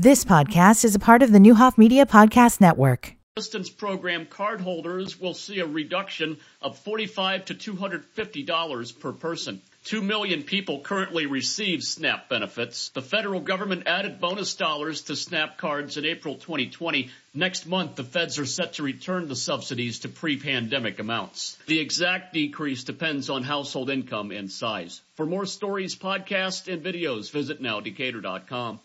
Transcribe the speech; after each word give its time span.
This 0.00 0.24
podcast 0.24 0.84
is 0.84 0.94
a 0.94 1.00
part 1.00 1.24
of 1.24 1.32
the 1.32 1.40
Neuhoff 1.40 1.76
Media 1.76 2.06
Podcast 2.06 2.60
Network. 2.60 3.16
Assistance 3.36 3.68
program 3.68 4.26
cardholders 4.26 5.20
will 5.20 5.34
see 5.34 5.58
a 5.58 5.66
reduction 5.66 6.38
of 6.62 6.78
45 6.78 7.46
to 7.46 7.54
$250 7.56 9.00
per 9.00 9.12
person. 9.12 9.60
Two 9.82 10.00
million 10.00 10.44
people 10.44 10.82
currently 10.82 11.26
receive 11.26 11.82
SNAP 11.82 12.28
benefits. 12.28 12.90
The 12.90 13.02
federal 13.02 13.40
government 13.40 13.88
added 13.88 14.20
bonus 14.20 14.54
dollars 14.54 15.02
to 15.02 15.16
SNAP 15.16 15.58
cards 15.58 15.96
in 15.96 16.04
April 16.04 16.36
2020. 16.36 17.10
Next 17.34 17.66
month, 17.66 17.96
the 17.96 18.04
feds 18.04 18.38
are 18.38 18.46
set 18.46 18.74
to 18.74 18.84
return 18.84 19.26
the 19.26 19.34
subsidies 19.34 19.98
to 20.00 20.08
pre-pandemic 20.08 21.00
amounts. 21.00 21.58
The 21.66 21.80
exact 21.80 22.32
decrease 22.34 22.84
depends 22.84 23.30
on 23.30 23.42
household 23.42 23.90
income 23.90 24.30
and 24.30 24.48
size. 24.48 25.00
For 25.16 25.26
more 25.26 25.44
stories, 25.44 25.96
podcasts, 25.96 26.72
and 26.72 26.84
videos, 26.84 27.32
visit 27.32 27.60
nowdecatur.com. 27.60 28.78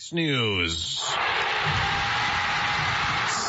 Fox 0.00 0.14
News. 0.14 1.04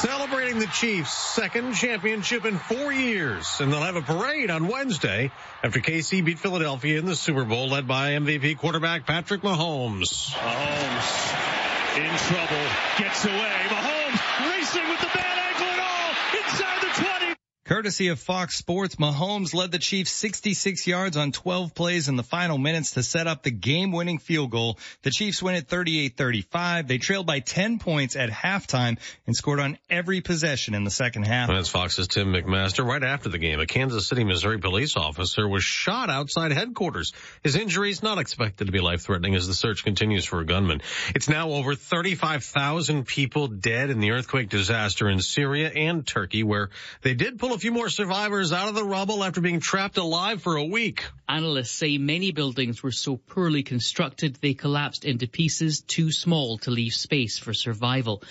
Celebrating 0.01 0.59
the 0.59 0.67
Chiefs' 0.67 1.13
second 1.13 1.75
championship 1.75 2.43
in 2.43 2.57
four 2.57 2.91
years, 2.91 3.61
and 3.61 3.71
they'll 3.71 3.79
have 3.79 3.95
a 3.95 4.01
parade 4.01 4.51
on 4.51 4.67
Wednesday 4.67 5.31
after 5.63 5.79
KC 5.79 6.25
beat 6.25 6.39
Philadelphia 6.39 6.99
in 6.99 7.05
the 7.05 7.15
Super 7.15 7.45
Bowl, 7.45 7.69
led 7.69 7.87
by 7.87 8.11
MVP 8.11 8.57
quarterback 8.57 9.07
Patrick 9.07 9.43
Mahomes. 9.43 10.31
Mahomes 10.31 11.97
in 11.97 12.17
trouble, 12.17 12.67
gets 12.97 13.23
away. 13.23 13.61
Mahomes 13.69 14.49
racing 14.51 14.89
with 14.89 14.99
the 14.99 15.11
bad 15.13 15.37
ankle 15.37 15.67
and 15.67 15.81
all 15.81 16.09
inside 16.43 16.81
the 16.81 17.19
20. 17.19 17.35
Courtesy 17.71 18.09
of 18.09 18.19
Fox 18.19 18.57
Sports, 18.57 18.97
Mahomes 18.97 19.53
led 19.53 19.71
the 19.71 19.79
Chiefs 19.79 20.11
66 20.11 20.87
yards 20.87 21.15
on 21.15 21.31
12 21.31 21.73
plays 21.73 22.09
in 22.09 22.17
the 22.17 22.21
final 22.21 22.57
minutes 22.57 22.91
to 22.95 23.01
set 23.01 23.27
up 23.27 23.43
the 23.43 23.49
game-winning 23.49 24.17
field 24.17 24.51
goal. 24.51 24.77
The 25.03 25.09
Chiefs 25.09 25.41
win 25.41 25.55
at 25.55 25.69
38-35. 25.69 26.89
They 26.89 26.97
trailed 26.97 27.25
by 27.25 27.39
10 27.39 27.79
points 27.79 28.17
at 28.17 28.29
halftime 28.29 28.99
and 29.25 29.33
scored 29.33 29.61
on 29.61 29.77
every 29.89 30.19
possession 30.19 30.73
in 30.73 30.83
the 30.83 30.91
second 30.91 31.23
half. 31.23 31.47
That's 31.47 31.69
Fox's 31.69 32.09
Tim 32.09 32.33
McMaster. 32.33 32.85
Right 32.85 33.01
after 33.01 33.29
the 33.29 33.37
game, 33.37 33.61
a 33.61 33.65
Kansas 33.65 34.05
City, 34.05 34.25
Missouri 34.25 34.59
police 34.59 34.97
officer 34.97 35.47
was 35.47 35.63
shot 35.63 36.09
outside 36.09 36.51
headquarters. 36.51 37.13
His 37.41 37.55
injury 37.55 37.91
is 37.91 38.03
not 38.03 38.17
expected 38.17 38.65
to 38.65 38.73
be 38.73 38.81
life-threatening 38.81 39.33
as 39.35 39.47
the 39.47 39.53
search 39.53 39.85
continues 39.85 40.25
for 40.25 40.41
a 40.41 40.45
gunman. 40.45 40.81
It's 41.15 41.29
now 41.29 41.51
over 41.51 41.75
35,000 41.75 43.07
people 43.07 43.47
dead 43.47 43.91
in 43.91 44.01
the 44.01 44.11
earthquake 44.11 44.49
disaster 44.49 45.07
in 45.07 45.21
Syria 45.21 45.71
and 45.73 46.05
Turkey, 46.05 46.43
where 46.43 46.69
they 47.01 47.13
did 47.13 47.39
pull 47.39 47.53
a 47.53 47.60
few 47.61 47.71
more 47.71 47.89
survivors 47.89 48.51
out 48.51 48.69
of 48.69 48.73
the 48.73 48.83
rubble 48.83 49.23
after 49.23 49.39
being 49.39 49.59
trapped 49.59 49.97
alive 49.97 50.41
for 50.41 50.55
a 50.55 50.63
week. 50.63 51.05
Analysts 51.29 51.69
say 51.69 51.99
many 51.99 52.31
buildings 52.31 52.81
were 52.81 52.91
so 52.91 53.17
poorly 53.17 53.61
constructed 53.61 54.35
they 54.41 54.55
collapsed 54.55 55.05
into 55.05 55.27
pieces 55.27 55.81
too 55.81 56.11
small 56.11 56.57
to 56.57 56.71
leave 56.71 56.93
space 56.93 57.37
for 57.37 57.53
survival. 57.53 58.23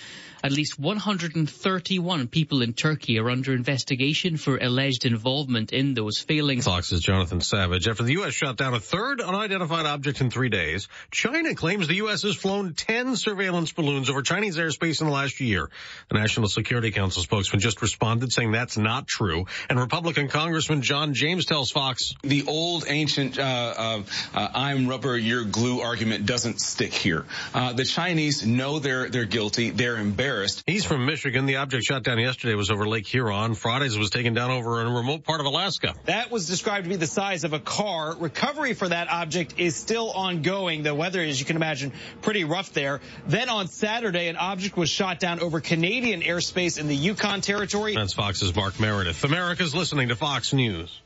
At 0.43 0.51
least 0.51 0.77
131 0.77 2.27
people 2.27 2.61
in 2.61 2.73
Turkey 2.73 3.19
are 3.19 3.29
under 3.29 3.53
investigation 3.53 4.35
for 4.35 4.57
alleged 4.57 5.05
involvement 5.05 5.71
in 5.71 5.93
those 5.93 6.19
failings. 6.19 6.65
Fox's 6.65 6.99
Jonathan 6.99 7.39
Savage. 7.39 7.87
After 7.87 8.03
the 8.03 8.13
U.S. 8.13 8.33
shot 8.33 8.57
down 8.57 8.73
a 8.73 8.79
third 8.79 9.21
unidentified 9.21 9.85
object 9.85 10.19
in 10.19 10.29
three 10.29 10.49
days, 10.49 10.89
China 11.09 11.55
claims 11.55 11.87
the 11.87 11.95
U.S. 11.95 12.23
has 12.23 12.35
flown 12.35 12.73
10 12.73 13.15
surveillance 13.15 13.71
balloons 13.71 14.09
over 14.09 14.23
Chinese 14.23 14.57
airspace 14.57 14.99
in 14.99 15.07
the 15.07 15.13
last 15.13 15.39
year. 15.39 15.69
The 16.09 16.17
National 16.17 16.49
Security 16.49 16.91
Council 16.91 17.23
spokesman 17.23 17.61
just 17.61 17.81
responded 17.81 18.33
saying 18.33 18.51
that's 18.51 18.77
not 18.77 19.07
true. 19.07 19.20
And 19.69 19.79
Republican 19.79 20.27
Congressman 20.27 20.81
John 20.81 21.13
James 21.13 21.45
tells 21.45 21.71
Fox. 21.71 22.13
The 22.23 22.45
old 22.47 22.85
ancient 22.87 23.37
uh, 23.37 23.41
uh, 23.41 24.03
uh, 24.33 24.47
I'm 24.53 24.87
rubber, 24.87 25.17
you're 25.17 25.45
glue 25.45 25.81
argument 25.81 26.25
doesn't 26.25 26.59
stick 26.59 26.93
here. 26.93 27.25
Uh, 27.53 27.73
the 27.73 27.85
Chinese 27.85 28.45
know 28.45 28.79
they're, 28.79 29.09
they're 29.09 29.25
guilty. 29.25 29.69
They're 29.69 29.97
embarrassed. 29.97 30.63
He's 30.65 30.85
from 30.85 31.05
Michigan. 31.05 31.45
The 31.45 31.57
object 31.57 31.85
shot 31.85 32.03
down 32.03 32.19
yesterday 32.19 32.55
was 32.55 32.71
over 32.71 32.87
Lake 32.87 33.07
Huron. 33.07 33.55
Friday's 33.55 33.97
was 33.97 34.09
taken 34.09 34.33
down 34.33 34.51
over 34.51 34.81
in 34.81 34.87
a 34.87 34.93
remote 34.93 35.23
part 35.23 35.39
of 35.39 35.45
Alaska. 35.45 35.93
That 36.05 36.31
was 36.31 36.47
described 36.47 36.85
to 36.85 36.89
be 36.89 36.95
the 36.95 37.07
size 37.07 37.43
of 37.43 37.53
a 37.53 37.59
car. 37.59 38.15
Recovery 38.17 38.73
for 38.73 38.87
that 38.87 39.09
object 39.09 39.55
is 39.57 39.75
still 39.75 40.11
ongoing. 40.11 40.83
The 40.83 40.95
weather, 40.95 41.21
as 41.21 41.39
you 41.39 41.45
can 41.45 41.55
imagine, 41.55 41.91
pretty 42.21 42.43
rough 42.43 42.73
there. 42.73 43.01
Then 43.27 43.49
on 43.49 43.67
Saturday, 43.67 44.27
an 44.27 44.37
object 44.37 44.77
was 44.77 44.89
shot 44.89 45.19
down 45.19 45.39
over 45.39 45.59
Canadian 45.59 46.21
airspace 46.21 46.79
in 46.79 46.87
the 46.87 46.95
Yukon 46.95 47.41
Territory. 47.41 47.95
That's 47.95 48.13
Fox's 48.13 48.55
Mark 48.55 48.79
Meredith. 49.01 49.23
America's 49.23 49.73
listening 49.73 50.09
to 50.09 50.15
Fox 50.15 50.53
News. 50.53 51.00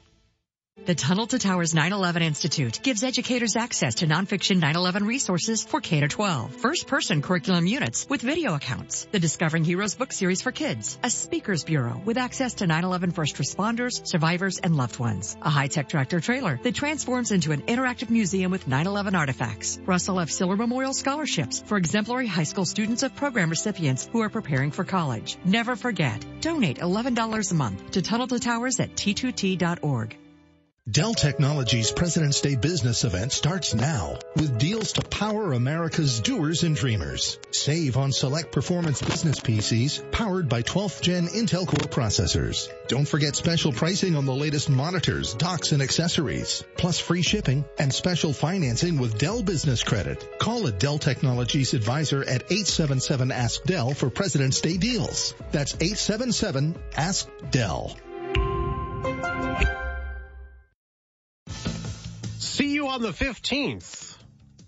The 0.84 0.94
Tunnel 0.94 1.26
to 1.28 1.40
Towers 1.40 1.74
9-11 1.74 2.22
Institute 2.22 2.82
gives 2.84 3.02
educators 3.02 3.56
access 3.56 3.96
to 3.96 4.08
nonfiction 4.08 4.62
9-11 4.62 5.08
resources 5.08 5.64
for 5.64 5.80
K-12, 5.80 6.52
first-person 6.52 7.22
curriculum 7.22 7.66
units 7.66 8.06
with 8.10 8.22
video 8.22 8.56
accounts, 8.56 9.06
the 9.06 9.20
Discovering 9.20 9.64
Heroes 9.64 9.96
book 9.96 10.12
series 10.12 10.42
for 10.42 10.52
kids, 10.52 11.00
a 11.02 11.10
speakers 11.10 11.64
bureau 11.64 12.02
with 12.04 12.18
access 12.18 12.56
to 12.56 12.66
9-11 12.68 13.14
first 13.14 13.38
responders, 13.38 14.06
survivors, 14.06 14.60
and 14.60 14.76
loved 14.76 15.00
ones, 15.00 15.38
a 15.42 15.50
high-tech 15.50 15.88
tractor 15.88 16.20
trailer 16.20 16.60
that 16.64 16.76
transforms 16.76 17.32
into 17.32 17.54
an 17.54 17.62
interactive 17.62 18.10
museum 18.10 18.52
with 18.52 18.68
9-11 18.68 19.18
artifacts, 19.18 19.80
Russell 19.86 20.20
F. 20.20 20.30
Siller 20.30 20.58
Memorial 20.58 20.94
Scholarships 20.94 21.64
for 21.66 21.78
exemplary 21.78 22.28
high 22.28 22.44
school 22.44 22.66
students 22.66 23.02
of 23.02 23.16
program 23.16 23.50
recipients 23.50 24.10
who 24.12 24.20
are 24.20 24.30
preparing 24.30 24.72
for 24.72 24.84
college. 24.84 25.38
Never 25.46 25.78
forget, 25.78 26.26
donate 26.42 26.80
$11 26.80 27.52
a 27.52 27.56
month 27.56 27.92
to 27.92 28.02
Tunnel 28.02 28.28
to 28.28 28.40
Towers 28.42 28.82
at 28.82 28.96
t2t.org. 28.96 30.18
Dell 30.88 31.16
Technologies 31.16 31.92
President's 31.92 32.42
Day 32.42 32.56
business 32.56 33.06
event 33.06 33.32
starts 33.32 33.74
now 33.74 34.20
with 34.36 34.60
deals 34.60 34.94
to 34.94 35.02
power 35.02 35.54
America's 35.54 36.20
doers 36.20 36.62
and 36.62 36.76
dreamers. 36.76 37.40
Save 37.50 37.98
on 37.98 38.12
select 38.12 38.52
performance 38.52 39.02
business 39.02 39.40
PCs 39.40 40.12
powered 40.12 40.48
by 40.48 40.62
12th 40.62 41.02
gen 41.02 41.26
Intel 41.26 41.66
Core 41.66 41.90
processors. 41.90 42.70
Don't 42.88 43.08
forget 43.08 43.36
special 43.36 43.72
pricing 43.72 44.16
on 44.16 44.28
the 44.28 44.36
latest 44.36 44.70
monitors, 44.70 45.34
docks, 45.34 45.72
and 45.72 45.82
accessories, 45.82 46.64
plus 46.78 47.00
free 47.00 47.24
shipping 47.24 47.66
and 47.80 47.92
special 47.92 48.32
financing 48.32 49.00
with 49.00 49.18
Dell 49.18 49.42
Business 49.42 49.82
Credit. 49.82 50.38
Call 50.38 50.68
a 50.68 50.72
Dell 50.72 51.00
Technologies 51.00 51.74
advisor 51.74 52.22
at 52.22 52.44
877 52.52 53.32
Ask 53.32 53.64
Dell 53.64 53.96
for 53.96 54.12
President's 54.12 54.62
Day 54.62 54.78
deals. 54.78 55.34
That's 55.52 55.74
877 55.74 56.76
Ask 56.96 57.28
Dell. 57.50 57.98
On 62.96 63.02
the 63.02 63.10
15th. 63.10 64.16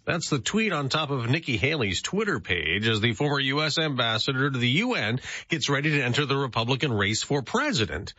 That's 0.03 0.29
the 0.29 0.39
tweet 0.39 0.73
on 0.73 0.89
top 0.89 1.11
of 1.11 1.29
Nikki 1.29 1.55
Haley's 1.55 2.01
Twitter 2.01 2.41
page 2.41 2.85
as 2.85 2.99
the 2.99 3.13
former 3.13 3.39
U.S. 3.39 3.77
ambassador 3.77 4.51
to 4.51 4.57
the 4.57 4.67
UN 4.67 5.21
gets 5.47 5.69
ready 5.69 5.91
to 5.91 6.01
enter 6.01 6.25
the 6.25 6.35
Republican 6.35 6.91
race 6.91 7.23
for 7.23 7.41
president 7.41 8.13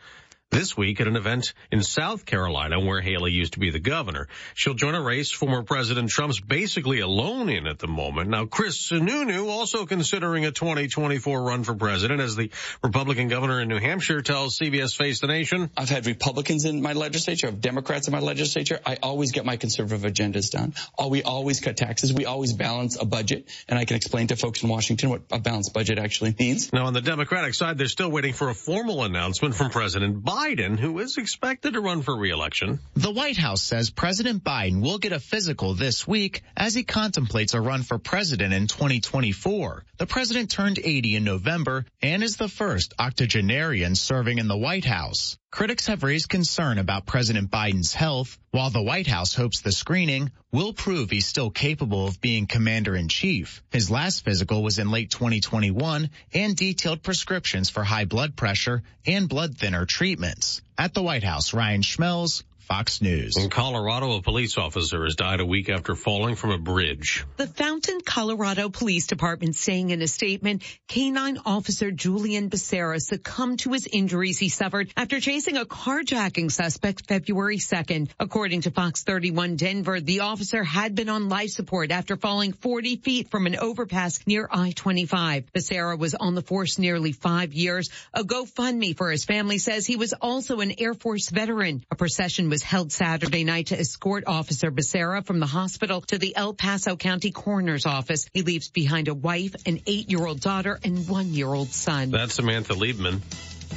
this 0.51 0.75
week 0.75 0.99
at 0.99 1.07
an 1.07 1.15
event 1.15 1.53
in 1.71 1.83
South 1.83 2.25
Carolina 2.25 2.79
where 2.79 3.01
Haley 3.01 3.31
used 3.31 3.53
to 3.53 3.59
be 3.59 3.69
the 3.69 3.79
governor. 3.79 4.27
She'll 4.55 4.73
join 4.73 4.95
a 4.95 5.01
race 5.01 5.31
former 5.31 5.61
President 5.61 6.09
Trump's 6.09 6.39
basically 6.39 7.01
alone 7.01 7.49
in 7.49 7.67
at 7.67 7.77
the 7.77 7.87
moment. 7.87 8.29
Now, 8.29 8.45
Chris 8.45 8.89
Sununu 8.89 9.47
also 9.47 9.85
considering 9.85 10.45
a 10.45 10.51
2024 10.51 11.43
run 11.43 11.63
for 11.63 11.75
president 11.75 12.19
as 12.19 12.35
the 12.35 12.49
Republican 12.83 13.27
governor 13.27 13.61
in 13.61 13.67
New 13.67 13.79
Hampshire 13.79 14.21
tells 14.21 14.57
CBS 14.57 14.95
Face 14.95 15.19
the 15.19 15.27
Nation. 15.27 15.69
I've 15.77 15.89
had 15.89 16.07
Republicans 16.07 16.65
in 16.65 16.81
my 16.81 16.93
legislature. 16.93 17.47
I 17.47 17.51
have 17.51 17.61
Democrats 17.61 18.07
in 18.07 18.11
my 18.11 18.19
legislature. 18.19 18.79
I 18.85 18.97
always 19.03 19.31
get 19.31 19.45
my 19.45 19.57
conservative 19.57 20.11
agendas 20.11 20.49
done. 20.49 20.73
Uh, 20.97 21.07
we 21.09 21.21
always 21.21 21.59
cut 21.59 21.77
taxes. 21.77 22.11
We 22.11 22.25
always 22.25 22.53
balance 22.53 22.97
a 22.99 23.05
budget. 23.05 23.47
And 23.67 23.77
I 23.77 23.85
can 23.85 23.97
explain 23.97 24.27
to 24.27 24.35
folks 24.35 24.63
in 24.63 24.69
Washington 24.69 25.11
what 25.11 25.21
a 25.31 25.39
balanced 25.39 25.73
budget 25.73 25.99
actually 25.99 26.35
means. 26.39 26.73
Now, 26.73 26.85
on 26.85 26.93
the 26.93 27.01
Democratic 27.01 27.53
side, 27.53 27.77
they're 27.77 27.87
still 27.87 28.09
waiting 28.09 28.33
for 28.33 28.49
a 28.49 28.55
formal 28.55 29.03
announcement 29.03 29.53
from 29.53 29.69
President 29.69 30.23
Biden. 30.23 30.38
Biden, 30.39 30.79
who 30.79 30.99
is 30.99 31.17
expected 31.17 31.73
to 31.73 31.81
run 31.81 32.01
for 32.01 32.15
reelection. 32.15 32.79
The 32.93 33.11
White 33.11 33.35
House 33.35 33.61
says 33.61 33.89
President 33.89 34.41
Biden 34.41 34.81
will 34.81 34.97
get 34.97 35.11
a 35.11 35.19
physical 35.19 35.73
this 35.73 36.07
week 36.07 36.43
as 36.55 36.73
he 36.73 36.83
contemplates 36.83 37.53
a 37.53 37.59
run 37.59 37.83
for 37.83 37.97
president 37.97 38.53
in 38.53 38.67
2024. 38.67 39.83
The 39.97 40.05
president 40.05 40.49
turned 40.49 40.79
80 40.81 41.17
in 41.17 41.23
November 41.25 41.83
and 42.01 42.23
is 42.23 42.37
the 42.37 42.47
first 42.47 42.93
octogenarian 42.97 43.95
serving 43.95 44.37
in 44.37 44.47
the 44.47 44.55
White 44.55 44.85
House. 44.85 45.37
Critics 45.51 45.87
have 45.87 46.03
raised 46.03 46.29
concern 46.29 46.77
about 46.77 47.07
President 47.07 47.49
Biden's 47.49 47.93
health, 47.93 48.37
while 48.51 48.69
the 48.69 48.83
White 48.83 49.07
House 49.07 49.33
hopes 49.33 49.61
the 49.61 49.71
screening 49.71 50.31
will 50.51 50.73
prove 50.73 51.09
he's 51.09 51.25
still 51.25 51.49
capable 51.49 52.07
of 52.07 52.21
being 52.21 52.45
commander 52.45 52.95
in 52.95 53.09
chief. 53.09 53.63
His 53.71 53.89
last 53.89 54.23
physical 54.23 54.61
was 54.61 54.77
in 54.77 54.91
late 54.91 55.09
2021 55.09 56.11
and 56.35 56.55
detailed 56.55 57.01
prescriptions 57.01 57.71
for 57.71 57.83
high 57.83 58.05
blood 58.05 58.35
pressure 58.35 58.83
and 59.07 59.27
blood 59.27 59.57
thinner 59.57 59.87
treatments. 59.87 60.61
At 60.77 60.93
the 60.93 61.01
White 61.01 61.23
House, 61.23 61.51
Ryan 61.51 61.81
Schmelz, 61.81 62.43
Fox 62.69 63.01
News. 63.01 63.35
In 63.35 63.49
Colorado, 63.49 64.15
a 64.15 64.21
police 64.21 64.55
officer 64.55 65.03
has 65.03 65.15
died 65.15 65.39
a 65.39 65.45
week 65.45 65.69
after 65.69 65.95
falling 65.95 66.35
from 66.35 66.51
a 66.51 66.59
bridge. 66.59 67.25
The 67.37 67.47
Fountain, 67.47 67.99
Colorado 68.05 68.69
Police 68.69 69.07
Department 69.07 69.55
saying 69.55 69.89
in 69.89 70.03
a 70.03 70.07
statement, 70.07 70.61
canine 70.87 71.39
officer 71.47 71.89
Julian 71.89 72.51
Becerra 72.51 73.01
succumbed 73.01 73.61
to 73.61 73.71
his 73.71 73.87
injuries 73.87 74.37
he 74.37 74.49
suffered 74.49 74.93
after 74.95 75.19
chasing 75.19 75.57
a 75.57 75.65
carjacking 75.65 76.51
suspect 76.51 77.07
February 77.07 77.57
2nd. 77.57 78.09
According 78.19 78.61
to 78.61 78.71
Fox 78.71 79.03
31 79.03 79.55
Denver, 79.55 79.99
the 79.99 80.19
officer 80.19 80.63
had 80.63 80.93
been 80.93 81.09
on 81.09 81.27
life 81.27 81.49
support 81.49 81.89
after 81.89 82.17
falling 82.17 82.53
40 82.53 82.97
feet 82.97 83.31
from 83.31 83.47
an 83.47 83.55
overpass 83.55 84.27
near 84.27 84.47
I-25. 84.51 85.45
Becerra 85.51 85.97
was 85.97 86.13
on 86.13 86.35
the 86.35 86.43
force 86.43 86.77
nearly 86.77 87.13
five 87.13 87.51
years. 87.51 87.89
A 88.13 88.21
GoFundMe 88.21 88.95
for 88.95 89.09
his 89.09 89.25
family 89.25 89.57
says 89.57 89.87
he 89.87 89.95
was 89.95 90.13
also 90.13 90.59
an 90.59 90.75
Air 90.77 90.93
Force 90.93 91.31
veteran. 91.31 91.83
A 91.89 91.95
procession 91.95 92.47
was 92.47 92.58
held 92.63 92.91
Saturday 92.91 93.43
night 93.43 93.67
to 93.67 93.79
escort 93.79 94.23
Officer 94.27 94.71
Becerra 94.71 95.25
from 95.25 95.39
the 95.39 95.45
hospital 95.45 96.01
to 96.01 96.17
the 96.17 96.35
El 96.35 96.53
Paso 96.53 96.95
County 96.95 97.31
Coroner's 97.31 97.85
office. 97.85 98.27
He 98.33 98.41
leaves 98.41 98.69
behind 98.69 99.07
a 99.07 99.13
wife, 99.13 99.55
an 99.65 99.79
eight-year-old 99.85 100.39
daughter, 100.39 100.79
and 100.83 101.07
one-year-old 101.07 101.69
son. 101.69 102.11
That's 102.11 102.35
Samantha 102.35 102.73
Liebman. 102.73 103.21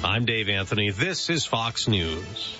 I'm 0.04 0.24
Dave 0.24 0.48
Anthony. 0.48 0.90
This 0.90 1.30
is 1.30 1.44
Fox 1.44 1.86
News. 1.86 2.56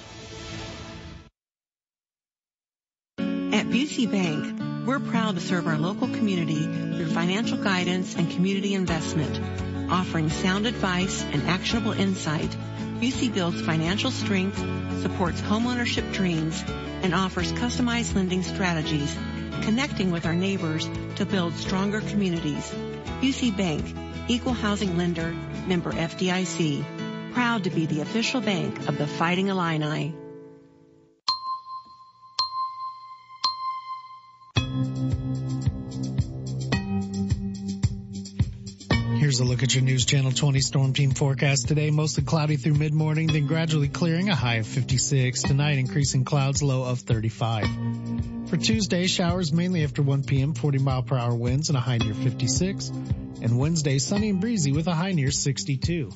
At 3.19 3.67
Busey 3.67 4.11
Bank, 4.11 4.87
we're 4.87 5.01
proud 5.01 5.35
to 5.35 5.41
serve 5.41 5.67
our 5.67 5.79
local 5.79 6.09
community 6.09 6.63
through 6.63 7.07
financial 7.09 7.59
guidance 7.59 8.17
and 8.17 8.31
community 8.31 8.75
investment, 8.75 9.41
offering 9.91 10.31
sound 10.31 10.67
advice 10.67 11.23
and 11.23 11.43
actionable 11.49 11.93
insight. 11.93 12.57
Busey 13.03 13.35
builds 13.35 13.61
financial 13.61 14.13
strength, 14.13 14.57
supports 15.03 15.41
homeownership 15.41 16.13
dreams, 16.13 16.63
and 17.03 17.13
offers 17.13 17.53
customized 17.55 18.15
lending 18.15 18.45
strategies, 18.45 19.13
connecting 19.63 20.13
with 20.13 20.25
our 20.25 20.37
neighbors 20.37 20.89
to 21.17 21.27
build 21.27 21.53
stronger 21.55 22.01
communities. 22.01 22.73
Busey 23.21 23.51
Bank, 23.57 23.93
equal 24.29 24.53
housing 24.53 24.97
lender, 24.97 25.35
member 25.67 25.91
FDIC, 25.91 27.33
proud 27.33 27.65
to 27.65 27.71
be 27.71 27.87
the 27.87 28.03
official 28.03 28.41
bank 28.41 28.89
of 28.89 28.99
the 28.99 29.09
Fighting 29.09 29.49
Illini. 29.49 30.15
A 39.43 39.45
look 39.45 39.63
at 39.65 39.75
your 39.75 39.83
News 39.83 40.05
Channel 40.05 40.31
20 40.31 40.61
Storm 40.61 40.93
Team 40.93 41.11
forecast 41.11 41.67
today. 41.67 41.91
Mostly 41.91 42.23
cloudy 42.23 42.57
through 42.57 42.75
mid-morning, 42.75 43.27
then 43.27 43.49
gradually 43.49 43.89
clearing 43.89 44.29
a 44.29 44.37
high 44.37 44.57
of 44.57 44.67
56. 44.67 45.43
Tonight, 45.43 45.79
increasing 45.79 46.25
clouds, 46.25 46.63
low 46.63 46.85
of 46.85 47.01
35. 47.01 47.67
For 48.49 48.57
Tuesday, 48.57 49.09
showers 49.09 49.53
mainly 49.53 49.83
after 49.83 50.01
1 50.01 50.23
p.m., 50.25 50.55
40 50.55 50.79
mile 50.79 51.03
per 51.03 51.19
hour 51.19 51.35
winds 51.35 51.71
and 51.71 51.77
a 51.77 51.81
high 51.81 51.99
near 51.99 52.15
56. 52.15 52.89
And 52.89 53.59
Wednesday, 53.59 53.99
sunny 53.99 54.31
and 54.31 54.41
breezy 54.41 54.71
with 54.71 54.87
a 54.87 54.95
high 54.95 55.13
near 55.13 55.33
62. 55.33 56.11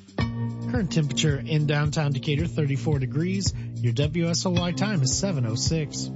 Current 0.70 0.92
temperature 0.92 1.42
in 1.44 1.66
downtown 1.66 2.12
Decatur, 2.12 2.46
34 2.46 3.00
degrees. 3.00 3.52
Your 3.74 3.92
WSOY 3.92 4.76
time 4.76 5.02
is 5.02 5.18
706. 5.18 6.10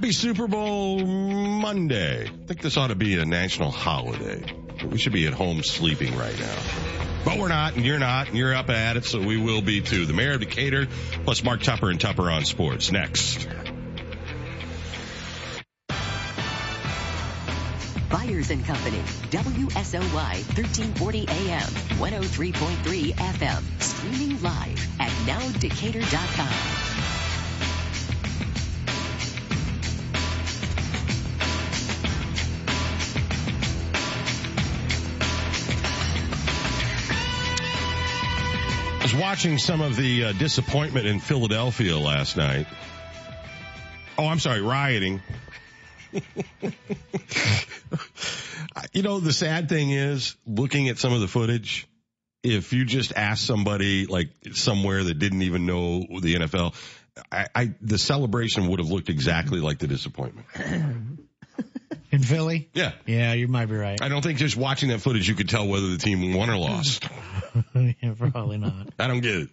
Happy 0.00 0.12
Super 0.12 0.48
Bowl 0.48 1.04
Monday. 1.04 2.24
I 2.24 2.46
think 2.46 2.62
this 2.62 2.78
ought 2.78 2.86
to 2.86 2.94
be 2.94 3.18
a 3.18 3.26
national 3.26 3.70
holiday. 3.70 4.42
We 4.82 4.96
should 4.96 5.12
be 5.12 5.26
at 5.26 5.34
home 5.34 5.62
sleeping 5.62 6.16
right 6.16 6.40
now. 6.40 6.56
But 7.22 7.36
we're 7.36 7.48
not, 7.48 7.76
and 7.76 7.84
you're 7.84 7.98
not, 7.98 8.28
and 8.28 8.36
you're 8.38 8.54
up 8.54 8.70
at 8.70 8.96
it, 8.96 9.04
so 9.04 9.20
we 9.20 9.36
will 9.36 9.60
be 9.60 9.82
too. 9.82 10.06
The 10.06 10.14
mayor 10.14 10.32
of 10.32 10.40
Decatur, 10.40 10.88
plus 11.24 11.44
Mark 11.44 11.60
Tupper 11.60 11.90
and 11.90 12.00
Tupper 12.00 12.30
on 12.30 12.46
sports. 12.46 12.90
Next. 12.90 13.46
Byers 18.08 18.50
and 18.50 18.64
Company, 18.64 19.02
WSOY 19.28 20.00
1340 20.56 21.26
AM, 21.28 21.60
103.3 21.60 23.12
FM, 23.12 23.82
streaming 23.82 24.40
live 24.40 24.88
at 24.98 25.10
nowdecatur.com. 25.26 26.79
was 39.12 39.20
watching 39.20 39.58
some 39.58 39.80
of 39.80 39.96
the 39.96 40.24
uh, 40.24 40.32
disappointment 40.32 41.06
in 41.06 41.20
Philadelphia 41.20 41.96
last 41.98 42.36
night. 42.36 42.66
Oh, 44.18 44.26
I'm 44.26 44.38
sorry, 44.38 44.60
rioting. 44.60 45.20
you 48.92 49.02
know, 49.02 49.20
the 49.20 49.32
sad 49.32 49.68
thing 49.68 49.90
is 49.90 50.36
looking 50.46 50.88
at 50.88 50.98
some 50.98 51.12
of 51.12 51.20
the 51.20 51.28
footage. 51.28 51.88
If 52.42 52.72
you 52.72 52.84
just 52.84 53.12
ask 53.16 53.44
somebody 53.44 54.06
like 54.06 54.28
somewhere 54.52 55.02
that 55.02 55.18
didn't 55.18 55.42
even 55.42 55.66
know 55.66 56.00
the 56.20 56.34
NFL, 56.36 56.74
I, 57.32 57.48
I 57.54 57.74
the 57.80 57.98
celebration 57.98 58.68
would 58.68 58.78
have 58.78 58.90
looked 58.90 59.08
exactly 59.08 59.60
like 59.60 59.78
the 59.78 59.88
disappointment. 59.88 60.46
In 62.12 62.22
Philly? 62.22 62.68
Yeah. 62.74 62.92
Yeah, 63.06 63.34
you 63.34 63.46
might 63.46 63.66
be 63.66 63.76
right. 63.76 64.00
I 64.02 64.08
don't 64.08 64.22
think 64.22 64.38
just 64.38 64.56
watching 64.56 64.88
that 64.88 65.00
footage 65.00 65.28
you 65.28 65.34
could 65.34 65.48
tell 65.48 65.68
whether 65.68 65.88
the 65.88 65.98
team 65.98 66.34
won 66.34 66.50
or 66.50 66.56
lost. 66.56 67.08
yeah, 67.74 68.14
probably 68.18 68.58
not. 68.58 68.88
I 68.98 69.06
don't 69.06 69.20
get 69.20 69.34
it. 69.36 69.48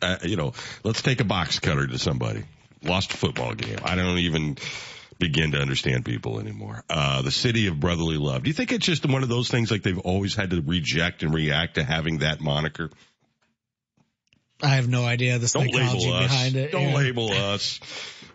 Uh, 0.00 0.16
you 0.24 0.36
know, 0.36 0.52
let's 0.82 1.02
take 1.02 1.20
a 1.20 1.24
box 1.24 1.60
cutter 1.60 1.86
to 1.86 1.98
somebody. 1.98 2.44
Lost 2.82 3.12
a 3.12 3.16
football 3.16 3.54
game. 3.54 3.78
I 3.84 3.94
don't 3.94 4.18
even 4.18 4.56
begin 5.18 5.52
to 5.52 5.58
understand 5.58 6.04
people 6.04 6.40
anymore. 6.40 6.82
Uh, 6.90 7.22
the 7.22 7.30
city 7.30 7.68
of 7.68 7.78
brotherly 7.78 8.16
love. 8.16 8.42
Do 8.42 8.48
you 8.48 8.54
think 8.54 8.72
it's 8.72 8.84
just 8.84 9.06
one 9.06 9.22
of 9.22 9.28
those 9.28 9.48
things 9.48 9.70
like 9.70 9.82
they've 9.82 9.98
always 9.98 10.34
had 10.34 10.50
to 10.50 10.60
reject 10.60 11.22
and 11.22 11.32
react 11.32 11.76
to 11.76 11.84
having 11.84 12.18
that 12.18 12.40
moniker? 12.40 12.90
I 14.60 14.76
have 14.76 14.88
no 14.88 15.04
idea 15.04 15.38
the 15.38 15.46
Don't 15.46 15.72
psychology 15.72 16.06
label 16.06 16.14
us. 16.14 16.30
behind 16.30 16.56
it. 16.56 16.72
Don't 16.72 16.88
yeah. 16.90 16.96
label 16.96 17.32
us. 17.32 17.80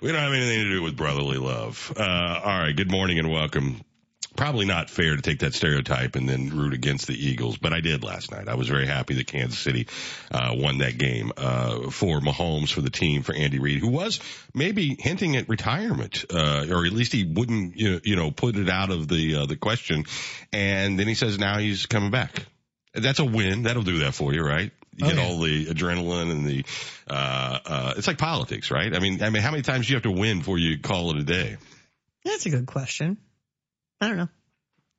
We 0.02 0.12
don't 0.12 0.22
have 0.22 0.34
anything 0.34 0.63
to 0.63 0.70
do 0.70 0.84
with 0.84 0.96
brotherly 0.96 1.38
love. 1.38 1.94
Uh, 1.98 2.04
all 2.04 2.60
right. 2.60 2.75
Good 2.75 2.92
morning 2.92 3.20
and 3.20 3.31
welcome. 3.31 3.81
Probably 4.38 4.66
not 4.66 4.89
fair 4.89 5.16
to 5.16 5.22
take 5.22 5.39
that 5.39 5.56
stereotype 5.56 6.16
and 6.16 6.30
then 6.30 6.51
root 6.56 6.74
against 6.74 7.07
the 7.07 7.13
Eagles, 7.16 7.57
but 7.57 7.74
I 7.74 7.81
did 7.81 8.04
last 8.04 8.31
night. 8.31 8.48
I 8.48 8.54
was 8.54 8.68
very 8.68 8.86
happy 8.86 9.16
that 9.16 9.25
Kansas 9.28 9.57
City 9.57 9.88
uh, 10.31 10.54
won 10.56 10.78
that 10.78 10.98
game 10.98 11.31
uh, 11.36 11.89
for 11.89 12.19
Mahomes, 12.22 12.72
for 12.72 12.81
the 12.81 12.92
team, 12.92 13.24
for 13.24 13.34
Andy 13.34 13.57
Reid, 13.57 13.80
who 13.80 13.89
was 13.89 14.19
maybe 14.54 14.95
hinting 15.00 15.36
at 15.36 15.50
retirement, 15.50 16.24
uh, 16.31 16.68
or 16.69 16.86
at 16.86 16.94
least 16.94 17.13
he 17.13 17.24
wouldn't, 17.25 17.75
you 17.75 17.92
know, 17.94 18.00
you 18.04 18.16
know, 18.16 18.30
put 18.31 18.56
it 18.56 18.69
out 18.69 18.92
of 18.92 19.07
the 19.07 19.38
uh, 19.38 19.45
the 19.48 19.56
question. 19.56 20.06
And 20.54 21.00
then 21.00 21.07
he 21.07 21.16
says 21.16 21.39
now 21.39 21.57
he's 21.57 21.88
coming 21.88 22.12
back. 22.12 22.45
That's 22.94 23.19
a 23.19 23.25
win. 23.25 23.63
That'll 23.63 23.84
do 23.84 24.00
that 24.00 24.13
for 24.13 24.34
you, 24.34 24.44
right? 24.44 24.72
You 24.95 25.06
Oh, 25.06 25.10
get 25.10 25.18
yeah. 25.18 25.25
all 25.25 25.39
the 25.39 25.66
adrenaline 25.68 26.31
and 26.31 26.46
the, 26.46 26.65
uh, 27.08 27.60
uh, 27.65 27.94
it's 27.98 28.08
like 28.08 28.17
politics, 28.17 28.72
right? 28.72 28.96
I 28.96 29.00
mean, 29.00 29.22
I 29.22 29.29
mean, 29.29 29.41
how 29.44 29.51
many 29.51 29.62
times 29.63 29.88
do 29.88 29.94
you 29.94 29.96
have 29.98 30.03
to 30.03 30.12
win 30.12 30.39
before 30.39 30.58
you 30.58 30.79
call 30.79 31.12
it 31.12 31.17
a 31.17 31.24
day? 31.24 31.58
That's 32.25 32.46
a 32.46 32.50
good 32.50 32.65
question. 32.65 33.17
I 34.01 34.08
don't 34.08 34.18
know. 34.18 34.30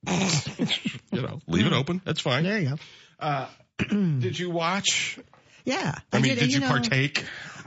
You 1.10 1.22
know, 1.22 1.40
leave 1.46 1.66
it 1.66 1.72
open. 1.72 2.02
That's 2.04 2.20
fine. 2.20 2.44
There 2.44 2.58
you 2.58 2.68
go. 2.68 2.76
Uh, 3.18 3.48
did 3.88 4.38
you 4.38 4.50
watch? 4.50 5.18
Yeah. 5.64 5.94
I, 6.12 6.20
mean, 6.20 6.36
did, 6.36 6.52
you, 6.52 6.60
know, 6.60 6.68
partake? 6.68 7.24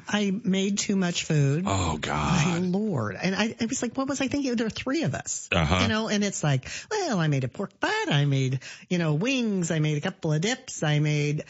I 0.08 0.32
made 0.44 0.78
too 0.78 0.96
much 0.96 1.24
food. 1.24 1.66
Oh 1.68 1.98
God, 1.98 2.46
My 2.46 2.58
lord. 2.60 3.18
And 3.22 3.36
I, 3.36 3.56
I 3.60 3.66
was 3.66 3.82
like, 3.82 3.98
what 3.98 4.08
was 4.08 4.22
I 4.22 4.28
thinking? 4.28 4.56
There 4.56 4.68
are 4.68 4.70
three 4.72 5.04
of 5.04 5.16
us. 5.16 5.50
Uh-huh. 5.52 5.80
You 5.82 5.88
know, 5.88 6.08
and 6.08 6.24
it's 6.24 6.44
like, 6.44 6.70
well, 6.90 7.20
I 7.20 7.28
made 7.28 7.44
a 7.44 7.48
pork 7.48 7.80
butt. 7.80 8.12
I 8.12 8.26
made, 8.26 8.60
you 8.90 8.98
know, 8.98 9.14
wings. 9.14 9.72
I 9.72 9.80
made 9.80 9.98
a 9.98 10.02
couple 10.02 10.34
of 10.34 10.42
dips. 10.42 10.84
I 10.84 11.00
made 11.00 11.46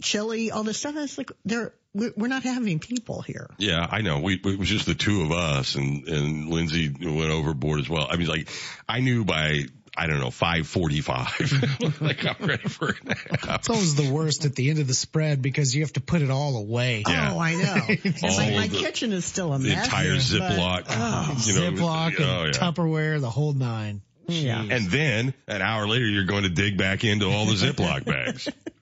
chili, 0.00 0.50
all 0.50 0.62
this 0.62 0.78
stuff. 0.78 0.94
And 0.94 1.04
it's 1.04 1.18
like, 1.18 1.32
there, 1.44 1.74
we're 1.94 2.12
we're 2.16 2.28
not 2.28 2.42
having 2.42 2.78
people 2.80 3.22
here. 3.22 3.48
Yeah, 3.58 3.86
I 3.88 4.00
know. 4.02 4.20
We 4.20 4.34
it 4.34 4.58
was 4.58 4.68
just 4.68 4.86
the 4.86 4.94
two 4.94 5.22
of 5.22 5.32
us, 5.32 5.74
and 5.76 6.08
and 6.08 6.48
Lindsay 6.48 6.88
went 6.90 7.30
overboard 7.30 7.80
as 7.80 7.88
well. 7.88 8.06
I 8.10 8.16
mean, 8.16 8.26
like 8.28 8.48
I 8.88 9.00
knew 9.00 9.24
by 9.24 9.62
I 9.96 10.08
don't 10.08 10.18
know 10.18 10.30
five 10.32 10.66
forty 10.66 11.00
five, 11.00 11.36
like 12.00 12.24
I'm 12.26 12.46
ready 12.46 12.68
for 12.68 12.88
a 12.88 13.04
nap. 13.04 13.18
It's 13.60 13.70
always 13.70 13.94
the 13.94 14.10
worst 14.10 14.44
at 14.44 14.56
the 14.56 14.70
end 14.70 14.80
of 14.80 14.88
the 14.88 14.94
spread 14.94 15.40
because 15.40 15.72
you 15.74 15.82
have 15.82 15.92
to 15.92 16.00
put 16.00 16.20
it 16.22 16.30
all 16.30 16.56
away. 16.56 17.04
Yeah. 17.06 17.32
Oh, 17.32 17.38
I 17.38 17.54
know. 17.54 17.76
It's 17.88 18.22
like 18.22 18.54
my 18.54 18.66
the- 18.66 18.78
kitchen 18.78 19.12
is 19.12 19.24
still 19.24 19.52
a 19.54 19.58
The 19.60 19.68
mess. 19.68 19.84
entire 19.84 20.14
but- 20.14 20.20
Ziploc, 20.20 20.84
oh, 20.88 21.36
you 21.46 21.54
know, 21.54 21.70
Ziploc 21.70 22.16
and 22.16 22.24
oh, 22.24 22.44
yeah. 22.46 22.50
Tupperware, 22.50 23.20
the 23.20 23.30
whole 23.30 23.52
nine. 23.52 24.02
Yeah. 24.26 24.64
And 24.68 24.86
then 24.90 25.34
an 25.46 25.62
hour 25.62 25.86
later, 25.86 26.06
you're 26.06 26.24
going 26.24 26.42
to 26.44 26.48
dig 26.48 26.76
back 26.78 27.04
into 27.04 27.26
all 27.30 27.44
the 27.46 27.52
Ziploc 27.52 28.04
bags. 28.04 28.48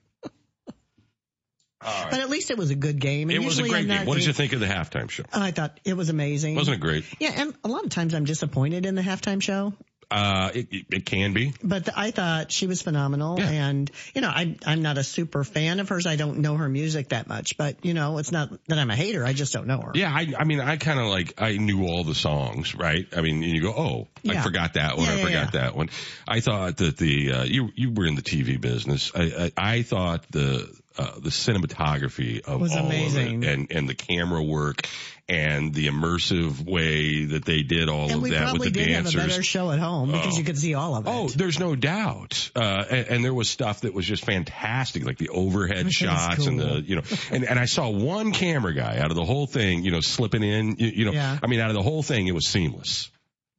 But 1.83 2.19
at 2.19 2.29
least 2.29 2.51
it 2.51 2.57
was 2.57 2.69
a 2.69 2.75
good 2.75 2.99
game. 2.99 3.29
And 3.29 3.37
It 3.37 3.45
was 3.45 3.59
a 3.59 3.67
great 3.67 3.87
game. 3.87 4.05
What 4.05 4.15
did 4.15 4.25
you 4.25 4.33
think 4.33 4.53
of 4.53 4.59
the 4.59 4.67
halftime 4.67 5.09
show? 5.09 5.23
I 5.33 5.51
thought 5.51 5.79
it 5.83 5.95
was 5.95 6.09
amazing. 6.09 6.55
Wasn't 6.55 6.75
it 6.75 6.79
great? 6.79 7.05
Yeah, 7.19 7.31
and 7.35 7.55
a 7.63 7.67
lot 7.67 7.83
of 7.83 7.89
times 7.89 8.13
I'm 8.13 8.25
disappointed 8.25 8.85
in 8.85 8.95
the 8.95 9.01
halftime 9.01 9.41
show. 9.41 9.73
Uh, 10.13 10.51
it, 10.53 10.67
it, 10.91 11.05
can 11.07 11.33
be. 11.33 11.53
But 11.63 11.89
I 11.97 12.11
thought 12.11 12.51
she 12.51 12.67
was 12.67 12.83
phenomenal, 12.83 13.39
and 13.41 13.89
you 14.13 14.21
know, 14.21 14.29
I 14.29 14.55
I'm 14.63 14.83
not 14.83 14.99
a 14.99 15.03
super 15.03 15.43
fan 15.43 15.79
of 15.79 15.89
hers. 15.89 16.05
I 16.05 16.17
don't 16.17 16.39
know 16.39 16.55
her 16.55 16.69
music 16.69 17.09
that 17.09 17.27
much, 17.27 17.57
but 17.57 17.83
you 17.83 17.95
know, 17.95 18.19
it's 18.19 18.31
not 18.31 18.51
that 18.67 18.77
I'm 18.77 18.91
a 18.91 18.95
hater. 18.95 19.25
I 19.25 19.33
just 19.33 19.53
don't 19.53 19.65
know 19.65 19.81
her. 19.81 19.91
Yeah, 19.95 20.13
I, 20.13 20.31
I 20.37 20.43
mean, 20.43 20.59
I 20.59 20.77
kind 20.77 20.99
of 20.99 21.07
like, 21.07 21.41
I 21.41 21.57
knew 21.57 21.87
all 21.87 22.03
the 22.03 22.13
songs, 22.13 22.75
right? 22.75 23.07
I 23.15 23.21
mean, 23.21 23.41
you 23.41 23.61
go, 23.63 23.73
oh, 23.75 24.07
I 24.29 24.39
forgot 24.41 24.75
that 24.75 24.97
one, 24.97 25.07
Yeah, 25.07 25.13
I 25.13 25.15
yeah, 25.15 25.25
forgot 25.25 25.53
yeah. 25.55 25.61
that 25.61 25.75
one. 25.75 25.89
I 26.27 26.41
thought 26.41 26.77
that 26.77 26.97
the, 26.97 27.31
uh, 27.31 27.43
you, 27.43 27.69
you 27.75 27.91
were 27.91 28.05
in 28.05 28.13
the 28.13 28.21
TV 28.21 28.61
business. 28.61 29.11
I, 29.15 29.51
I, 29.57 29.77
I 29.77 29.81
thought 29.81 30.31
the, 30.31 30.71
uh, 30.97 31.19
the 31.19 31.29
cinematography 31.29 32.41
of 32.41 32.61
Was 32.61 32.73
all 32.73 32.85
amazing. 32.85 33.37
of 33.37 33.43
it 33.43 33.49
and, 33.53 33.71
and 33.71 33.89
the 33.89 33.95
camera 33.95 34.43
work 34.43 34.87
and 35.29 35.73
the 35.73 35.87
immersive 35.87 36.65
way 36.69 37.25
that 37.25 37.45
they 37.45 37.63
did 37.63 37.87
all 37.87 38.11
and 38.11 38.23
of 38.25 38.29
that 38.31 38.53
with 38.53 38.63
the 38.63 38.71
did 38.71 38.87
dancers. 38.89 39.13
have 39.13 39.23
a 39.23 39.27
better 39.27 39.41
show 39.43 39.71
at 39.71 39.79
home 39.79 40.11
because 40.11 40.35
Oh. 40.35 40.37
you 40.37 40.43
could 40.43 40.57
see 40.57 40.73
all 40.73 40.95
of 40.95 41.07
it. 41.07 41.09
Oh, 41.09 41.29
there's 41.29 41.59
no 41.59 41.75
doubt. 41.77 42.51
Uh, 42.55 42.83
and, 42.89 43.07
and 43.07 43.25
there 43.25 43.33
was 43.33 43.49
stuff 43.49 43.81
that 43.81 43.93
was 43.93 44.05
just 44.05 44.25
fantastic, 44.25 45.05
like 45.05 45.17
the 45.17 45.29
overhead 45.29 45.91
shots 45.93 46.45
and 46.45 46.59
the, 46.59 46.81
you 46.81 46.97
know, 46.97 47.03
and, 47.31 47.45
and 47.45 47.57
I 47.57 47.65
saw 47.65 47.89
one 47.89 48.33
camera 48.33 48.73
guy 48.73 48.97
out 48.99 49.11
of 49.11 49.15
the 49.15 49.23
whole 49.25 49.47
thing, 49.47 49.85
you 49.85 49.91
know, 49.91 50.01
slipping 50.01 50.43
in, 50.43 50.75
you, 50.77 50.87
you 50.87 51.05
know, 51.05 51.13
Yeah. 51.13 51.39
I 51.41 51.47
mean, 51.47 51.61
out 51.61 51.69
of 51.69 51.75
the 51.75 51.83
whole 51.83 52.03
thing, 52.03 52.27
it 52.27 52.35
was 52.35 52.47
seamless. 52.47 53.09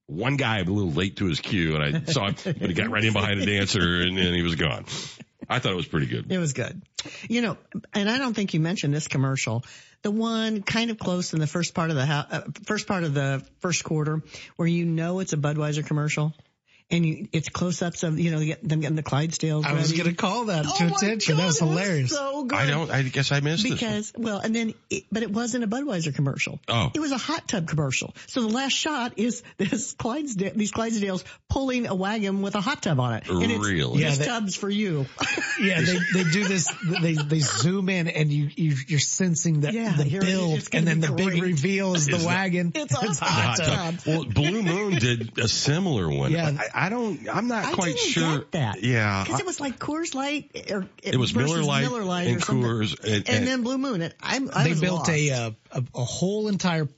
One 0.07 0.37
guy 0.37 0.59
a 0.59 0.65
little 0.65 0.93
late 0.93 1.17
to 1.17 1.25
his 1.25 1.41
cue 1.41 1.77
and 1.77 1.97
I 1.97 2.13
saw 2.13 2.27
him, 2.27 2.35
but 2.45 2.69
he 2.69 2.75
got 2.75 2.91
right 2.91 3.03
in 3.03 3.15
behind 3.15 3.41
a 3.41 3.47
dancer 3.47 3.81
and, 4.03 4.19
and 4.19 4.37
he 4.37 4.43
was 4.43 4.55
gone. 4.55 4.85
I 5.49 5.59
thought 5.59 5.73
it 5.73 5.77
was 5.77 5.87
pretty 5.87 6.07
good. 6.07 6.31
It 6.31 6.39
was 6.39 6.53
good. 6.53 6.83
You 7.29 7.43
know, 7.43 7.57
and 7.93 8.09
I 8.09 8.19
don't 8.19 8.35
think 8.35 8.55
you 8.55 8.61
mentioned 8.61 8.95
this 8.95 9.09
commercial. 9.09 9.65
The 10.03 10.11
one 10.11 10.63
kind 10.63 10.91
of 10.91 10.99
close 10.99 11.33
in 11.33 11.41
the 11.41 11.47
first 11.47 11.75
part 11.75 11.91
of 11.91 11.97
the 11.97 12.07
ho- 12.07 12.25
uh, 12.31 12.43
first 12.65 12.87
part 12.87 13.05
of 13.05 13.15
the 13.15 13.45
first 13.61 13.85
quarter 13.85 14.23
where 14.57 14.69
you 14.69 14.85
know 14.85 15.21
it's 15.21 15.33
a 15.33 15.37
Budweiser 15.37 15.85
commercial. 15.87 16.35
And 16.91 17.05
you, 17.07 17.29
it's 17.33 17.49
close-ups 17.49 18.03
of, 18.03 18.21
you 18.21 18.31
know, 18.31 18.39
them 18.63 18.81
getting 18.81 18.95
the 18.95 19.03
Clydesdales 19.03 19.65
I 19.65 19.73
was 19.73 19.91
going 19.93 20.05
to 20.05 20.13
call 20.15 20.45
that 20.45 20.67
Oh 20.69 20.77
to 20.77 20.85
my 20.85 20.91
attention. 20.97 21.39
that 21.39 21.47
was 21.47 21.59
God, 21.59 21.67
it 21.67 21.71
was 21.71 21.79
hilarious. 21.81 22.11
so 22.11 22.45
good. 22.45 22.59
I 22.59 22.67
don't, 22.69 22.91
I 22.91 23.03
guess 23.03 23.33
I 23.33 23.41
missed 23.41 23.65
it. 23.65 23.71
Because, 23.71 24.13
well, 24.17 24.39
and 24.39 24.55
then, 24.55 24.75
it, 24.91 25.05
but 25.11 25.23
it 25.23 25.31
wasn't 25.31 25.65
a 25.65 25.67
Budweiser 25.67 26.15
commercial. 26.15 26.61
Oh. 26.69 26.91
It 26.95 27.01
was 27.01 27.11
a 27.11 27.17
hot 27.17 27.49
tub 27.49 27.67
commercial. 27.69 28.15
So 28.27 28.43
the 28.43 28.49
last 28.49 28.73
shot 28.75 29.15
is 29.17 29.43
this 29.57 29.95
Clydesdale, 29.95 30.53
these 30.55 30.73
Clydesdales 30.73 31.25
pulling 31.49 31.87
a 31.87 31.95
wagon 31.95 32.43
with 32.43 32.55
a 32.55 32.61
hot 32.61 32.83
tub 32.83 33.01
on 33.01 33.15
it. 33.15 33.29
And 33.31 33.51
it's, 33.51 33.67
Really? 33.67 34.03
Yeah, 34.03 34.15
they- 34.15 34.27
tub's 34.27 34.55
for 34.55 34.69
you. 34.71 35.07
Yeah, 35.61 35.81
they, 35.81 35.99
they 36.13 36.31
do 36.31 36.45
this. 36.49 36.69
They 37.01 37.13
they 37.15 37.39
zoom 37.39 37.89
in 37.89 38.09
and 38.09 38.29
you, 38.29 38.51
you 38.57 38.75
you're 38.89 38.99
sensing 38.99 39.61
the 39.61 39.73
Yeah, 39.73 39.95
the 39.97 40.03
here 40.03 40.21
it 40.21 40.27
is. 40.29 40.35
build, 40.35 40.59
It's 40.59 40.69
and 40.73 40.85
then 40.85 41.01
be 41.01 41.07
the 41.07 41.13
big 41.13 41.41
reveal 41.41 41.95
is 41.95 42.07
the 42.07 42.17
Is 42.17 42.23
that- 42.25 42.27
wagon. 42.27 42.73
It's 42.75 42.93
a 42.93 42.97
hot 42.97 43.19
hot 43.19 43.57
tub. 43.59 43.99
tub. 43.99 44.07
Well, 44.07 44.25
Blue 44.25 44.63
Moon 44.65 44.97
did 44.97 45.39
a 45.39 45.47
similar 45.47 46.09
one. 46.11 46.33
Yeah. 46.33 46.51
I, 46.59 46.84
I 46.84 46.84
don't, 46.89 47.29
I'm 47.33 47.49
not 47.49 47.65
I 47.65 47.73
quite 47.73 47.97
didn't 47.97 48.11
sure. 48.11 48.39
get 48.39 48.53
that. 48.53 48.83
Yeah. 48.83 49.25
Because 49.25 49.41
it 49.41 49.47
was 49.47 49.61
like 49.61 49.79
Coors 49.79 50.15
Light 50.15 50.71
or 50.71 50.87
It 51.03 51.17
was 51.17 51.35
Miller 51.35 51.63
Lite 51.63 51.83
Miller 51.85 52.05
Lite 52.05 52.27
and 52.29 52.37
or. 52.37 52.41
Coors 52.41 52.99
and- 53.05 53.15
and, 53.15 53.29
and- 53.29 53.47
then 53.47 53.63
Blue 53.63 53.79
Moon. 53.79 54.03
And 54.03 54.15
I'm, 54.21 54.51
I 54.53 54.65
they 54.65 54.71
was 54.71 54.81
built 54.81 54.99
lost. 55.01 55.11
a, 55.11 55.31
uh, 55.31 55.51
a 55.73 55.85
a 55.95 56.05
whole 56.05 56.49
entire 56.49 56.89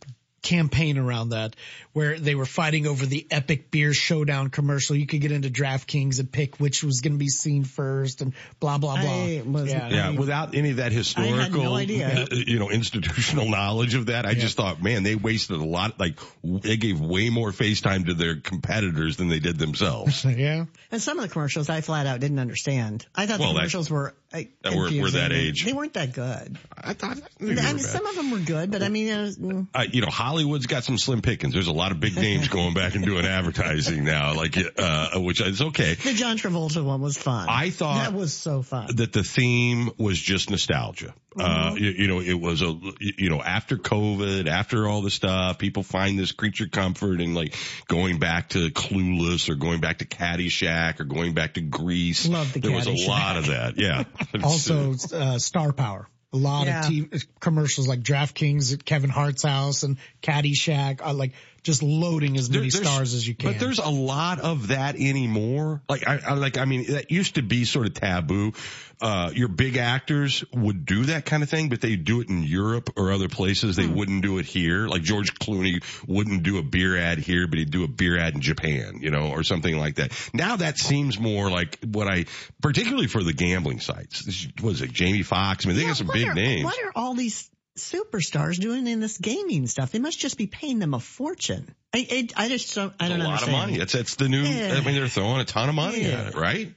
campaign 0.47 0.99
around 0.99 1.31
that 1.31 1.57
where 1.93 2.19
they 2.19 2.35
were 2.35 2.47
fighting 2.47 2.87
over 2.87 3.05
the 3.07 3.27
epic 3.31 3.71
beer 3.71 3.93
showdown 3.95 4.51
commercial. 4.51 4.95
You 4.97 5.07
could 5.07 5.21
get 5.21 5.33
into 5.33 5.49
DraftKings 5.51 6.21
and 6.21 6.31
pick 6.31 6.57
which 6.59 6.85
was 6.85 7.01
going 7.01 7.13
to 7.15 7.19
be 7.19 7.29
seen 7.29 7.65
first 7.65 8.21
and 8.23 8.33
blah 8.61 8.79
blah 8.79 9.01
blah. 9.01 9.11
I 9.11 9.43
was- 9.45 9.73
yeah. 9.73 9.89
Yeah, 9.89 10.11
without 10.11 10.55
any 10.55 10.71
of 10.71 10.77
that 10.77 10.93
historical, 10.93 11.63
no 11.63 11.75
idea. 11.75 12.27
uh, 12.31 12.35
you 12.35 12.59
know, 12.59 12.71
institutional 12.71 13.49
knowledge 13.57 13.95
of 13.95 14.07
that, 14.07 14.27
I 14.27 14.35
just 14.35 14.57
thought, 14.57 14.83
man, 14.83 15.03
they 15.03 15.15
wasted 15.17 15.59
a 15.61 15.65
lot. 15.65 15.99
Like 15.99 16.19
they 16.45 16.77
gave 16.77 17.01
way 17.01 17.31
more 17.31 17.51
FaceTime 17.51 18.07
to 18.07 18.15
their 18.15 18.37
competitors 18.37 19.17
than 19.17 19.29
they 19.29 19.41
did 19.41 19.59
themselves. 19.59 20.25
yeah. 20.37 20.67
And 20.93 21.03
some 21.03 21.19
of 21.19 21.23
the 21.27 21.29
commercials 21.33 21.69
I 21.69 21.81
flat 21.81 22.07
out 22.07 22.21
didn't 22.21 22.39
understand. 22.39 23.07
I 23.15 23.27
thought 23.27 23.41
Well, 23.41 23.49
the 23.49 23.55
that- 23.55 23.61
commercials 23.61 23.91
were 23.91 24.15
uh, 24.33 24.43
that 24.63 24.75
were- 24.75 24.91
were 25.03 25.11
that 25.11 25.33
age. 25.33 25.65
They 25.65 25.73
weren't 25.73 25.95
that 25.95 26.13
good. 26.13 26.59
I 26.77 26.93
thought, 26.93 27.19
I 27.41 27.45
mean, 27.45 27.79
some 27.79 28.07
of 28.07 28.17
them 28.17 28.31
were 28.31 28.39
good, 28.39 28.71
but 28.71 28.83
I 28.83 28.89
mean, 28.89 29.09
was, 29.17 29.39
uh, 29.75 29.85
you 29.91 30.03
know, 30.03 30.11
Hollywood's 30.37 30.67
got 30.67 30.85
some 30.85 30.99
slim 30.99 31.23
pickings. 31.23 31.55
There's 31.55 31.67
a 31.67 31.73
lot 31.73 31.93
of 31.93 32.01
big 32.01 32.15
names 32.15 32.49
going 32.49 32.75
back 32.75 32.95
and 32.95 33.03
doing 33.03 33.25
advertising 33.25 34.05
now, 34.05 34.35
like, 34.35 34.55
uh, 34.79 35.19
which 35.19 35.41
is 35.41 35.63
okay. 35.63 35.95
the 35.95 36.13
John 36.13 36.37
Travolta 36.37 36.85
one 36.85 37.01
was 37.01 37.17
fun. 37.17 37.49
I 37.49 37.71
thought- 37.71 38.05
that 38.05 38.13
was 38.13 38.35
so 38.35 38.61
fun. 38.61 38.95
that 38.97 39.15
the 39.15 39.23
theme 39.23 39.91
was 39.97 40.21
just 40.21 40.51
nostalgia. 40.51 41.15
Uh, 41.39 41.75
you, 41.77 41.91
you 41.91 42.07
know, 42.09 42.21
it 42.21 42.35
was 42.35 42.61
a, 42.61 42.79
you 43.01 43.31
know, 43.31 43.41
after 43.43 43.79
COVID, 43.79 44.47
after 44.47 44.87
all 44.87 45.01
the 45.01 45.11
stuff, 45.11 45.57
people 45.59 45.83
find 45.83 46.19
this 46.19 46.33
creature 46.33 46.67
comfort 46.67 47.21
and 47.23 47.35
like 47.35 47.55
going 47.89 48.19
back 48.19 48.51
to 48.51 48.71
Clueless 48.71 49.49
or 49.49 49.55
going 49.55 49.81
back 49.81 49.99
to 49.99 50.07
Caddyshack 50.07 51.01
or 51.01 51.05
going 51.05 51.33
back 51.33 51.55
to 51.55 51.63
Grease. 51.63 52.27
Love 52.29 52.53
the 52.53 52.61
There 52.61 52.73
was 52.73 52.87
a 52.87 53.09
lot 53.09 53.37
of 53.39 53.47
that. 53.47 53.79
Yeah. 53.79 54.05
Also, 54.43 54.95
uh, 55.15 55.39
Star 55.39 55.73
Power. 55.73 56.09
A 56.37 56.39
lot 56.39 56.67
Yeah. 56.67 56.81
of 56.81 56.87
TV 56.93 57.27
commercials 57.41 57.89
like 57.89 58.01
DraftKings 58.01 58.75
at 58.75 58.85
Kevin 58.85 59.09
Hart's 59.09 59.43
house 59.43 59.85
and 59.85 59.97
Caddyshack, 60.23 61.01
are 61.03 61.15
like 61.15 61.33
just 61.67 61.83
loading 61.83 62.37
as 62.39 62.49
many 62.49 62.71
There- 62.71 62.83
stars 62.85 63.13
as 63.15 63.27
you 63.29 63.35
can. 63.35 63.53
But 63.53 63.61
there's 63.61 63.79
a 63.79 63.89
lot 63.91 64.41
of 64.41 64.69
that 64.69 64.97
anymore. 64.97 65.83
Like 65.89 66.07
I, 66.09 66.19
I 66.27 66.35
like 66.35 66.57
I 66.59 66.65
mean 66.65 66.93
that 66.93 67.11
used 67.11 67.35
to 67.35 67.43
be 67.43 67.65
sort 67.65 67.87
of 67.87 67.95
taboo. 67.95 68.53
Uh, 68.99 69.31
your 69.35 69.49
big 69.49 69.77
actors 69.77 70.43
would 70.55 70.87
do 70.87 71.05
that 71.07 71.27
kind 71.27 71.43
of 71.43 71.51
thing, 71.51 71.69
but 71.69 71.83
they 71.83 71.97
do 71.97 72.23
it 72.23 72.31
in 72.31 72.43
Europe 72.43 72.89
or 72.97 73.13
other 73.13 73.29
places. 73.29 73.77
They 73.77 73.85
Hmm. 73.85 73.95
wouldn't 73.95 74.23
do 74.23 74.39
it 74.39 74.47
here. 74.47 74.89
Like 74.89 75.03
George 75.03 75.35
Clooney 75.35 75.83
wouldn't 76.09 76.45
do 76.45 76.57
a 76.57 76.63
beer 76.63 76.97
ad 76.97 77.19
here, 77.19 77.47
but 77.47 77.59
he'd 77.59 77.71
do 77.71 77.85
a 77.85 77.89
beer 77.89 78.17
ad 78.19 78.35
in 78.35 78.41
Japan, 78.41 79.01
you 79.03 79.11
know, 79.11 79.29
or 79.33 79.43
something 79.43 79.77
like 79.77 79.97
that. 79.97 80.13
Now 80.33 80.57
that 80.57 80.79
seems 80.79 81.19
more 81.19 81.51
like 81.51 81.79
what 81.85 82.09
I, 82.09 82.25
particularly 82.63 83.07
for 83.07 83.23
the 83.23 83.35
gambling 83.35 83.81
sites. 83.81 84.47
Was 84.63 84.81
it 84.81 84.93
Jamie 84.93 85.23
Foxx? 85.23 85.67
I 85.67 85.69
mean, 85.69 85.77
they 85.77 85.83
Yeah, 85.83 85.89
got 85.89 85.97
some 85.99 86.11
big 86.11 86.29
are, 86.29 86.35
names. 86.35 86.65
What 86.65 86.83
are 86.83 86.93
all 86.97 87.13
these 87.15 87.51
superstars 87.77 88.59
doing 88.61 88.87
in 88.87 89.01
this 89.01 89.19
gaming 89.19 89.67
stuff? 89.67 89.93
They 89.93 89.99
must 89.99 90.19
just 90.19 90.37
be 90.39 90.47
paying 90.47 90.79
them 90.79 90.95
a 90.95 91.01
fortune. 91.01 91.75
I, 91.95 92.29
I, 92.37 92.45
I 92.45 92.49
just 92.49 92.75
don't, 92.75 92.93
I 93.01 93.05
It's 93.07 93.11
don't 93.11 93.19
know. 93.19 93.25
a 93.25 93.27
lot 93.27 93.33
understand. 93.43 93.55
of 93.55 93.61
money. 93.69 93.79
That's 93.79 93.93
that's 93.93 94.15
the 94.17 94.29
new. 94.29 94.43
Yeah. 94.43 94.75
I 94.75 94.81
mean, 94.85 94.95
they're 94.95 95.09
throwing 95.09 95.41
a 95.41 95.45
ton 95.45 95.69
of 95.69 95.75
money 95.75 96.03
Yeah. 96.03 96.21
at 96.21 96.27
it, 96.29 96.35
right? 96.35 96.73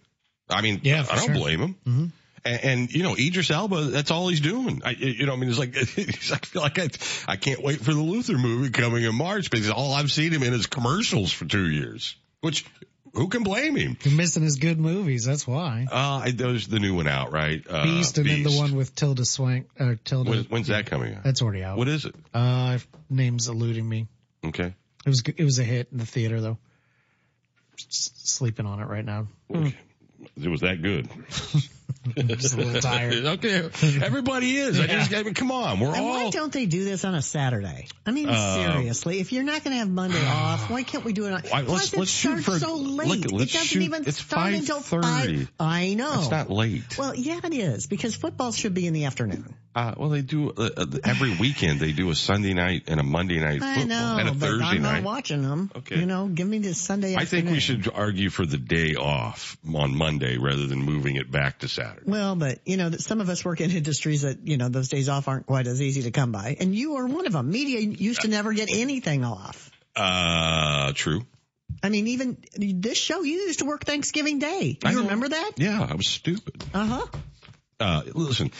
I 0.49 0.61
mean, 0.61 0.81
Yeah, 0.83 1.01
I 1.01 1.03
for 1.03 1.15
don't 1.15 1.25
sure. 1.25 1.35
blame 1.35 1.59
him. 1.61 1.75
Mm-hmm. 1.85 2.05
And, 2.45 2.63
and 2.63 2.91
you 2.93 3.03
know, 3.03 3.15
Idris 3.17 3.51
Elba, 3.51 3.85
that's 3.85 4.11
all 4.11 4.29
he's 4.29 4.39
doing. 4.39 4.81
I, 4.85 4.91
you 4.91 5.25
know, 5.25 5.33
I 5.33 5.35
mean, 5.35 5.49
it's 5.49 5.59
like 5.59 5.75
I 5.77 5.83
feel 5.83 6.61
like 6.61 6.79
I, 6.79 6.89
I 7.27 7.35
can't 7.35 7.61
wait 7.61 7.79
for 7.81 7.93
the 7.93 8.01
Luther 8.01 8.37
movie 8.37 8.69
coming 8.69 9.03
in 9.03 9.13
March 9.15 9.51
because 9.51 9.69
all 9.69 9.93
I've 9.93 10.11
seen 10.11 10.31
him 10.31 10.43
in 10.43 10.53
is 10.53 10.65
commercials 10.67 11.31
for 11.33 11.45
two 11.45 11.69
years. 11.69 12.15
Which 12.41 12.65
who 13.13 13.27
can 13.27 13.43
blame 13.43 13.75
him? 13.75 13.97
You're 14.03 14.15
missing 14.15 14.43
his 14.43 14.57
good 14.57 14.79
movies. 14.79 15.25
That's 15.25 15.47
why. 15.47 15.87
Uh, 15.91 16.29
there's 16.33 16.67
the 16.67 16.79
new 16.79 16.95
one 16.95 17.07
out, 17.07 17.31
right? 17.31 17.63
Uh, 17.69 17.83
Beast 17.83 18.17
and 18.17 18.29
then 18.29 18.43
the 18.43 18.57
one 18.57 18.75
with 18.75 18.95
Tilda 18.95 19.25
Swank, 19.25 19.67
or 19.79 19.95
Tilda. 19.95 20.29
When, 20.29 20.43
when's 20.45 20.67
that 20.67 20.85
coming 20.85 21.15
out? 21.15 21.23
That's 21.23 21.41
already 21.41 21.63
out. 21.63 21.77
What 21.77 21.87
is 21.87 22.05
it? 22.05 22.15
Uh, 22.33 22.79
name's 23.09 23.47
eluding 23.47 23.87
me. 23.87 24.07
Okay. 24.45 24.73
It 25.05 25.09
was 25.09 25.23
it 25.25 25.43
was 25.43 25.59
a 25.59 25.63
hit 25.63 25.89
in 25.91 25.97
the 25.97 26.05
theater 26.05 26.41
though. 26.41 26.57
Just 27.77 28.29
sleeping 28.29 28.65
on 28.65 28.81
it 28.81 28.85
right 28.85 29.05
now. 29.05 29.27
It 29.49 30.49
was 30.49 30.61
that 30.61 30.81
good. 30.81 31.07
Just 32.15 32.53
a 32.53 32.57
little 32.57 32.81
tired. 32.81 33.25
okay. 33.25 33.69
Everybody 34.03 34.55
is. 34.57 34.79
I 34.79 34.87
just, 34.87 35.13
I 35.13 35.23
mean, 35.23 35.33
come 35.33 35.51
on. 35.51 35.79
We're 35.79 35.93
And 35.95 36.05
why 36.05 36.29
don't 36.29 36.51
they 36.51 36.65
do 36.65 36.83
this 36.83 37.03
on 37.05 37.15
a 37.15 37.21
Saturday? 37.21 37.87
I 38.05 38.11
mean, 38.11 38.29
Uh, 38.29 38.73
seriously, 38.73 39.19
if 39.19 39.31
you're 39.31 39.43
not 39.43 39.63
going 39.63 39.73
to 39.73 39.79
have 39.79 39.89
Monday 39.89 40.25
off, 40.27 40.69
why 40.69 40.83
can't 40.83 41.03
we 41.03 41.13
do 41.13 41.25
it 41.25 41.33
on? 41.33 41.41
Why- 41.41 41.63
Plus, 41.63 41.67
let's- 41.67 41.93
it 41.93 41.99
let's 41.99 42.11
shoot 42.11 42.41
starts 42.41 42.45
for- 42.45 42.59
so 42.59 42.75
late. 42.75 43.07
look, 43.07 43.31
let's 43.31 43.51
it 43.51 43.53
doesn't 43.53 43.67
shoot- 43.67 43.83
even 43.83 44.03
it's 44.07 44.19
start 44.23 44.53
until 44.53 44.79
5:30. 44.79 45.01
five. 45.03 45.51
I 45.59 45.93
know. 45.93 46.19
it's 46.21 46.31
not 46.31 46.49
late. 46.49 46.97
Well, 46.97 47.15
yeah, 47.15 47.39
it 47.43 47.53
is 47.53 47.87
because 47.87 48.15
football 48.15 48.51
should 48.51 48.73
be 48.73 48.87
in 48.87 48.93
the 48.93 49.05
afternoon. 49.05 49.53
Uh, 49.75 49.93
well, 49.97 50.09
they 50.09 50.21
do 50.23 50.49
uh, 50.49 50.69
uh, 50.77 50.85
every 51.03 51.37
weekend. 51.37 51.79
They 51.79 51.91
do 51.91 52.09
a 52.09 52.15
Sunday 52.15 52.53
night 52.53 52.83
and 52.87 52.99
a 52.99 53.03
Monday 53.03 53.39
night 53.39 53.61
I 53.61 53.83
know, 53.83 54.17
and 54.19 54.27
a 54.27 54.31
but 54.31 54.39
Thursday 54.39 54.65
I'm 54.65 54.81
not 54.81 54.93
night. 54.93 55.03
watching 55.03 55.43
them. 55.43 55.71
Okay. 55.75 55.99
You 55.99 56.05
know, 56.07 56.27
give 56.27 56.47
me 56.47 56.57
this 56.57 56.79
Sunday. 56.81 57.15
I 57.15 57.25
think 57.25 57.49
we 57.49 57.59
should 57.59 57.87
argue 57.93 58.29
for 58.31 58.45
the 58.47 58.57
day 58.57 58.95
off 58.95 59.57
on 59.73 59.95
Monday 59.95 60.37
rather 60.37 60.65
than 60.65 60.79
moving 60.79 61.17
it 61.17 61.29
back 61.31 61.59
to 61.59 61.67
Saturday. 61.67 62.01
Well, 62.05 62.35
but 62.35 62.59
you 62.65 62.77
know, 62.77 62.89
some 62.91 63.21
of 63.21 63.29
us 63.29 63.45
work 63.45 63.61
in 63.61 63.69
industries 63.69 64.23
that 64.23 64.39
you 64.45 64.57
know 64.57 64.69
those 64.69 64.89
days 64.89 65.07
off 65.07 65.27
aren't 65.27 65.45
quite 65.45 65.67
as 65.67 65.81
easy 65.81 66.01
to 66.03 66.11
come 66.11 66.31
by, 66.31 66.57
and 66.59 66.73
you 66.73 66.95
are 66.95 67.05
one 67.05 67.27
of 67.27 67.33
them. 67.33 67.51
Media 67.51 67.79
used 67.79 68.21
to 68.21 68.27
never 68.27 68.51
get 68.53 68.69
anything 68.73 69.23
off. 69.23 69.69
Uh, 69.95 70.93
true. 70.93 71.21
I 71.83 71.89
mean, 71.89 72.07
even 72.07 72.37
this 72.57 72.97
show, 72.97 73.21
you 73.21 73.33
used 73.41 73.59
to 73.59 73.65
work 73.65 73.85
Thanksgiving 73.85 74.39
Day. 74.39 74.79
I 74.83 74.89
You 74.89 74.95
know. 74.95 75.03
remember 75.03 75.29
that? 75.29 75.51
Yeah, 75.57 75.85
I 75.87 75.93
was 75.93 76.07
stupid. 76.07 76.63
Uh 76.73 76.85
huh. 76.85 77.05
Uh, 77.79 78.01
listen, 78.13 78.51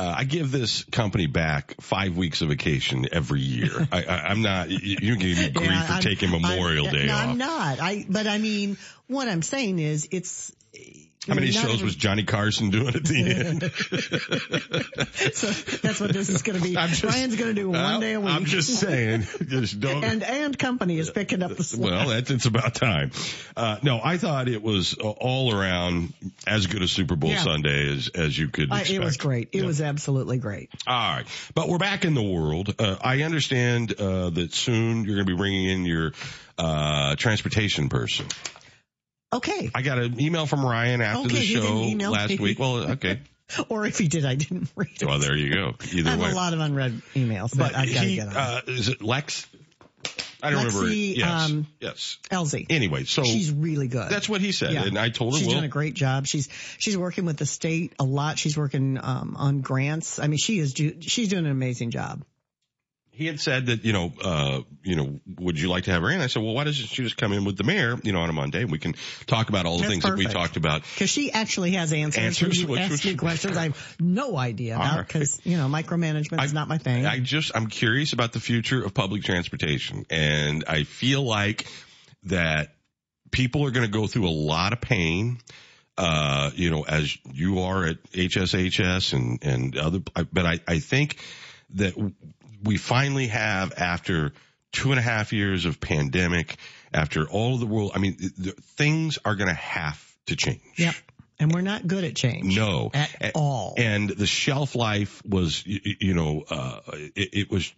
uh, 0.00 0.14
I 0.16 0.24
give 0.24 0.50
this 0.50 0.84
company 0.84 1.26
back 1.26 1.74
five 1.80 2.16
weeks 2.16 2.40
of 2.40 2.48
vacation 2.48 3.06
every 3.12 3.40
year. 3.40 3.86
I, 3.92 4.02
I, 4.04 4.16
I'm 4.28 4.40
not, 4.40 4.70
you, 4.70 4.96
you 5.00 5.16
give 5.16 5.38
me 5.38 5.50
grief 5.50 5.70
Yeah, 5.70 5.82
for 5.86 5.92
I'm- 5.94 6.02
taking 6.02 6.30
Memorial 6.30 6.86
I'm, 6.88 6.94
Day 6.94 7.06
no, 7.06 7.14
off. 7.14 7.28
I'm 7.28 7.38
not. 7.38 7.80
I, 7.80 8.06
but 8.08 8.26
I 8.26 8.38
mean, 8.38 8.78
what 9.08 9.28
I'm 9.28 9.42
saying 9.42 9.78
is 9.78 10.08
it's, 10.10 10.52
How 11.30 11.34
many 11.36 11.50
shows 11.52 11.74
every- 11.74 11.84
was 11.84 11.96
Johnny 11.96 12.24
Carson 12.24 12.68
doing 12.70 12.94
at 12.94 13.04
the 13.04 13.30
end? 13.46 13.62
so 15.34 15.46
that's 15.78 16.00
what 16.00 16.12
this 16.12 16.28
is 16.28 16.42
going 16.42 16.58
to 16.58 16.62
be. 16.64 16.74
Just- 16.74 17.02
Brian's 17.02 17.36
going 17.36 17.54
to 17.54 17.60
do 17.60 17.70
one 17.70 17.80
Well, 17.80 18.00
day 18.00 18.12
a 18.14 18.20
week. 18.20 18.28
I'm 18.30 18.44
just 18.44 18.78
saying, 18.78 19.22
just 19.46 19.80
don't. 19.80 20.04
and 20.04 20.22
and 20.22 20.58
company 20.58 20.98
is 20.98 21.10
picking 21.10 21.42
up 21.42 21.56
the 21.56 21.62
slack. 21.64 21.90
Well, 21.90 22.08
that's 22.08 22.30
it's 22.30 22.46
about 22.46 22.74
time. 22.74 23.10
Uh, 23.56 23.78
no, 23.82 24.00
I 24.02 24.18
thought 24.18 24.48
it 24.48 24.62
was 24.62 24.96
uh, 24.98 25.08
all 25.08 25.54
around 25.54 26.12
as 26.46 26.66
good 26.66 26.82
a 26.82 26.88
Super 26.88 27.16
Bowl 27.16 27.30
Yeah. 27.30 27.38
Sunday 27.42 27.88
as 27.96 28.08
as 28.14 28.36
you 28.38 28.48
could 28.48 28.68
expect. 28.68 28.90
it 28.90 28.98
was 29.00 29.16
great. 29.16 29.48
It 29.52 29.58
Yeah. 29.60 29.66
was 29.66 29.80
absolutely 29.80 30.38
great. 30.38 30.70
All 30.86 30.94
right, 31.16 31.26
but 31.54 31.68
we're 31.68 31.78
back 31.78 32.04
in 32.04 32.14
the 32.14 32.22
world. 32.22 32.74
Uh, 32.78 32.96
I 33.02 33.22
understand 33.22 33.92
uh, 33.98 34.30
that 34.30 34.52
soon 34.52 35.04
you're 35.04 35.16
going 35.16 35.26
to 35.26 35.32
be 35.32 35.36
bringing 35.36 35.66
in 35.68 35.84
your 35.84 36.12
uh, 36.58 37.14
transportation 37.16 37.88
person. 37.88 38.26
Okay. 39.32 39.70
I 39.74 39.82
got 39.82 39.98
an 39.98 40.20
email 40.20 40.46
from 40.46 40.64
Ryan 40.64 41.00
after 41.02 41.26
Okay, 41.26 41.38
the 41.38 41.44
show 41.44 42.10
last 42.10 42.30
me. 42.30 42.38
week. 42.38 42.58
Well, 42.58 42.76
okay. 42.92 43.20
Or 43.68 43.84
if 43.84 43.98
he 43.98 44.08
did, 44.08 44.24
I 44.24 44.34
didn't 44.36 44.70
read 44.76 44.90
it. 45.00 45.04
Well, 45.04 45.18
there 45.18 45.36
you 45.36 45.52
go. 45.52 45.74
Either 45.92 46.08
I 46.08 46.12
have 46.12 46.20
way, 46.20 46.30
a 46.30 46.34
lot 46.34 46.52
of 46.52 46.60
unread 46.60 47.02
emails 47.14 47.56
but 47.56 47.72
that 47.72 47.78
I've 47.80 47.94
got 47.94 48.00
to 48.00 48.06
he, 48.06 48.16
get 48.16 48.28
on. 48.28 48.36
uh, 48.36 48.60
is 48.66 48.88
it 48.88 49.02
Lex? 49.02 49.46
I 50.42 50.50
don't 50.50 50.66
remember. 50.66 50.88
Lexi, 50.88 51.16
Yes, 51.16 51.50
um, 51.50 51.66
yes. 51.80 52.18
Elsie. 52.30 52.66
Anyway, 52.70 53.04
so 53.04 53.24
she's 53.24 53.50
really 53.52 53.88
good. 53.88 54.08
That's 54.08 54.28
what 54.28 54.40
he 54.40 54.52
said, 54.52 54.74
and 54.74 54.98
I 54.98 55.10
told 55.10 55.34
her, 55.34 55.38
she's 55.38 55.48
well, 55.48 55.56
done 55.56 55.64
a 55.64 55.68
great 55.68 55.94
job. 55.94 56.26
She's 56.26 56.48
she's 56.78 56.96
working 56.96 57.24
with 57.26 57.36
the 57.36 57.44
state 57.46 57.92
a 57.98 58.04
lot. 58.04 58.38
She's 58.38 58.56
working 58.56 58.98
um, 59.02 59.36
on 59.38 59.60
grants. 59.60 60.18
I 60.18 60.28
mean, 60.28 60.38
she 60.38 60.58
is 60.58 60.72
she's 60.72 61.28
doing 61.28 61.44
an 61.44 61.50
amazing 61.50 61.90
job. 61.90 62.24
He 63.20 63.26
had 63.26 63.38
said 63.38 63.66
that, 63.66 63.84
you 63.84 63.92
know, 63.92 64.10
uh, 64.24 64.60
you 64.82 64.96
know, 64.96 65.20
would 65.38 65.60
you 65.60 65.68
like 65.68 65.84
to 65.84 65.90
have 65.90 66.00
her 66.00 66.08
in? 66.08 66.22
I 66.22 66.26
said, 66.28 66.42
well, 66.42 66.54
why 66.54 66.64
doesn't 66.64 66.86
she 66.86 67.02
just 67.02 67.18
come 67.18 67.34
in 67.34 67.44
with 67.44 67.58
the 67.58 67.64
mayor, 67.64 67.98
you 68.02 68.12
know, 68.12 68.20
on 68.20 68.30
a 68.30 68.32
Monday 68.32 68.62
and 68.62 68.72
we 68.72 68.78
can 68.78 68.94
talk 69.26 69.50
about 69.50 69.66
all 69.66 69.76
the 69.76 69.82
That's 69.82 69.92
things 69.92 70.04
that 70.04 70.16
we 70.16 70.24
talked 70.24 70.56
about. 70.56 70.84
Because 70.94 71.10
she 71.10 71.30
actually 71.30 71.72
has 71.72 71.92
answers. 71.92 72.24
Answers, 72.24 72.62
you 72.62 72.74
ask 72.78 73.04
me 73.04 73.16
questions 73.16 73.58
I 73.58 73.64
have 73.64 73.96
no 74.00 74.38
idea 74.38 74.74
about 74.74 74.96
right. 74.96 75.06
because 75.06 75.38
you 75.44 75.58
know 75.58 75.66
micromanagement 75.66 76.42
is 76.42 76.54
not 76.54 76.66
my 76.66 76.78
thing. 76.78 77.04
I 77.04 77.18
just, 77.18 77.52
I'm 77.54 77.66
curious 77.66 78.14
about 78.14 78.32
the 78.32 78.40
future 78.40 78.82
of 78.82 78.94
public 78.94 79.22
transportation 79.22 80.06
and 80.08 80.64
I 80.66 80.84
feel 80.84 81.22
like 81.22 81.66
that 82.22 82.72
people 83.30 83.66
are 83.66 83.70
going 83.70 83.84
to 83.84 83.92
go 83.92 84.06
through 84.06 84.28
a 84.28 84.32
lot 84.32 84.72
of 84.72 84.80
pain. 84.80 85.40
Uh, 85.98 86.50
you 86.54 86.70
know, 86.70 86.84
as 86.84 87.18
you 87.30 87.60
are 87.60 87.84
at 87.84 88.02
HSHS 88.12 89.12
and, 89.12 89.44
and 89.44 89.76
other, 89.76 89.98
but 90.32 90.46
I, 90.46 90.60
I 90.66 90.78
think 90.78 91.18
that 91.74 91.94
we 92.62 92.76
finally 92.76 93.28
have 93.28 93.72
after 93.76 94.32
two 94.72 94.90
and 94.90 94.98
a 94.98 95.02
half 95.02 95.32
years 95.32 95.64
of 95.64 95.80
pandemic, 95.80 96.56
after 96.92 97.28
all 97.28 97.58
the 97.58 97.66
world, 97.66 97.92
I 97.94 97.98
mean, 97.98 98.16
the, 98.38 98.52
things 98.76 99.18
are 99.24 99.34
going 99.34 99.48
to 99.48 99.54
have 99.54 100.00
to 100.26 100.36
change. 100.36 100.60
Yep. 100.76 100.94
And 101.38 101.52
we're 101.54 101.62
not 101.62 101.86
good 101.86 102.04
at 102.04 102.14
change. 102.14 102.54
No, 102.56 102.90
At 102.92 103.10
A- 103.20 103.32
all. 103.34 103.74
And 103.78 104.10
the 104.10 104.26
shelf 104.26 104.74
life 104.76 105.22
was, 105.24 105.64
y- 105.66 105.80
y- 105.84 105.96
you 106.00 106.14
know, 106.14 106.44
uh, 106.50 106.80
it, 107.16 107.30
it 107.32 107.50
was. 107.50 107.72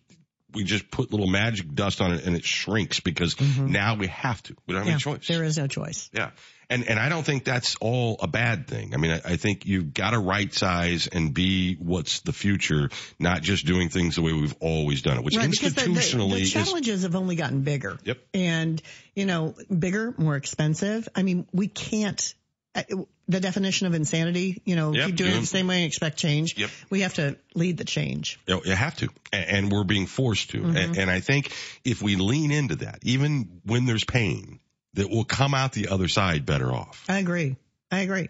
We 0.55 0.65
just 0.65 0.91
put 0.91 1.11
little 1.12 1.29
magic 1.29 1.73
dust 1.75 2.03
on 2.03 2.12
it 2.12 2.27
and 2.27 2.37
it 2.37 2.45
shrinks 2.45 3.01
because 3.01 3.41
now 3.59 3.95
we 3.95 4.09
have 4.09 4.43
to. 4.43 4.57
We 4.67 4.75
don't 4.75 4.87
have 4.87 4.99
Mm-hmm. 5.01 5.09
Yeah, 5.09 5.12
any 5.12 5.19
choice. 5.21 5.29
There 5.29 5.45
is 5.45 5.57
no 5.57 5.67
choice. 5.67 6.11
Yeah. 6.12 6.31
And, 6.71 6.88
and 6.88 6.99
I 6.99 7.09
don't 7.09 7.25
think 7.25 7.45
that's 7.45 7.76
all 7.81 8.16
a 8.21 8.26
bad 8.26 8.66
thing. 8.66 8.95
I 8.95 8.97
mean, 8.97 9.11
I, 9.11 9.21
I 9.25 9.37
think 9.37 9.66
you've 9.66 9.92
got 9.92 10.11
to 10.11 10.19
right 10.19 10.52
size 10.52 11.07
and 11.07 11.35
be 11.35 11.75
what's 11.75 12.21
the 12.21 12.33
future, 12.33 12.88
not 13.19 13.42
just 13.42 13.66
doing 13.66 13.88
things 13.88 14.16
the 14.16 14.23
way 14.23 14.33
we've 14.33 14.57
always 14.61 15.02
done 15.02 15.19
it, 15.19 15.25
which 15.25 15.37
right, 15.37 15.50
because 15.50 15.75
the- 15.75 15.83
the, 15.83 15.88
institutionally 15.88 16.37
the, 16.37 16.42
is. 16.42 16.52
challenges 16.52 17.02
have 17.02 17.14
only 17.14 17.37
gotten 17.37 17.61
bigger. 17.62 17.99
Yep. 18.04 18.19
And, 18.33 18.81
you 19.14 19.26
know, 19.26 19.54
bigger, 19.76 20.14
more 20.16 20.37
expensive. 20.37 21.09
I 21.14 21.23
mean, 21.23 21.47
we 21.52 21.69
can't, 21.69 22.35
uh, 22.75 22.83
the 23.28 23.40
definition 23.40 23.87
of 23.87 23.95
insanity, 23.95 24.62
you 24.64 24.76
know, 24.76 24.92
Yep, 24.95 25.07
keep 25.07 25.16
doing 25.16 25.33
it 25.33 25.40
the 25.40 25.47
same 25.47 25.66
way 25.66 25.76
and 25.76 25.87
expect 25.87 26.16
change. 26.16 26.57
Yep. 26.57 26.71
We 26.90 27.00
have 27.00 27.14
to 27.14 27.37
lead 27.54 27.76
the 27.76 27.85
change. 27.85 28.38
You, 28.47 28.54
know, 28.54 28.62
you 28.64 28.75
have 28.75 28.97
to, 28.97 29.09
and 29.33 29.71
we're 29.71 29.85
being 29.85 30.07
forced 30.07 30.50
to. 30.50 30.62
Mm-hmm. 30.62 30.99
And 30.99 31.11
I 31.11 31.21
think 31.21 31.52
if 31.85 32.02
we 32.02 32.16
lean 32.16 32.50
into 32.50 32.76
that, 32.76 33.00
even 33.02 33.61
when 33.64 33.85
there's 33.85 34.04
pain, 34.04 34.59
that 34.94 35.08
we'll 35.11 35.25
come 35.25 35.54
out 35.54 35.72
the 35.72 35.88
other 35.88 36.08
side 36.08 36.44
better 36.46 36.70
off. 36.72 37.04
I 37.08 37.18
agree. 37.18 37.56
I 37.90 38.00
agree. 38.00 38.28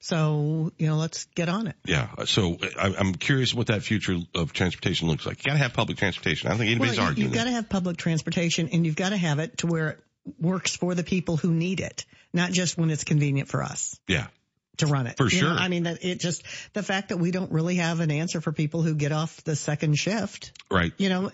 So, 0.00 0.72
you 0.78 0.88
know, 0.88 0.96
let's 0.96 1.26
get 1.26 1.48
on 1.48 1.68
it. 1.68 1.76
Yeah. 1.86 2.08
So 2.24 2.56
I, 2.78 2.92
I'm 2.98 3.14
curious 3.14 3.54
what 3.54 3.68
that 3.68 3.82
future 3.82 4.16
of 4.34 4.52
transportation 4.52 5.06
looks 5.06 5.24
like. 5.24 5.44
You 5.44 5.50
got 5.50 5.56
to 5.56 5.62
have 5.62 5.74
public 5.74 5.96
transportation. 5.98 6.48
I 6.48 6.50
don't 6.50 6.58
think 6.58 6.70
anybody's 6.70 6.96
well, 6.96 7.04
you, 7.04 7.08
arguing 7.10 7.28
you've 7.30 7.38
got 7.38 7.44
to 7.44 7.52
have 7.52 7.68
public 7.68 7.96
transportation 7.98 8.70
and 8.72 8.84
you've 8.84 8.96
got 8.96 9.10
to 9.10 9.16
have 9.16 9.38
it 9.38 9.58
to 9.58 9.68
where 9.68 9.90
it 9.90 10.00
works 10.40 10.74
for 10.74 10.96
the 10.96 11.04
people 11.04 11.36
who 11.36 11.52
need 11.52 11.78
it, 11.78 12.04
not 12.32 12.50
just 12.50 12.76
when 12.76 12.90
it's 12.90 13.04
convenient 13.04 13.48
for 13.48 13.62
us. 13.62 13.98
Yeah. 14.08 14.26
to 14.78 14.86
run 14.86 15.06
it. 15.06 15.16
For 15.16 15.28
You 15.28 15.42
know, 15.42 15.48
sure. 15.50 15.56
I 15.56 15.68
mean, 15.68 15.84
that 15.84 16.04
it 16.04 16.18
just, 16.18 16.42
the 16.72 16.82
fact 16.82 17.10
that 17.10 17.18
we 17.18 17.30
don't 17.30 17.52
really 17.52 17.76
have 17.76 18.00
an 18.00 18.10
answer 18.10 18.40
for 18.40 18.50
people 18.50 18.82
who 18.82 18.96
get 18.96 19.12
off 19.12 19.44
the 19.44 19.54
second 19.54 19.94
shift, 19.96 20.50
Right. 20.68 20.92
you 20.96 21.10
know, 21.10 21.30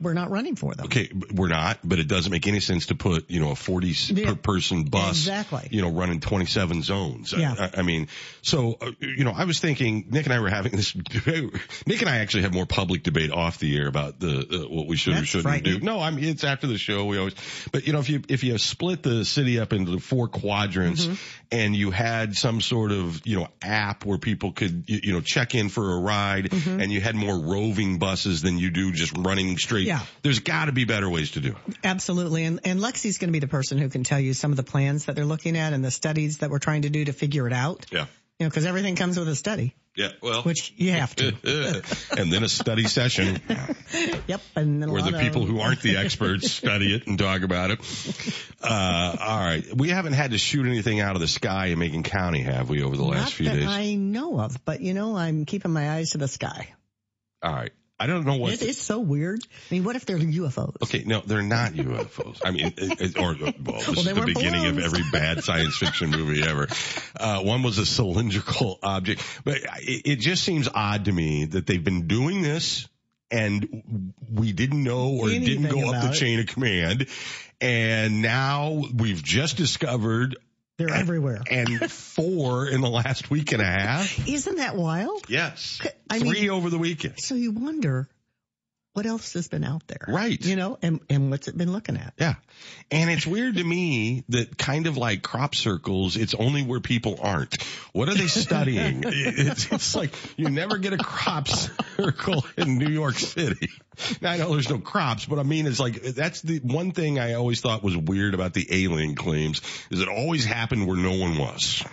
we're 0.00 0.14
not 0.14 0.30
running 0.30 0.56
for 0.56 0.74
them. 0.74 0.86
Okay, 0.86 1.10
we're 1.34 1.48
not, 1.48 1.78
but 1.84 1.98
it 1.98 2.08
doesn't 2.08 2.30
make 2.32 2.46
any 2.46 2.60
sense 2.60 2.86
to 2.86 2.94
put, 2.94 3.30
you 3.30 3.40
know, 3.40 3.50
a 3.50 3.54
40 3.56 3.90
s- 3.90 4.10
Yeah. 4.10 4.30
per 4.30 4.34
person 4.34 4.84
bus, 4.84 5.10
Exactly. 5.10 5.68
you 5.70 5.82
know, 5.82 5.90
running 5.90 6.20
27 6.20 6.82
zones. 6.82 7.32
Yeah. 7.36 7.54
I, 7.58 7.80
I 7.80 7.82
mean, 7.82 8.08
so, 8.42 8.76
uh, 8.80 8.92
you 9.00 9.24
know, 9.24 9.32
I 9.32 9.44
was 9.44 9.60
thinking, 9.60 10.06
Nick 10.10 10.26
and 10.26 10.32
I 10.32 10.40
were 10.40 10.48
having 10.50 10.72
this, 10.72 10.92
debate. 10.92 11.50
Nick 11.86 12.00
and 12.00 12.08
I 12.08 12.18
actually 12.18 12.42
have 12.44 12.54
more 12.54 12.66
public 12.66 13.02
debate 13.02 13.30
off 13.30 13.58
the 13.58 13.76
air 13.76 13.88
about 13.88 14.18
the, 14.20 14.38
uh, 14.66 14.74
what 14.74 14.86
we 14.86 14.96
should 14.96 15.14
or 15.18 15.24
shouldn't 15.24 15.64
do. 15.64 15.80
No, 15.80 16.00
I 16.00 16.10
mean, 16.10 16.24
it's 16.24 16.44
after 16.44 16.66
the 16.66 16.78
show. 16.78 17.04
We 17.04 17.18
always, 17.18 17.34
but 17.72 17.86
you 17.86 17.92
know, 17.92 17.98
if 18.00 18.08
you, 18.08 18.22
if 18.28 18.42
you 18.44 18.56
split 18.58 19.02
the 19.02 19.24
city 19.24 19.60
up 19.60 19.72
into 19.72 19.98
four 19.98 20.28
quadrants 20.28 21.04
Mm-hmm. 21.06 21.14
and 21.52 21.76
you 21.76 21.90
had 21.90 22.34
some 22.36 22.60
sort 22.60 22.92
of, 22.92 23.26
you 23.26 23.36
know, 23.38 23.48
app 23.62 24.04
where 24.04 24.18
people 24.18 24.52
could, 24.52 24.84
you, 24.86 25.00
you 25.02 25.12
know, 25.12 25.20
check 25.20 25.54
in 25.54 25.68
for 25.68 25.92
a 25.94 26.00
ride 26.00 26.52
and 26.52 26.90
you 26.92 27.00
had 27.00 27.14
more 27.14 27.38
roving 27.38 27.98
buses 27.98 28.40
than 28.42 28.58
you 28.58 28.70
do 28.70 28.92
just 28.92 29.16
running 29.16 29.56
straight. 29.58 29.86
Yeah. 29.90 30.02
There's 30.22 30.38
got 30.38 30.66
to 30.66 30.72
be 30.72 30.84
better 30.84 31.10
ways 31.10 31.32
to 31.32 31.40
do 31.40 31.48
it. 31.48 31.76
Absolutely. 31.82 32.44
And, 32.44 32.60
and 32.62 32.78
Lexi's 32.78 33.18
going 33.18 33.26
to 33.26 33.32
be 33.32 33.40
the 33.40 33.48
person 33.48 33.76
who 33.76 33.88
can 33.88 34.04
tell 34.04 34.20
you 34.20 34.34
some 34.34 34.52
of 34.52 34.56
the 34.56 34.62
plans 34.62 35.06
that 35.06 35.16
they're 35.16 35.24
looking 35.24 35.56
at 35.56 35.72
and 35.72 35.84
the 35.84 35.90
studies 35.90 36.38
that 36.38 36.50
we're 36.50 36.60
trying 36.60 36.82
to 36.82 36.90
do 36.90 37.06
to 37.06 37.12
figure 37.12 37.48
it 37.48 37.52
out. 37.52 37.86
Yeah. 37.90 38.06
You 38.38 38.46
know, 38.46 38.50
cause 38.50 38.66
everything 38.66 38.94
comes 38.94 39.18
with 39.18 39.26
a 39.28 39.34
study, 39.34 39.74
Yeah. 39.96 40.12
Well, 40.22 40.44
which 40.44 40.72
you 40.76 40.92
have 40.92 41.16
to. 41.16 41.34
and 42.16 42.32
then 42.32 42.44
a 42.44 42.48
study 42.48 42.84
session 42.84 43.42
yep. 44.28 44.40
And 44.54 44.80
then 44.80 44.90
a 44.90 44.92
where 44.92 45.02
the 45.02 45.18
people 45.18 45.44
who 45.44 45.58
aren't 45.60 45.82
the 45.82 45.96
experts 45.96 46.52
study 46.52 46.94
it 46.94 47.08
and 47.08 47.18
talk 47.18 47.42
about 47.42 47.72
it. 47.72 47.80
Uh, 48.62 49.16
all 49.20 49.40
right. 49.40 49.64
We 49.76 49.88
haven't 49.88 50.12
had 50.12 50.30
to 50.30 50.38
shoot 50.38 50.66
anything 50.66 51.00
out 51.00 51.16
of 51.16 51.20
the 51.20 51.26
sky 51.26 51.66
in 51.66 51.80
Macon 51.80 52.04
County, 52.04 52.42
have 52.42 52.70
we, 52.70 52.84
over 52.84 52.96
the 52.96 53.02
last 53.02 53.22
Not 53.22 53.32
few 53.32 53.48
that 53.48 53.56
days? 53.56 53.66
I 53.66 53.94
know 53.96 54.38
of, 54.40 54.64
but 54.64 54.82
you 54.82 54.94
know, 54.94 55.16
I'm 55.16 55.46
keeping 55.46 55.72
my 55.72 55.90
eyes 55.90 56.10
to 56.10 56.18
the 56.18 56.28
sky. 56.28 56.68
All 57.42 57.52
right. 57.52 57.72
I 58.00 58.06
don't 58.06 58.24
know 58.24 58.36
what. 58.36 58.54
It, 58.54 58.62
it's 58.62 58.78
so 58.78 58.98
weird. 58.98 59.44
I 59.44 59.74
mean, 59.74 59.84
what 59.84 59.94
if 59.94 60.06
they're 60.06 60.16
UFOs? 60.16 60.82
Okay, 60.82 61.04
no, 61.04 61.20
they're 61.20 61.42
not 61.42 61.72
UFOs. 61.72 62.40
I 62.42 62.50
mean, 62.50 62.72
it, 62.78 63.00
it, 63.00 63.18
or 63.18 63.36
well, 63.38 63.52
this 63.58 63.88
Well, 63.88 63.98
is 63.98 64.04
the 64.04 64.22
beginning 64.24 64.64
of 64.64 64.78
every 64.78 65.02
bad 65.12 65.44
science 65.44 65.76
fiction 65.76 66.10
movie 66.10 66.42
ever. 66.42 66.66
Uh, 67.14 67.42
one 67.42 67.62
was 67.62 67.76
a 67.76 67.84
cylindrical 67.84 68.78
object, 68.82 69.22
but 69.44 69.58
it, 69.80 70.06
it 70.06 70.16
just 70.16 70.42
seems 70.44 70.66
odd 70.72 71.04
to 71.04 71.12
me 71.12 71.44
that 71.44 71.66
they've 71.66 71.84
been 71.84 72.06
doing 72.06 72.40
this 72.40 72.88
and 73.30 74.14
we 74.32 74.52
didn't 74.52 74.82
know 74.82 75.18
or 75.20 75.28
didn't 75.28 75.68
go 75.68 75.92
up 75.92 76.02
the 76.02 76.16
chain 76.16 76.40
of 76.40 76.46
command, 76.46 77.06
and 77.60 78.22
now 78.22 78.82
we've 78.94 79.22
just 79.22 79.58
discovered 79.58 80.36
They're 80.80 80.94
everywhere. 80.94 81.42
and 81.50 81.90
four 81.90 82.66
in 82.66 82.80
the 82.80 82.88
last 82.88 83.30
week 83.30 83.52
and 83.52 83.60
a 83.60 83.66
half. 83.66 84.26
Isn't 84.26 84.56
that 84.56 84.76
wild? 84.76 85.22
Yes, 85.28 85.78
I 86.08 86.18
three 86.20 86.30
mean- 86.42 86.50
over 86.50 86.70
the 86.70 86.78
weekend. 86.78 87.20
So 87.20 87.34
you 87.34 87.52
wonder 87.52 88.08
what 88.92 89.06
else 89.06 89.34
has 89.34 89.46
been 89.48 89.62
out 89.62 89.86
there. 89.86 90.04
Right. 90.08 90.44
You 90.44 90.56
know, 90.56 90.78
and, 90.82 91.00
and 91.08 91.30
what's 91.30 91.46
it 91.46 91.56
been 91.56 91.72
looking 91.72 91.96
at? 91.96 92.12
Yeah. 92.18 92.34
And 92.90 93.08
it's 93.08 93.26
weird 93.26 93.56
to 93.56 93.64
me 93.64 94.24
that 94.30 94.58
kind 94.58 94.86
of 94.86 94.96
like 94.96 95.22
crop 95.22 95.54
circles, 95.54 96.16
it's 96.16 96.34
only 96.34 96.62
where 96.62 96.80
people 96.80 97.18
aren't. 97.22 97.62
What 97.92 98.08
are 98.08 98.14
they 98.14 98.26
studying? 98.26 99.04
it's, 99.06 99.70
it's 99.70 99.94
like 99.94 100.12
you 100.36 100.50
never 100.50 100.78
get 100.78 100.92
a 100.92 100.98
crop 100.98 101.46
circle 101.48 102.44
in 102.56 102.78
New 102.78 102.88
York 102.88 103.16
City. 103.16 103.68
Now 104.20 104.32
I 104.32 104.36
know 104.38 104.52
there's 104.52 104.70
no 104.70 104.78
crops, 104.78 105.24
but 105.24 105.38
I 105.38 105.44
mean, 105.44 105.66
it's 105.66 105.80
like, 105.80 106.02
that's 106.02 106.42
the 106.42 106.58
one 106.58 106.90
thing 106.90 107.18
I 107.18 107.34
always 107.34 107.60
thought 107.60 107.84
was 107.84 107.96
weird 107.96 108.34
about 108.34 108.54
the 108.54 108.66
alien 108.84 109.14
claims 109.14 109.62
is 109.90 110.00
it 110.00 110.08
always 110.08 110.44
happened 110.44 110.86
where 110.86 110.96
no 110.96 111.16
one 111.16 111.38
was. 111.38 111.84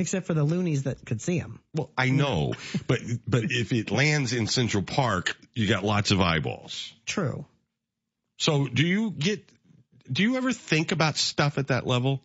Except 0.00 0.26
for 0.26 0.34
the 0.34 0.44
loonies 0.44 0.84
that 0.84 1.04
could 1.04 1.20
see 1.20 1.38
them. 1.38 1.60
Well, 1.74 1.90
I 1.96 2.10
know, 2.10 2.54
but, 2.86 3.00
but 3.26 3.44
if 3.44 3.72
it 3.72 3.90
lands 3.90 4.32
in 4.32 4.46
Central 4.46 4.82
Park, 4.82 5.36
you 5.54 5.68
got 5.68 5.84
lots 5.84 6.10
of 6.10 6.20
eyeballs. 6.20 6.92
True. 7.06 7.44
So 8.38 8.66
do 8.66 8.86
you 8.86 9.10
get, 9.10 9.44
do 10.10 10.22
you 10.22 10.36
ever 10.36 10.52
think 10.52 10.92
about 10.92 11.16
stuff 11.16 11.58
at 11.58 11.68
that 11.68 11.86
level? 11.86 12.22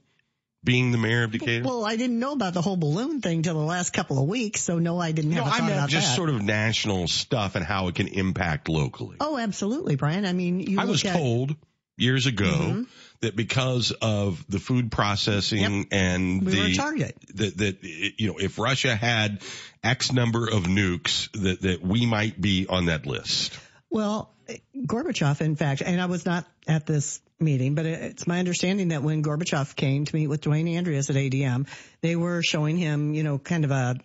Being 0.64 0.92
the 0.92 0.98
mayor 0.98 1.24
of 1.26 1.32
Decatur? 1.32 1.64
Well, 1.64 1.86
I 1.86 1.96
didn't 1.96 2.18
know 2.18 2.32
about 2.34 2.56
the 2.56 2.62
whole 2.62 2.76
balloon 2.76 3.22
thing 3.22 3.44
till 3.44 3.54
the 3.54 3.60
last 3.60 3.94
couple 3.94 4.18
of 4.18 4.28
weeks, 4.28 4.62
so 4.62 4.80
no, 4.80 5.00
I 5.00 5.12
didn't 5.12 5.30
no, 5.30 5.44
have 5.44 5.60
a 5.60 5.64
I 5.64 5.68
meant 5.68 5.92
just 5.92 6.08
that. 6.08 6.16
sort 6.16 6.30
of 6.30 6.42
national 6.42 7.08
stuff 7.08 7.54
and 7.54 7.64
how 7.64 7.88
it 7.88 7.94
can 7.94 8.08
impact 8.08 8.68
locally. 8.68 9.18
Oh, 9.20 9.38
absolutely, 9.38 9.96
Brian. 9.96 10.26
I 10.26 10.34
mean, 10.34 10.60
you 10.62 10.80
I 10.80 10.86
was 10.86 11.06
at, 11.06 11.14
told 11.16 11.56
years 11.98 12.26
ago 12.26 12.46
Mhm. 12.46 12.88
That 13.22 13.36
because 13.36 13.92
of 14.02 14.44
the 14.50 14.60
food 14.60 14.92
processing 14.92 15.88
and 15.92 16.46
We 16.46 16.52
the 16.52 17.14
that 17.36 17.58
that 17.58 17.84
you 17.84 18.28
know 18.28 18.38
if 18.38 18.60
Russia 18.60 18.96
had 18.96 19.42
X 19.84 20.12
number 20.12 20.48
of 20.48 20.64
nukes 20.64 21.32
that 21.42 21.62
that 21.62 21.82
we 21.82 22.06
might 22.06 22.40
be 22.40 22.68
on 22.68 22.86
that 22.86 23.06
list. 23.06 23.58
Well, 23.90 24.34
Gorbachev, 24.76 25.42
in 25.42 25.56
fact, 25.56 25.82
and 25.82 26.02
I 26.02 26.06
was 26.06 26.26
not 26.26 26.46
at 26.68 26.86
this 26.86 27.22
meeting, 27.40 27.76
but 27.76 27.86
it's 27.86 28.28
my 28.28 28.40
understanding 28.40 28.90
that 28.90 29.04
when 29.04 29.24
Gorbachev 29.24 29.76
came 29.76 30.06
to 30.06 30.16
meet 30.16 30.28
with 30.28 30.42
Dwayne 30.42 30.78
Andreas 30.78 31.10
at 31.10 31.16
ADM, 31.16 31.68
they 32.02 32.16
were 32.16 32.42
showing 32.44 32.78
him, 32.78 33.14
you 33.14 33.24
know, 33.24 33.38
kind 33.38 33.66
of 33.66 33.72
a 33.72 33.98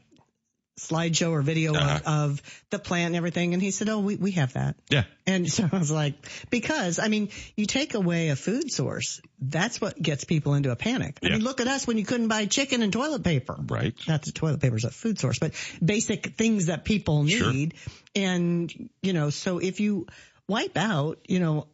slideshow 0.88 1.30
or 1.30 1.42
video 1.42 1.74
Uh-huh. 1.74 2.00
of, 2.04 2.30
of 2.32 2.42
the 2.70 2.78
plant 2.78 3.06
and 3.08 3.16
everything. 3.16 3.52
And 3.54 3.62
he 3.62 3.70
said, 3.70 3.88
Oh, 3.88 4.00
we, 4.00 4.16
we 4.16 4.30
have 4.32 4.54
that. 4.54 4.76
Yeah. 4.88 5.04
And 5.26 5.50
so 5.50 5.68
I 5.70 5.78
was 5.78 5.90
like, 5.90 6.14
because 6.50 6.98
I 6.98 7.08
mean, 7.08 7.28
you 7.56 7.66
take 7.66 7.94
away 7.94 8.30
a 8.30 8.36
food 8.36 8.70
source, 8.72 9.20
that's 9.40 9.80
what 9.80 10.00
gets 10.00 10.24
people 10.24 10.54
into 10.54 10.70
a 10.70 10.76
panic. 10.76 11.18
I 11.22 11.28
mean, 11.30 11.40
look 11.44 11.60
at 11.60 11.68
us 11.68 11.86
when 11.86 11.98
you 11.98 12.04
couldn't 12.04 12.28
buy 12.28 12.46
chicken 12.46 12.82
and 12.82 12.92
toilet 12.92 13.22
paper. 13.22 13.56
Right. 13.58 13.94
Not 14.08 14.22
that 14.22 14.34
toilet 14.34 14.60
paper 14.60 14.76
is 14.76 14.84
a 14.84 14.90
food 14.90 15.18
source, 15.18 15.38
but 15.38 15.52
basic 15.84 16.36
things 16.36 16.66
that 16.66 16.84
people 16.84 17.26
Sure. 17.26 17.52
need. 17.52 17.74
And, 18.14 18.90
you 19.02 19.12
know, 19.12 19.30
so 19.30 19.58
if 19.58 19.80
you 19.80 20.06
wipe 20.48 20.76
out, 20.76 21.18
you 21.28 21.38
know, 21.38 21.68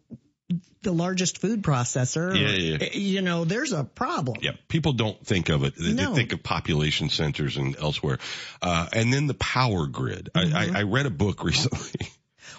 the 0.83 0.93
largest 0.93 1.39
food 1.39 1.63
processor, 1.63 2.33
Yeah, 2.39 2.49
yeah, 2.51 2.79
yeah. 2.81 2.97
you 2.97 3.21
know, 3.23 3.45
there's 3.45 3.73
a 3.73 3.83
problem. 3.83 4.37
Yeah, 4.43 4.53
people 4.69 4.93
don't 4.93 5.25
think 5.27 5.49
of 5.49 5.65
it. 5.65 5.75
They, 5.77 5.93
No. 5.93 6.11
they 6.11 6.17
think 6.17 6.33
of 6.33 6.43
population 6.43 7.09
centers 7.11 7.57
and 7.57 7.77
elsewhere. 7.77 8.19
Uh, 8.63 8.87
and 8.93 9.13
then 9.13 9.27
the 9.27 9.35
power 9.35 9.87
grid. 9.87 10.29
I, 10.35 10.43
I, 10.75 10.79
I 10.81 10.83
read 10.85 11.07
a 11.07 11.11
book 11.11 11.43
recently 11.45 12.09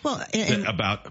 Well, 0.03 0.17
Mm-hmm. 0.17 0.53
and 0.53 0.65
about, 0.67 1.07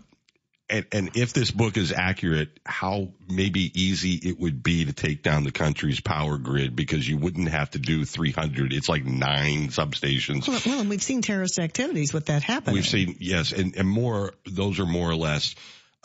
and, 0.69 0.85
and 0.93 1.11
if 1.17 1.33
this 1.33 1.51
book 1.51 1.77
is 1.79 1.93
accurate, 1.93 2.61
how 2.67 3.09
maybe 3.29 3.71
easy 3.81 4.15
it 4.15 4.39
would 4.39 4.63
be 4.63 4.85
to 4.85 4.93
take 4.93 5.23
down 5.23 5.45
the 5.45 5.53
country's 5.53 6.01
power 6.01 6.37
grid 6.37 6.77
because 6.77 7.09
you 7.09 7.17
wouldn't 7.17 7.49
have 7.49 7.71
to 7.71 7.79
do 7.79 8.05
300. 8.05 8.73
It's 8.75 8.89
like 8.89 9.05
nine 9.07 9.69
substations. 9.69 10.47
well, 10.49 10.61
well, 10.67 10.81
and 10.81 10.91
we've 10.91 11.03
seen 11.03 11.23
terrorist 11.23 11.59
activities 11.59 12.13
with 12.13 12.27
that 12.27 12.43
happening. 12.43 12.75
We've 12.75 12.87
seen, 12.87 13.17
yes, 13.21 13.53
and, 13.53 13.75
and 13.77 13.89
more, 13.89 14.35
those 14.45 14.79
are 14.81 14.87
more 14.87 15.09
or 15.09 15.17
less, 15.17 15.55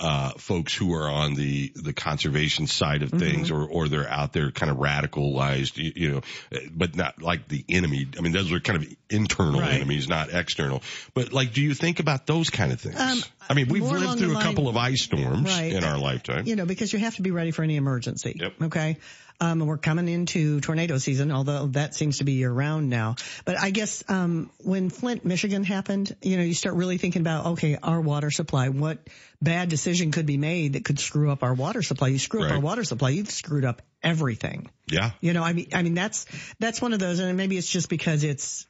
uh, 0.02 0.32
folks 0.32 0.74
who 0.76 0.94
are 0.96 1.08
on 1.08 1.36
the, 1.36 1.72
the 1.76 1.94
conservation 1.94 2.66
side 2.66 3.04
of 3.04 3.12
things 3.12 3.52
or, 3.52 3.64
or 3.70 3.88
they're 3.88 4.10
out 4.10 4.34
there 4.34 4.50
kind 4.50 4.72
of 4.72 4.78
radicalized, 4.78 5.78
you, 5.78 5.92
you 5.96 6.12
know, 6.12 6.22
uh, 6.54 6.60
but 6.72 6.96
not 6.96 7.22
like 7.22 7.48
the 7.48 7.64
enemy. 7.70 8.08
I 8.18 8.22
mean, 8.22 8.32
those 8.32 8.52
are 8.52 8.60
kind 8.60 8.84
of 8.84 8.90
internal 9.10 9.62
Right. 9.62 9.74
enemies, 9.74 10.10
not 10.10 10.34
external. 10.34 10.82
But 11.14 11.32
like, 11.34 11.54
do 11.54 11.62
you 11.62 11.74
think 11.76 12.00
about 12.00 12.26
those 12.26 12.50
kind 12.50 12.72
of 12.72 12.82
things? 12.82 13.00
Um, 13.00 13.20
I 13.50 13.54
mean, 13.54 13.68
we've 13.70 13.84
lived 13.84 14.18
through 14.20 14.32
a 14.32 14.34
line- 14.34 14.44
couple 14.44 14.68
of 14.68 14.76
ice 14.78 15.04
storms 15.04 15.50
Right. 15.50 15.72
in 15.74 15.84
our 15.84 16.00
lifetime. 16.00 16.48
you 16.48 16.56
know, 16.56 16.66
because 16.66 16.92
you 16.92 17.00
have 17.00 17.16
to 17.18 17.22
be 17.22 17.32
ready 17.32 17.52
for 17.52 17.62
any 17.64 17.76
emergency. 17.76 18.36
Yep. 18.40 18.54
Okay. 18.64 18.98
Um, 19.42 19.66
we're 19.66 19.80
coming 19.80 20.08
into 20.08 20.60
tornado 20.60 21.00
season, 21.00 21.32
although 21.32 21.66
that 21.68 21.96
seems 21.96 22.20
to 22.20 22.24
be 22.24 22.34
year 22.34 22.52
round 22.52 22.92
now. 22.92 23.16
But 23.44 23.58
I 23.60 23.72
guess, 23.72 24.04
um, 24.08 24.52
when 24.60 24.92
Flint, 24.92 25.26
Michigan 25.26 25.64
happened, 25.64 26.16
you 26.22 26.38
know, 26.38 26.44
you 26.44 26.54
start 26.54 26.76
really 26.76 27.00
thinking 27.00 27.24
about, 27.24 27.46
okay, 27.54 27.76
our 27.82 28.00
water 28.00 28.30
supply, 28.30 28.70
what 28.70 29.00
bad 29.42 29.70
decision 29.70 30.12
could 30.12 30.28
be 30.28 30.38
made 30.38 30.74
that 30.74 30.86
could 30.86 31.00
screw 31.00 31.32
up 31.32 31.42
our 31.42 31.56
water 31.56 31.82
supply? 31.82 32.10
You 32.10 32.20
screw 32.20 32.46
up 32.46 32.52
our 32.52 32.60
water 32.60 32.84
supply, 32.84 33.10
you've 33.10 33.32
screwed 33.32 33.66
up 33.66 33.82
everything. 34.04 34.70
Yeah. 34.88 35.10
You 35.22 35.34
know, 35.34 35.42
I 35.42 35.54
mean, 35.54 35.70
I 35.74 35.82
mean, 35.82 35.96
that's, 35.96 36.28
that's 36.60 36.80
one 36.80 36.94
of 36.94 37.00
those, 37.00 37.18
and 37.18 37.36
maybe 37.36 37.58
it's 37.58 37.68
just 37.68 37.90
because 37.90 38.24
it's, 38.24 38.68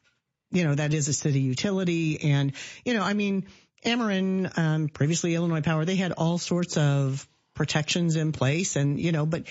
you 0.52 0.64
know, 0.64 0.76
that 0.76 0.94
is 0.94 1.10
a 1.10 1.14
city 1.14 1.42
utility. 1.42 2.32
And, 2.32 2.54
you 2.86 2.94
know, 2.94 3.04
I 3.04 3.14
mean, 3.14 3.48
Ameren, 3.86 4.58
um, 4.58 4.88
previously 4.88 5.36
Illinois 5.36 5.62
Power, 5.62 5.84
they 5.84 5.98
had 5.98 6.14
all 6.14 6.38
sorts 6.38 6.78
of 6.78 7.28
protections 7.56 8.16
in 8.16 8.32
place 8.32 8.78
and, 8.78 8.98
you 8.98 9.12
know, 9.12 9.26
but, 9.26 9.44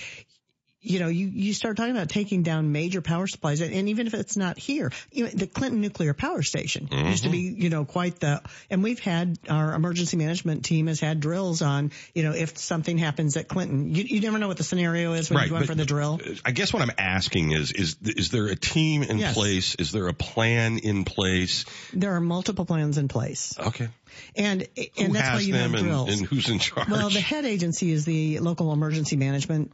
you 0.81 0.99
know, 0.99 1.07
you, 1.07 1.27
you 1.27 1.53
start 1.53 1.77
talking 1.77 1.95
about 1.95 2.09
taking 2.09 2.41
down 2.41 2.71
major 2.71 3.01
power 3.01 3.27
supplies, 3.27 3.61
and 3.61 3.89
even 3.89 4.07
if 4.07 4.13
it's 4.13 4.35
not 4.35 4.57
here, 4.57 4.91
you 5.11 5.25
know, 5.25 5.29
the 5.29 5.45
Clinton 5.47 5.79
nuclear 5.79 6.13
power 6.13 6.41
station 6.41 6.87
used 6.91 7.23
to 7.23 7.29
mm-hmm. 7.29 7.31
be, 7.31 7.63
you 7.63 7.69
know, 7.69 7.85
quite 7.85 8.19
the, 8.19 8.41
and 8.69 8.81
we've 8.81 8.99
had, 8.99 9.37
our 9.47 9.73
emergency 9.73 10.17
management 10.17 10.65
team 10.65 10.87
has 10.87 10.99
had 10.99 11.19
drills 11.19 11.61
on, 11.61 11.91
you 12.15 12.23
know, 12.23 12.33
if 12.33 12.57
something 12.57 12.97
happens 12.97 13.37
at 13.37 13.47
Clinton, 13.47 13.93
you, 13.93 14.03
you 14.03 14.21
never 14.21 14.39
know 14.39 14.47
what 14.47 14.57
the 14.57 14.63
scenario 14.63 15.13
is 15.13 15.29
when 15.29 15.37
Right, 15.37 15.51
you 15.51 15.59
go 15.59 15.65
for 15.65 15.75
the 15.75 15.85
drill. 15.85 16.19
I 16.43 16.51
guess 16.51 16.73
what 16.73 16.81
I'm 16.81 16.91
asking 16.97 17.51
is, 17.51 17.71
is, 17.71 17.97
is 18.01 18.31
there 18.31 18.47
a 18.47 18.55
team 18.55 19.03
in 19.03 19.19
Yes. 19.19 19.35
place? 19.35 19.75
Is 19.75 19.91
there 19.91 20.07
a 20.07 20.13
plan 20.13 20.79
in 20.79 21.05
place? 21.05 21.65
There 21.93 22.15
are 22.15 22.21
multiple 22.21 22.65
plans 22.65 22.97
in 22.97 23.07
place. 23.07 23.53
Okay. 23.59 23.89
And, 24.35 24.67
Who 24.75 24.83
and 24.97 25.15
that's 25.15 25.35
why 25.35 25.41
you 25.41 25.53
have 25.53 25.73
and, 25.73 25.83
drills. 25.83 26.09
and 26.09 26.27
who's 26.27 26.49
in 26.49 26.57
charge? 26.59 26.89
Well, 26.89 27.09
the 27.09 27.21
head 27.21 27.45
agency 27.45 27.91
is 27.91 28.03
the 28.03 28.39
local 28.39 28.73
emergency 28.73 29.15
management 29.15 29.71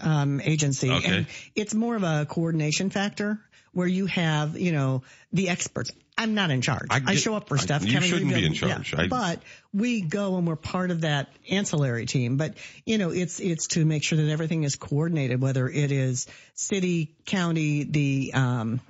um, 0.00 0.40
agency, 0.40 0.90
Okay. 0.90 1.16
and 1.18 1.26
it's 1.54 1.74
more 1.74 1.96
of 1.96 2.02
a 2.02 2.26
coordination 2.26 2.90
factor 2.90 3.40
where 3.72 3.86
you 3.86 4.06
have, 4.06 4.58
you 4.58 4.72
know, 4.72 5.02
the 5.32 5.48
experts. 5.48 5.90
I'm 6.16 6.34
not 6.34 6.50
in 6.50 6.60
charge. 6.60 6.88
I 6.90 7.00
I, 7.06 7.14
show 7.14 7.34
up 7.34 7.48
for 7.48 7.56
I- 7.56 7.60
stuff. 7.60 7.84
you 7.84 7.92
Kevin 7.92 8.08
shouldn't 8.08 8.34
be 8.34 8.44
in 8.44 8.52
charge. 8.52 8.92
yeah. 8.92 9.02
I- 9.02 9.06
but 9.08 9.40
we 9.72 10.02
go 10.02 10.36
and 10.36 10.46
we're 10.46 10.56
part 10.56 10.90
of 10.90 11.00
that 11.02 11.28
ancillary 11.50 12.04
team. 12.06 12.36
But 12.36 12.54
you 12.84 12.98
know, 12.98 13.10
it's 13.10 13.40
it's 13.40 13.68
to 13.68 13.84
make 13.84 14.04
sure 14.04 14.18
that 14.18 14.28
everything 14.30 14.64
is 14.64 14.76
coordinated, 14.76 15.40
whether 15.40 15.68
it 15.68 15.90
is 15.90 16.26
city, 16.54 17.14
county, 17.24 17.84
the 17.84 18.32
um, 18.34 18.80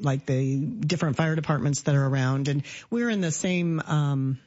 like 0.00 0.24
the 0.26 0.56
different 0.56 1.16
fire 1.16 1.34
departments 1.34 1.82
that 1.82 1.96
are 1.96 2.06
around, 2.06 2.46
and 2.46 2.62
we're 2.90 3.10
in 3.10 3.20
the 3.20 3.32
same. 3.32 3.82
Um, 3.84 4.38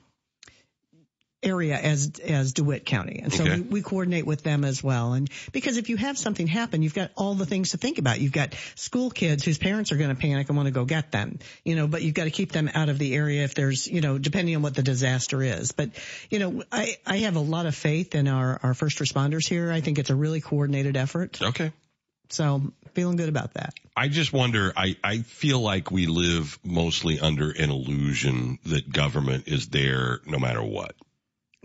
area 1.43 1.75
as 1.77 2.11
as 2.19 2.53
DeWitt 2.53 2.85
County, 2.85 3.19
and 3.23 3.33
so 3.33 3.43
Okay. 3.43 3.55
we, 3.55 3.61
we 3.61 3.81
coordinate 3.81 4.25
with 4.25 4.43
them 4.43 4.63
as 4.63 4.83
well. 4.83 5.13
And 5.13 5.29
because 5.51 5.77
if 5.77 5.89
you 5.89 5.97
have 5.97 6.17
something 6.17 6.47
happen, 6.47 6.81
you've 6.83 6.93
got 6.93 7.11
all 7.15 7.33
the 7.35 7.45
things 7.45 7.71
to 7.71 7.77
think 7.77 7.97
about. 7.97 8.19
You've 8.19 8.31
got 8.31 8.53
school 8.75 9.09
kids 9.09 9.43
whose 9.43 9.57
parents 9.57 9.91
are 9.91 9.97
going 9.97 10.09
to 10.09 10.15
panic 10.15 10.49
and 10.49 10.55
want 10.57 10.67
to 10.67 10.71
go 10.71 10.85
get 10.85 11.11
them, 11.11 11.39
you 11.65 11.75
know, 11.75 11.87
but 11.87 12.01
you've 12.01 12.13
got 12.13 12.25
to 12.25 12.31
keep 12.31 12.51
them 12.51 12.69
out 12.73 12.89
of 12.89 12.99
the 12.99 13.15
area 13.15 13.43
if 13.43 13.55
there's, 13.55 13.87
you 13.87 14.01
know, 14.01 14.17
depending 14.17 14.55
on 14.55 14.61
what 14.61 14.75
the 14.75 14.83
disaster 14.83 15.41
is. 15.41 15.71
But 15.71 15.89
you 16.29 16.39
know, 16.39 16.63
I 16.71 16.97
I 17.05 17.17
have 17.17 17.35
a 17.35 17.41
lot 17.41 17.65
of 17.65 17.75
faith 17.75 18.15
in 18.15 18.27
our 18.27 18.59
our 18.61 18.73
first 18.73 18.99
responders 18.99 19.47
here. 19.47 19.71
I 19.71 19.81
think 19.81 19.99
it's 19.99 20.09
a 20.09 20.15
really 20.15 20.41
coordinated 20.41 20.95
effort. 20.97 21.41
Okay. 21.41 21.71
So 22.29 22.61
feeling 22.93 23.17
good 23.17 23.29
about 23.29 23.55
that. 23.55 23.73
I 23.95 24.07
just 24.07 24.31
wonder, 24.31 24.71
I, 24.75 24.95
I 25.03 25.19
feel 25.19 25.59
like 25.59 25.91
we 25.91 26.07
live 26.07 26.57
mostly 26.63 27.19
under 27.19 27.51
an 27.51 27.69
illusion 27.69 28.57
that 28.65 28.91
government 28.91 29.47
is 29.47 29.67
there 29.67 30.19
no 30.25 30.39
matter 30.39 30.63
what. 30.63 30.95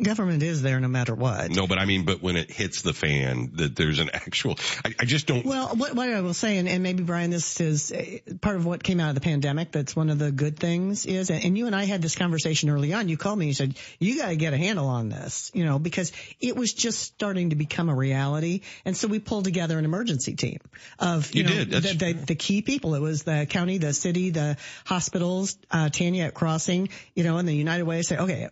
Government 0.03 0.43
is 0.43 0.61
there 0.61 0.79
no 0.79 0.89
matter 0.89 1.15
what. 1.15 1.51
No, 1.51 1.67
but 1.67 1.79
I 1.79 1.87
mean, 1.87 2.05
but 2.05 2.21
when 2.23 2.37
it 2.37 2.51
hits 2.51 2.83
the 2.83 2.93
fan, 2.93 3.53
that 3.55 3.75
there's 3.77 3.99
an 3.99 4.11
actual, 4.13 4.57
I, 4.85 4.95
I 5.01 5.05
just 5.07 5.27
don't, 5.27 5.47
Well, 5.47 5.69
what, 5.75 5.95
what 5.95 6.11
I 6.11 6.21
will 6.21 6.35
say, 6.35 6.59
and, 6.59 6.69
and 6.69 6.83
maybe 6.83 7.03
Brian, 7.03 7.31
this 7.31 7.63
is 7.63 7.93
uh, 7.93 8.35
part 8.43 8.57
of 8.57 8.67
what 8.67 8.83
came 8.83 9.01
out 9.01 9.09
of 9.09 9.15
the 9.15 9.23
pandemic. 9.23 9.73
That's 9.73 9.97
one 9.97 10.11
of 10.11 10.19
the 10.19 10.31
good 10.31 10.59
things 10.59 11.07
is, 11.07 11.31
and 11.31 11.57
you 11.57 11.65
and 11.65 11.75
I 11.75 11.85
had 11.85 12.03
this 12.03 12.15
conversation 12.15 12.69
early 12.69 12.93
on. 12.93 13.09
You 13.09 13.17
called 13.17 13.39
me 13.39 13.47
and 13.47 13.49
you 13.49 13.55
said, 13.55 13.79
you 13.99 14.19
got 14.19 14.29
to 14.29 14.37
get 14.37 14.53
a 14.53 14.59
handle 14.59 14.87
on 14.87 15.09
this, 15.09 15.51
you 15.55 15.65
know, 15.65 15.79
because 15.79 16.13
it 16.41 16.57
was 16.57 16.75
just 16.75 16.99
starting 17.01 17.51
to 17.51 17.57
become 17.57 17.89
a 17.89 17.95
reality. 17.95 18.61
And 18.85 18.95
so 18.95 19.09
we 19.09 19.19
pulled 19.19 19.45
together 19.45 19.79
an 19.79 19.87
emergency 19.87 20.35
team 20.37 20.59
of, 20.99 21.35
you, 21.35 21.45
You 21.45 21.49
know, 21.49 21.65
did. 21.65 21.71
the, 21.71 21.95
the, 21.95 22.13
the 22.27 22.35
key 22.35 22.61
people. 22.61 22.97
It 22.97 23.01
was 23.01 23.23
the 23.23 23.47
county, 23.49 23.79
the 23.79 23.95
city, 23.95 24.29
the 24.29 24.59
hospitals, 24.85 25.57
uh, 25.71 25.89
Tanya 25.89 26.25
at 26.25 26.35
Crossing, 26.35 26.91
you 27.15 27.25
know, 27.25 27.39
and 27.39 27.49
the 27.49 27.55
United 27.55 27.85
Way 27.85 28.03
say, 28.03 28.19
okay, 28.19 28.51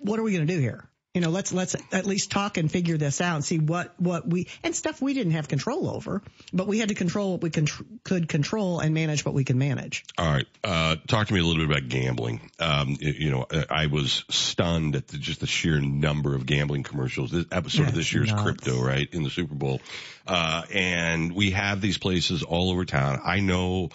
what 0.00 0.18
are 0.18 0.24
we 0.24 0.32
going 0.32 0.48
to 0.48 0.52
do 0.52 0.58
here? 0.58 0.79
You 1.14 1.20
know, 1.20 1.30
let's 1.30 1.52
let's 1.52 1.74
at 1.90 2.06
least 2.06 2.30
talk 2.30 2.56
and 2.56 2.70
figure 2.70 2.96
this 2.96 3.20
out 3.20 3.34
and 3.34 3.44
see 3.44 3.58
what 3.58 4.00
what 4.00 4.28
we 4.28 4.46
and 4.62 4.76
stuff 4.76 5.02
we 5.02 5.12
didn't 5.12 5.32
have 5.32 5.48
control 5.48 5.90
over, 5.90 6.22
but 6.52 6.68
we 6.68 6.78
had 6.78 6.90
to 6.90 6.94
control 6.94 7.32
what 7.32 7.42
we 7.42 7.50
con- 7.50 7.66
could 8.04 8.28
control 8.28 8.78
and 8.78 8.94
manage 8.94 9.24
what 9.24 9.34
we 9.34 9.42
could 9.42 9.56
manage. 9.56 10.04
All 10.16 10.32
right. 10.32 10.46
Uh, 10.62 10.94
talk 11.08 11.26
to 11.26 11.34
me 11.34 11.40
a 11.40 11.42
little 11.42 11.66
bit 11.66 11.76
about 11.76 11.88
gambling. 11.88 12.48
Um, 12.60 12.96
you, 13.00 13.12
you 13.12 13.30
know, 13.32 13.44
I 13.68 13.86
was 13.86 14.24
stunned 14.30 14.94
at 14.94 15.08
the, 15.08 15.18
just 15.18 15.40
the 15.40 15.48
sheer 15.48 15.80
number 15.80 16.36
of 16.36 16.46
gambling 16.46 16.84
commercials. 16.84 17.32
This, 17.32 17.46
that 17.46 17.64
was 17.64 17.72
sort 17.72 17.88
of 17.88 17.94
this 17.96 18.12
year's 18.12 18.30
nuts. 18.30 18.42
crypto, 18.42 18.80
right? 18.80 19.08
In 19.12 19.24
the 19.24 19.30
Super 19.30 19.56
Bowl. 19.56 19.80
Uh, 20.28 20.62
and 20.72 21.32
we 21.32 21.50
have 21.50 21.80
these 21.80 21.98
places 21.98 22.44
all 22.44 22.70
over 22.70 22.84
town. 22.84 23.20
I 23.24 23.40
know 23.40 23.88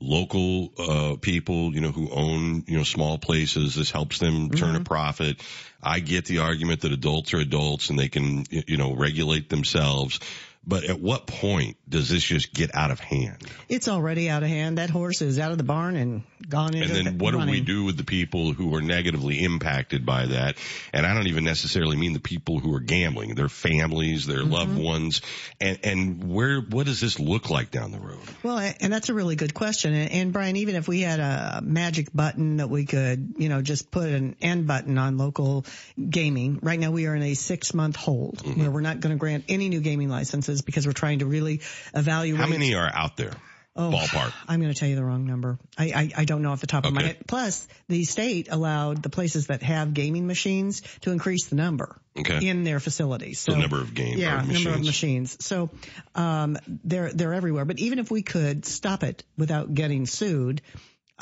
local, 0.00 0.72
uh, 0.78 1.16
people, 1.20 1.74
you 1.74 1.80
know, 1.80 1.92
who 1.92 2.10
own, 2.10 2.64
you 2.66 2.78
know, 2.78 2.84
small 2.84 3.18
places. 3.18 3.74
This 3.74 3.90
helps 3.90 4.18
them 4.18 4.50
turn 4.50 4.74
a 4.74 4.80
profit. 4.80 5.42
I 5.82 6.00
get 6.00 6.24
the 6.24 6.38
argument 6.38 6.82
that 6.82 6.92
adults 6.92 7.34
are 7.34 7.38
adults 7.38 7.90
and 7.90 7.98
they 7.98 8.08
can, 8.08 8.44
you 8.50 8.76
know, 8.76 8.94
regulate 8.94 9.48
themselves. 9.48 10.20
But 10.62 10.84
at 10.84 11.00
what 11.00 11.26
point 11.26 11.78
does 11.88 12.10
this 12.10 12.22
just 12.22 12.52
get 12.52 12.74
out 12.74 12.90
of 12.90 13.00
hand? 13.00 13.38
It's 13.70 13.88
already 13.88 14.28
out 14.28 14.42
of 14.42 14.50
hand. 14.50 14.76
That 14.76 14.90
horse 14.90 15.22
is 15.22 15.38
out 15.38 15.52
of 15.52 15.58
the 15.58 15.64
barn 15.64 15.96
and 15.96 16.22
gone 16.48 16.74
into 16.74 16.86
And 16.86 16.94
then 17.06 17.18
the 17.18 17.24
what 17.24 17.30
do 17.32 17.38
we 17.50 17.60
do 17.62 17.84
with 17.84 17.96
the 17.96 18.04
people 18.04 18.52
who 18.52 18.74
are 18.74 18.82
negatively 18.82 19.42
impacted 19.42 20.04
by 20.04 20.26
that? 20.26 20.56
And 20.92 21.06
I 21.06 21.14
don't 21.14 21.28
even 21.28 21.44
necessarily 21.44 21.96
mean 21.96 22.12
the 22.12 22.20
people 22.20 22.58
who 22.58 22.74
are 22.74 22.80
gambling, 22.80 23.34
their 23.36 23.48
families, 23.48 24.26
their 24.26 24.40
Mm-hmm. 24.40 24.52
loved 24.52 24.78
ones. 24.78 25.22
And, 25.60 25.78
and 25.82 26.24
where, 26.32 26.60
what 26.60 26.84
does 26.86 27.00
this 27.00 27.18
look 27.18 27.48
like 27.48 27.70
down 27.70 27.90
the 27.90 27.98
road? 27.98 28.20
Well, 28.42 28.58
and 28.80 28.92
that's 28.92 29.08
a 29.08 29.14
really 29.14 29.36
good 29.36 29.54
question. 29.54 29.94
And, 29.94 30.10
and 30.12 30.32
Brian, 30.32 30.56
even 30.56 30.76
if 30.76 30.86
we 30.86 31.00
had 31.00 31.20
a 31.20 31.60
magic 31.62 32.12
button 32.14 32.58
that 32.58 32.68
we 32.68 32.84
could, 32.84 33.34
you 33.38 33.48
know, 33.48 33.62
just 33.62 33.90
put 33.90 34.08
an 34.10 34.36
end 34.42 34.66
button 34.66 34.98
on 34.98 35.16
local 35.16 35.64
gaming. 35.98 36.58
Right 36.62 36.78
now 36.78 36.90
we 36.90 37.06
are 37.06 37.14
in 37.16 37.22
a 37.22 37.32
six 37.34 37.72
month 37.72 37.96
hold 37.96 38.38
Mm-hmm. 38.40 38.60
where 38.60 38.70
we're 38.70 38.80
not 38.82 39.00
going 39.00 39.14
to 39.14 39.18
grant 39.18 39.44
any 39.48 39.68
new 39.68 39.80
gaming 39.80 40.08
licenses 40.08 40.49
because 40.62 40.86
we're 40.86 40.92
trying 40.92 41.20
to 41.20 41.26
really 41.26 41.60
evaluate. 41.94 42.40
How 42.40 42.48
many 42.48 42.74
are 42.74 42.90
out 42.92 43.16
there? 43.16 43.32
Oh, 43.76 43.90
Ballpark. 43.90 44.32
I'm 44.48 44.60
going 44.60 44.72
to 44.72 44.78
tell 44.78 44.88
you 44.88 44.96
the 44.96 45.04
wrong 45.04 45.26
number. 45.26 45.58
I, 45.78 45.84
I, 45.84 46.10
I 46.22 46.24
don't 46.24 46.42
know 46.42 46.50
off 46.50 46.60
the 46.60 46.66
top 46.66 46.84
of 46.86 46.92
my 46.92 47.02
head. 47.04 47.18
Plus, 47.28 47.66
the 47.88 48.02
state 48.04 48.48
allowed 48.50 49.02
the 49.02 49.10
places 49.10 49.46
that 49.46 49.62
have 49.62 49.94
gaming 49.94 50.26
machines 50.26 50.82
to 51.02 51.12
increase 51.12 51.46
the 51.46 51.54
number 51.56 51.96
Okay. 52.18 52.48
in 52.48 52.64
their 52.64 52.80
facilities. 52.80 53.38
So, 53.38 53.52
The 53.52 53.58
number 53.58 53.80
of 53.80 53.94
games. 53.94 54.18
yeah, 54.18 54.38
number 54.38 54.50
of 54.50 54.54
machines. 54.80 54.86
machines. 54.86 55.44
So, 55.46 55.70
um, 56.16 56.58
they're 56.66 57.12
they're 57.12 57.32
everywhere. 57.32 57.64
But 57.64 57.78
even 57.78 58.00
if 58.00 58.10
we 58.10 58.22
could 58.22 58.64
stop 58.66 59.02
it 59.04 59.24
without 59.38 59.72
getting 59.72 60.06
sued. 60.06 60.62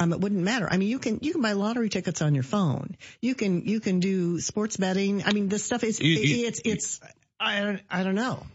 Um, 0.00 0.12
it 0.12 0.20
wouldn't 0.20 0.42
matter. 0.44 0.68
I 0.70 0.76
mean, 0.76 0.88
you 0.88 1.00
can 1.00 1.18
you 1.22 1.32
can 1.32 1.42
buy 1.42 1.54
lottery 1.54 1.88
tickets 1.88 2.22
on 2.22 2.32
your 2.32 2.44
phone. 2.44 2.96
You 3.20 3.34
can 3.34 3.62
you 3.66 3.80
can 3.80 3.98
do 3.98 4.38
sports 4.38 4.76
betting. 4.76 5.24
I 5.26 5.32
mean, 5.32 5.48
this 5.48 5.64
stuff 5.64 5.82
is 5.82 5.98
You- 6.00 6.12
you- 6.20 6.46
it's 6.46 6.60
it's 6.64 7.00
I 7.40 7.60
don't 7.60 7.80
I 7.90 8.04
don't 8.04 8.14
know. 8.14 8.46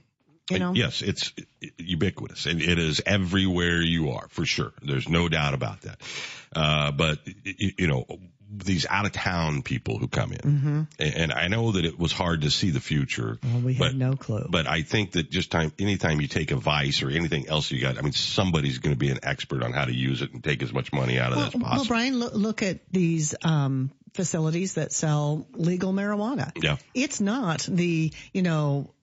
You 0.49 0.59
know, 0.59 0.73
Yes, 0.73 1.01
it's 1.01 1.31
ubiquitous 1.77 2.45
and 2.45 2.61
it 2.61 2.77
is 2.77 3.01
everywhere 3.05 3.81
you 3.81 4.11
are 4.11 4.27
for 4.29 4.45
sure. 4.45 4.73
There's 4.81 5.07
no 5.07 5.29
doubt 5.29 5.53
about 5.53 5.81
that. 5.81 6.01
Uh, 6.53 6.91
but 6.91 7.19
you 7.43 7.87
know, 7.87 8.05
these 8.55 8.85
out 8.87 9.05
of 9.05 9.13
town 9.13 9.63
people 9.63 9.97
who 9.97 10.07
come 10.07 10.31
in 10.31 10.39
hmm 10.39 10.81
and 10.99 11.31
I 11.31 11.47
know 11.47 11.71
that 11.71 11.85
it 11.85 11.97
was 11.97 12.11
hard 12.11 12.41
to 12.41 12.51
see 12.51 12.69
the 12.69 12.79
future. 12.79 13.39
Well, 13.41 13.61
we 13.61 13.77
but, 13.77 13.87
had 13.87 13.95
no 13.95 14.15
clue. 14.15 14.45
But 14.49 14.67
I 14.67 14.83
think 14.83 15.13
that 15.13 15.31
just 15.31 15.49
time, 15.49 15.71
anytime 15.79 16.21
you 16.21 16.27
take 16.27 16.51
a 16.51 16.55
vice 16.55 17.01
or 17.01 17.09
anything 17.09 17.47
else 17.47 17.71
you 17.71 17.81
got, 17.81 17.97
I 17.97 18.01
mean, 18.01 18.13
somebody's 18.13 18.79
going 18.79 18.93
to 18.93 18.99
be 18.99 19.09
an 19.09 19.19
expert 19.23 19.63
on 19.63 19.73
how 19.73 19.85
to 19.85 19.93
use 19.93 20.21
it 20.21 20.33
and 20.33 20.43
take 20.43 20.61
as 20.61 20.71
much 20.71 20.93
money 20.93 21.19
out 21.19 21.31
of 21.31 21.37
Well, 21.37 21.45
that 21.45 21.55
as 21.55 21.61
possible. 21.61 21.77
well. 21.77 21.85
Brian, 21.87 22.19
look, 22.19 22.33
look 22.33 22.63
at 22.63 22.81
these 22.91 23.33
um, 23.43 23.91
facilities 24.13 24.75
that 24.75 24.91
sell 24.91 25.47
legal 25.53 25.93
marijuana. 25.93 26.51
Yeah. 26.61 26.77
It's 26.93 27.19
not 27.21 27.61
the, 27.61 28.11
you 28.33 28.41
know, 28.41 28.93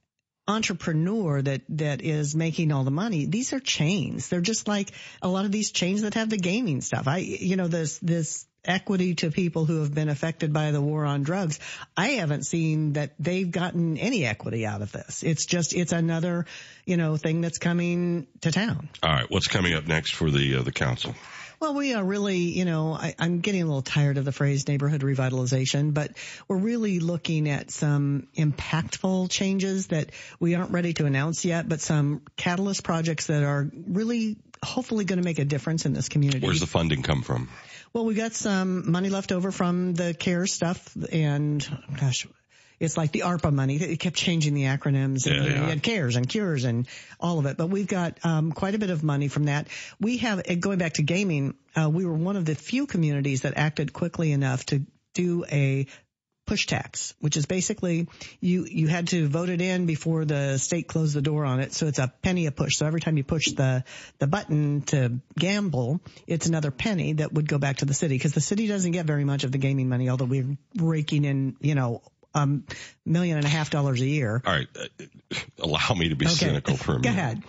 entrepreneur 0.50 1.40
that, 1.40 1.62
that 1.68 2.02
is 2.02 2.34
making 2.34 2.72
all 2.72 2.84
the 2.84 2.90
money. 2.90 3.26
These 3.26 3.52
are 3.52 3.60
chains. 3.60 4.28
They're 4.28 4.40
just 4.40 4.66
like 4.66 4.90
a 5.22 5.28
lot 5.28 5.44
of 5.44 5.52
these 5.52 5.70
chains 5.70 6.02
that 6.02 6.14
have 6.14 6.28
the 6.28 6.36
gaming 6.36 6.80
stuff. 6.80 7.06
I, 7.06 7.18
you 7.18 7.56
know, 7.56 7.68
this, 7.68 7.98
this 7.98 8.46
equity 8.64 9.14
to 9.14 9.30
people 9.30 9.64
who 9.64 9.80
have 9.80 9.94
been 9.94 10.08
affected 10.08 10.52
by 10.52 10.70
the 10.72 10.80
war 10.80 11.04
on 11.04 11.22
drugs. 11.22 11.60
I 11.96 12.08
haven't 12.20 12.44
seen 12.44 12.94
that 12.94 13.14
they've 13.18 13.50
gotten 13.50 13.96
any 13.96 14.26
equity 14.26 14.66
out 14.66 14.82
of 14.82 14.92
this. 14.92 15.22
It's 15.22 15.46
just, 15.46 15.72
it's 15.72 15.92
another, 15.92 16.46
you 16.84 16.96
know, 16.96 17.16
thing 17.16 17.40
that's 17.40 17.58
coming 17.58 18.26
to 18.42 18.50
town. 18.50 18.88
All 19.02 19.10
right. 19.10 19.30
What's 19.30 19.48
coming 19.48 19.74
up 19.74 19.86
next 19.86 20.14
for 20.14 20.30
the, 20.30 20.56
uh, 20.56 20.62
the 20.62 20.72
council? 20.72 21.14
Well, 21.60 21.74
we 21.74 21.92
are 21.92 22.02
really, 22.02 22.38
you 22.38 22.64
know, 22.64 22.94
I, 22.94 23.14
I'm 23.18 23.40
getting 23.40 23.60
a 23.60 23.66
little 23.66 23.82
tired 23.82 24.16
of 24.16 24.24
the 24.24 24.32
phrase 24.32 24.66
neighborhood 24.66 25.02
revitalization, 25.02 25.92
but 25.92 26.12
we're 26.48 26.56
really 26.56 27.00
looking 27.00 27.50
at 27.50 27.70
some 27.70 28.28
impactful 28.34 29.30
changes 29.30 29.88
that 29.88 30.10
we 30.38 30.54
aren't 30.54 30.70
ready 30.70 30.94
to 30.94 31.04
announce 31.04 31.44
yet, 31.44 31.68
but 31.68 31.82
some 31.82 32.22
catalyst 32.36 32.82
projects 32.82 33.26
that 33.26 33.42
are 33.42 33.70
really 33.86 34.38
hopefully 34.64 35.04
going 35.04 35.18
to 35.18 35.24
make 35.24 35.38
a 35.38 35.44
difference 35.44 35.84
in 35.84 35.92
this 35.92 36.08
community. 36.08 36.46
Where's 36.46 36.60
the 36.60 36.66
funding 36.66 37.02
come 37.02 37.20
from? 37.20 37.50
Well, 37.92 38.06
we 38.06 38.14
got 38.14 38.32
some 38.32 38.90
money 38.90 39.10
left 39.10 39.30
over 39.30 39.52
from 39.52 39.92
the 39.92 40.14
CARE 40.14 40.46
stuff 40.46 40.96
and 41.12 41.66
gosh, 42.00 42.26
it's 42.80 42.96
like 42.96 43.12
the 43.12 43.20
ARPA 43.20 43.52
money. 43.52 43.76
It 43.76 44.00
kept 44.00 44.16
changing 44.16 44.54
the 44.54 44.64
acronyms 44.64 45.26
and 45.26 45.36
Yeah, 45.36 45.42
you 45.42 45.48
know, 45.50 45.54
yeah. 45.54 45.60
you 45.62 45.68
had 45.68 45.82
CARES 45.82 46.16
and 46.16 46.28
CURES 46.28 46.64
and 46.64 46.88
all 47.20 47.38
of 47.38 47.46
it. 47.46 47.58
But 47.58 47.68
we've 47.68 47.86
got 47.86 48.18
um, 48.24 48.52
quite 48.52 48.74
a 48.74 48.78
bit 48.78 48.90
of 48.90 49.04
money 49.04 49.28
from 49.28 49.44
that. 49.44 49.68
We 50.00 50.16
have, 50.18 50.40
uh, 50.48 50.54
going 50.54 50.78
back 50.78 50.94
to 50.94 51.02
gaming, 51.02 51.54
uh, 51.76 51.90
we 51.90 52.06
were 52.06 52.14
one 52.14 52.36
of 52.36 52.46
the 52.46 52.54
few 52.54 52.86
communities 52.86 53.42
that 53.42 53.56
acted 53.56 53.92
quickly 53.92 54.32
enough 54.32 54.64
to 54.66 54.82
do 55.12 55.44
a 55.52 55.86
push 56.46 56.66
tax, 56.66 57.14
which 57.20 57.36
is 57.36 57.46
basically 57.46 58.08
you 58.40 58.64
you 58.68 58.88
had 58.88 59.06
to 59.08 59.28
vote 59.28 59.50
it 59.50 59.60
in 59.60 59.86
before 59.86 60.24
the 60.24 60.58
state 60.58 60.88
closed 60.88 61.14
the 61.14 61.22
door 61.22 61.44
on 61.44 61.60
it. 61.60 61.72
So 61.72 61.86
it's 61.86 62.00
a 62.00 62.12
penny 62.22 62.46
a 62.46 62.50
push. 62.50 62.76
So 62.76 62.86
every 62.86 63.00
time 63.00 63.16
you 63.16 63.22
push 63.22 63.52
the 63.52 63.84
the 64.18 64.26
button 64.26 64.80
to 64.86 65.20
gamble, 65.38 66.00
it's 66.26 66.46
another 66.46 66.72
penny 66.72 67.12
that 67.14 67.32
would 67.32 67.48
go 67.48 67.58
back 67.58 67.76
to 67.78 67.84
the 67.84 67.94
city 67.94 68.16
because 68.16 68.32
the 68.32 68.40
city 68.40 68.66
doesn't 68.66 68.90
get 68.90 69.06
very 69.06 69.24
much 69.24 69.44
of 69.44 69.52
the 69.52 69.58
gaming 69.58 69.88
money, 69.88 70.08
although 70.08 70.24
we're 70.24 70.56
raking 70.76 71.24
in 71.24 71.56
you 71.60 71.76
know 71.76 72.02
um 72.34 72.64
million 73.04 73.36
and 73.36 73.46
a 73.46 73.48
half 73.48 73.70
dollars 73.70 74.00
a 74.00 74.06
year. 74.06 74.42
All 74.44 74.52
right. 74.52 74.68
Uh, 74.78 75.36
allow 75.58 75.94
me 75.96 76.10
to 76.10 76.16
be 76.16 76.26
Okay. 76.26 76.34
cynical 76.34 76.76
for 76.76 76.96
a 76.96 77.00
minute. 77.00 77.04
Go 77.04 77.10
ahead. 77.10 77.42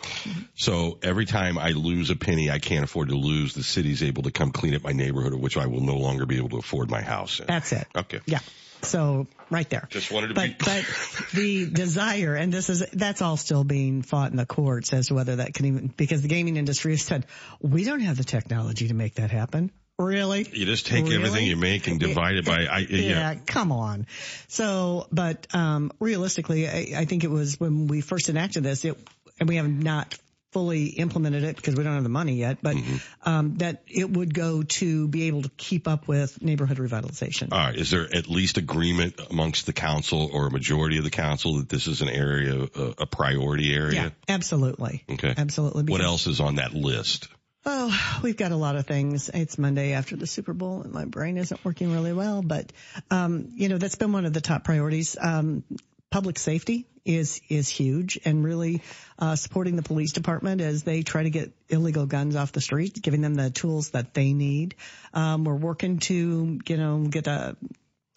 So 0.56 0.98
every 1.04 1.26
time 1.26 1.58
I 1.58 1.70
lose 1.70 2.10
a 2.10 2.16
penny 2.16 2.50
I 2.50 2.60
can't 2.60 2.84
afford 2.84 3.10
to 3.10 3.16
lose, 3.16 3.54
the 3.54 3.64
city's 3.64 4.04
able 4.04 4.24
to 4.24 4.32
come 4.32 4.52
clean 4.52 4.76
up 4.76 4.84
my 4.84 4.92
neighborhood, 4.92 5.34
of 5.34 5.40
which 5.40 5.58
I 5.58 5.68
will 5.68 5.82
no 5.82 5.98
longer 5.98 6.26
be 6.26 6.38
able 6.38 6.50
to 6.50 6.58
afford 6.58 6.90
my 6.90 7.02
house. 7.02 7.40
in. 7.40 7.48
That's 7.48 7.72
it. 7.72 7.88
Okay. 7.96 8.20
Yeah. 8.26 8.40
So 8.84 9.28
right 9.52 9.70
there. 9.70 9.88
Just 9.92 10.12
wanted 10.12 10.30
to 10.30 10.34
but, 10.34 10.58
be. 10.58 10.66
but 10.66 10.86
the 11.34 11.70
desire, 11.70 12.36
and 12.36 12.52
this 12.52 12.70
is, 12.70 12.84
that's 12.94 13.22
all 13.22 13.38
still 13.38 13.64
being 13.64 14.02
fought 14.02 14.32
in 14.32 14.38
the 14.38 14.46
courts 14.46 14.92
as 14.94 15.08
to 15.08 15.14
whether 15.14 15.36
that 15.36 15.54
can 15.54 15.66
even, 15.68 15.88
because 15.88 16.22
the 16.24 16.28
gaming 16.28 16.58
industry 16.58 16.94
has 16.94 17.04
said, 17.04 17.28
we 17.62 17.84
don't 17.84 18.00
have 18.00 18.18
the 18.18 18.24
technology 18.24 18.88
to 18.88 18.94
make 18.96 19.16
that 19.16 19.30
happen. 19.30 19.72
Really? 20.02 20.48
You 20.52 20.66
just 20.66 20.88
take 20.88 21.04
Really? 21.04 21.16
everything 21.16 21.46
you 21.46 21.58
make 21.58 21.88
and 21.88 22.00
divide 22.00 22.36
it 22.36 22.46
by. 22.46 22.66
I, 22.66 22.80
yeah, 22.80 23.00
yeah. 23.00 23.36
come 23.46 23.72
on. 23.72 24.08
So, 24.48 25.08
but 25.12 25.48
um, 25.54 25.92
realistically, 26.00 26.68
I, 26.68 26.94
I 26.98 27.06
think 27.06 27.24
it 27.24 27.30
was 27.30 27.60
when 27.60 27.88
we 27.88 28.02
first 28.02 28.30
enacted 28.30 28.64
this, 28.64 28.84
it, 28.86 28.98
and 29.40 29.48
we 29.48 29.58
have 29.58 29.70
not 29.70 30.18
fully 30.52 30.88
implemented 30.88 31.44
it 31.46 31.56
because 31.56 31.76
we 31.76 31.84
don't 31.84 31.94
have 31.94 32.04
the 32.04 32.10
money 32.10 32.34
yet, 32.34 32.58
but 32.62 32.76
Mm-hmm. 32.76 33.30
um, 33.30 33.56
that 33.60 33.84
it 33.88 34.10
would 34.10 34.34
go 34.34 34.64
to 34.64 35.08
be 35.08 35.28
able 35.28 35.44
to 35.44 35.50
keep 35.56 35.88
up 35.88 36.10
with 36.10 36.42
neighborhood 36.42 36.78
revitalization. 36.78 37.54
All 37.54 37.58
right. 37.58 37.76
Is 37.76 37.92
there 37.92 38.04
at 38.14 38.28
least 38.28 38.58
agreement 38.58 39.16
amongst 39.30 39.66
the 39.66 39.72
council 39.74 40.30
or 40.34 40.48
a 40.48 40.52
majority 40.52 40.98
of 40.98 41.06
the 41.06 41.10
council 41.10 41.58
that 41.58 41.70
this 41.70 41.88
is 41.88 42.02
an 42.02 42.10
area, 42.10 42.68
a, 42.76 42.94
a 43.00 43.06
priority 43.06 43.74
area? 43.74 43.94
Yeah, 44.28 44.36
absolutely. 44.36 45.06
Okay. 45.10 45.34
Absolutely. 45.38 45.84
What 45.84 46.02
else 46.02 46.28
is 46.28 46.42
on 46.42 46.56
that 46.56 46.74
list? 46.74 47.30
Oh, 47.64 48.20
we've 48.24 48.38
got 48.38 48.52
a 48.52 48.56
lot 48.56 48.76
of 48.76 48.88
things. 48.88 49.30
It's 49.32 49.58
Monday 49.58 49.94
after 49.94 50.16
the 50.16 50.26
Super 50.26 50.54
Bowl 50.54 50.82
and 50.82 50.92
my 50.92 51.06
brain 51.06 51.38
isn't 51.38 51.64
working 51.64 51.92
really 51.92 52.14
well, 52.14 52.42
but, 52.42 52.72
um, 53.12 53.50
you 53.56 53.70
know, 53.70 53.78
that's 53.78 53.96
been 53.96 54.12
one 54.12 54.26
of 54.26 54.34
the 54.34 54.42
top 54.42 54.64
priorities. 54.64 55.16
Um, 55.20 55.64
public 56.10 56.40
safety 56.40 56.88
is, 57.06 57.40
is 57.50 57.70
huge 57.70 58.20
and 58.26 58.44
really, 58.44 58.82
uh, 59.20 59.36
supporting 59.36 59.76
the 59.76 59.84
police 59.84 60.12
department 60.12 60.60
as 60.62 60.84
they 60.84 61.04
try 61.04 61.22
to 61.22 61.30
get 61.30 61.52
illegal 61.70 62.08
guns 62.08 62.36
off 62.36 62.52
the 62.52 62.62
street, 62.62 63.00
giving 63.00 63.22
them 63.22 63.36
the 63.36 63.52
tools 63.52 63.92
that 63.92 64.16
they 64.16 64.34
need. 64.34 64.74
Um, 65.14 65.44
we're 65.44 65.54
working 65.56 66.00
to, 66.00 66.60
you 66.68 66.78
know, 66.78 67.06
get 67.10 67.28
a, 67.28 67.56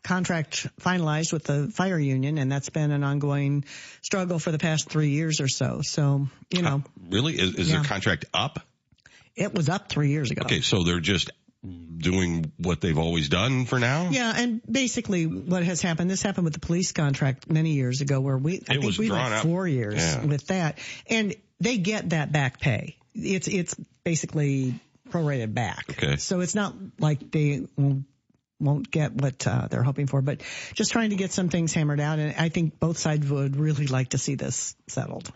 contract 0.03 0.69
finalized 0.81 1.33
with 1.33 1.45
the 1.45 1.69
fire 1.69 1.99
union 1.99 2.37
and 2.37 2.53
that's 2.53 2.69
been 2.69 2.91
an 2.93 3.03
ongoing 3.03 3.65
struggle 4.03 4.39
for 4.39 4.53
the 4.53 4.59
past 4.59 4.91
three 4.91 5.09
years 5.09 5.41
or 5.41 5.49
so. 5.49 5.81
So, 5.83 6.29
you 6.51 6.61
know, 6.63 6.83
Really? 7.09 7.33
Is, 7.35 7.55
is 7.55 7.71
Yeah. 7.71 7.77
their 7.77 7.85
contract 7.85 8.27
up? 8.35 8.61
It 9.37 9.55
was 9.55 9.69
up 9.69 9.89
three 9.89 10.11
years 10.11 10.31
ago. 10.31 10.43
Okay. 10.45 10.61
So 10.61 10.85
they're 10.85 11.01
just 11.01 11.31
doing 11.65 12.53
what 12.59 12.81
they've 12.81 12.99
always 12.99 13.29
done 13.29 13.65
for 13.65 13.79
now? 13.79 14.11
Yeah, 14.11 14.33
and 14.37 14.61
basically 14.71 15.27
what 15.27 15.63
has 15.63 15.81
happened, 15.81 16.11
this 16.11 16.23
happened 16.23 16.45
with 16.45 16.55
the 16.55 16.61
police 16.61 16.93
contract 16.93 17.51
many 17.51 17.71
years 17.73 18.01
ago 18.01 18.21
where 18.21 18.37
we, 18.37 18.63
I 18.69 18.75
It 18.75 18.81
think 18.83 18.99
we 18.99 19.11
went 19.11 19.43
four 19.43 19.67
years 19.67 19.97
Yeah. 19.97 20.25
with 20.25 20.47
that 20.49 20.79
and 21.09 21.35
they 21.61 21.79
get 21.79 22.11
that 22.11 22.33
back 22.33 22.61
pay. 22.61 22.97
It's, 23.15 23.49
it's 23.49 23.75
basically 24.05 24.75
prorated 25.11 25.55
back. 25.55 25.87
Okay. 25.91 26.17
So 26.17 26.41
it's 26.41 26.55
not 26.55 26.75
like 26.99 27.31
they 27.31 27.67
won't, 27.77 28.05
won't 28.61 28.91
get 28.91 29.13
what 29.13 29.47
uh, 29.47 29.69
they're 29.71 29.83
hoping 29.83 30.07
for, 30.07 30.21
but 30.21 30.43
just 30.75 30.93
trying 30.93 31.11
to 31.11 31.17
get 31.17 31.33
some 31.33 31.49
things 31.49 31.73
hammered 31.73 32.01
out. 32.01 32.19
And 32.19 32.35
I 32.37 32.49
think 32.51 32.79
both 32.79 32.99
sides 32.99 33.29
would 33.29 33.57
really 33.57 33.87
like 33.87 34.11
to 34.11 34.19
see 34.19 34.35
this 34.35 34.77
settled. 34.89 35.31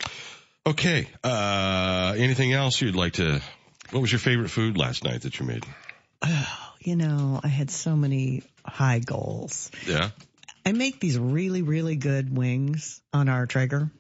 Okay. 0.67 1.09
Uh, 1.25 2.15
anything 2.17 2.53
else 2.53 2.81
you'd 2.81 2.97
like 2.97 3.15
to, 3.15 3.41
what 3.91 4.01
was 4.01 4.13
your 4.13 4.19
favorite 4.19 4.51
food 4.51 4.77
last 4.77 5.05
night 5.05 5.23
that 5.23 5.39
you 5.39 5.47
made? 5.47 5.65
Oh, 6.23 6.69
you 6.81 6.97
know, 6.97 7.41
I 7.43 7.49
had 7.49 7.71
so 7.71 7.97
many 7.97 8.43
high 8.65 8.99
goals. 8.99 9.71
Yeah. 9.87 10.11
I 10.67 10.73
make 10.73 11.01
these 11.01 11.19
really, 11.19 11.63
really 11.63 11.97
good 11.97 12.37
wings 12.37 13.01
on 13.13 13.29
our 13.29 13.47
Traeger. 13.47 13.91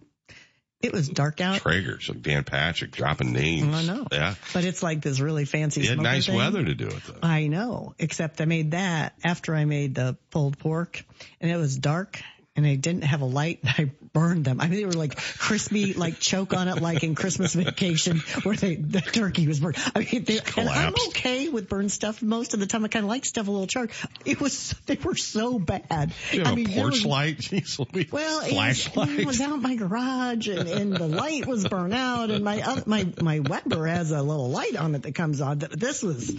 It 0.80 0.92
was 0.92 1.08
dark 1.08 1.40
out. 1.40 1.60
Traeger. 1.60 2.00
So 2.00 2.14
Dan 2.14 2.44
Patrick 2.44 2.92
dropping 2.92 3.32
names. 3.32 3.74
I 3.74 3.82
know. 3.82 4.06
Yeah. 4.12 4.34
But 4.52 4.64
it's 4.64 4.80
like 4.82 5.00
this 5.00 5.18
really 5.18 5.44
fancy. 5.44 5.80
You 5.80 5.88
had 5.88 5.98
nice 5.98 6.26
thing. 6.26 6.36
weather 6.36 6.64
to 6.64 6.74
do 6.74 6.86
it 6.86 7.02
though. 7.04 7.18
I 7.22 7.48
know, 7.48 7.94
except 7.98 8.40
I 8.40 8.44
made 8.44 8.72
that 8.72 9.14
after 9.24 9.56
I 9.56 9.64
made 9.64 9.96
the 9.96 10.16
pulled 10.30 10.58
pork 10.58 11.04
and 11.40 11.50
it 11.50 11.56
was 11.56 11.76
dark 11.76 12.20
and 12.58 12.66
I 12.66 12.74
didn't 12.74 13.04
have 13.04 13.20
a 13.20 13.24
light. 13.24 13.60
And 13.62 13.70
I 13.78 13.92
burned 14.12 14.44
them. 14.44 14.60
I 14.60 14.66
mean, 14.68 14.80
they 14.80 14.84
were 14.86 14.92
like 14.92 15.16
crispy, 15.16 15.94
like 15.94 16.18
choke 16.18 16.52
on 16.54 16.66
it, 16.68 16.82
like 16.82 17.04
in 17.04 17.14
Christmas 17.14 17.54
Vacation, 17.54 18.18
where 18.42 18.56
they 18.56 18.74
the 18.74 19.00
turkey 19.00 19.46
was 19.46 19.60
burned. 19.60 19.76
I 19.94 20.00
mean, 20.00 20.24
they, 20.24 20.40
and 20.56 20.68
I'm 20.68 20.94
okay 21.08 21.48
with 21.48 21.68
burned 21.68 21.92
stuff 21.92 22.20
most 22.20 22.54
of 22.54 22.60
the 22.60 22.66
time. 22.66 22.84
I 22.84 22.88
kind 22.88 23.04
of 23.04 23.08
like 23.08 23.24
stuff 23.24 23.46
a 23.48 23.50
little 23.50 23.66
charred. 23.66 23.92
It 24.24 24.40
was 24.40 24.74
they 24.86 24.96
were 24.96 25.14
so 25.14 25.58
bad. 25.58 26.12
You 26.32 26.40
have 26.40 26.48
I 26.52 26.54
mean, 26.56 26.70
a 26.70 26.74
porch 26.74 26.94
was- 26.94 27.06
light? 27.06 27.38
Jeez, 27.38 27.78
Louise. 27.94 28.10
well, 28.10 28.40
it 28.40 28.52
was, 28.52 28.52
flashlight. 28.52 29.20
it 29.20 29.26
was 29.26 29.40
out 29.40 29.52
in 29.54 29.62
my 29.62 29.76
garage 29.76 30.48
and, 30.48 30.68
and 30.68 30.92
the 30.96 31.06
light 31.08 31.46
was 31.46 31.66
burnt 31.68 31.94
out 31.94 32.30
and 32.30 32.42
my, 32.44 32.60
uh, 32.60 32.80
my, 32.86 33.06
my 33.22 33.38
Weber 33.40 33.86
has 33.86 34.10
a 34.10 34.20
little 34.22 34.50
light 34.50 34.74
on 34.76 34.94
it 34.94 35.02
that 35.02 35.14
comes 35.14 35.40
on. 35.40 35.60
Th- 35.60 35.72
This 35.72 36.02
was 36.02 36.34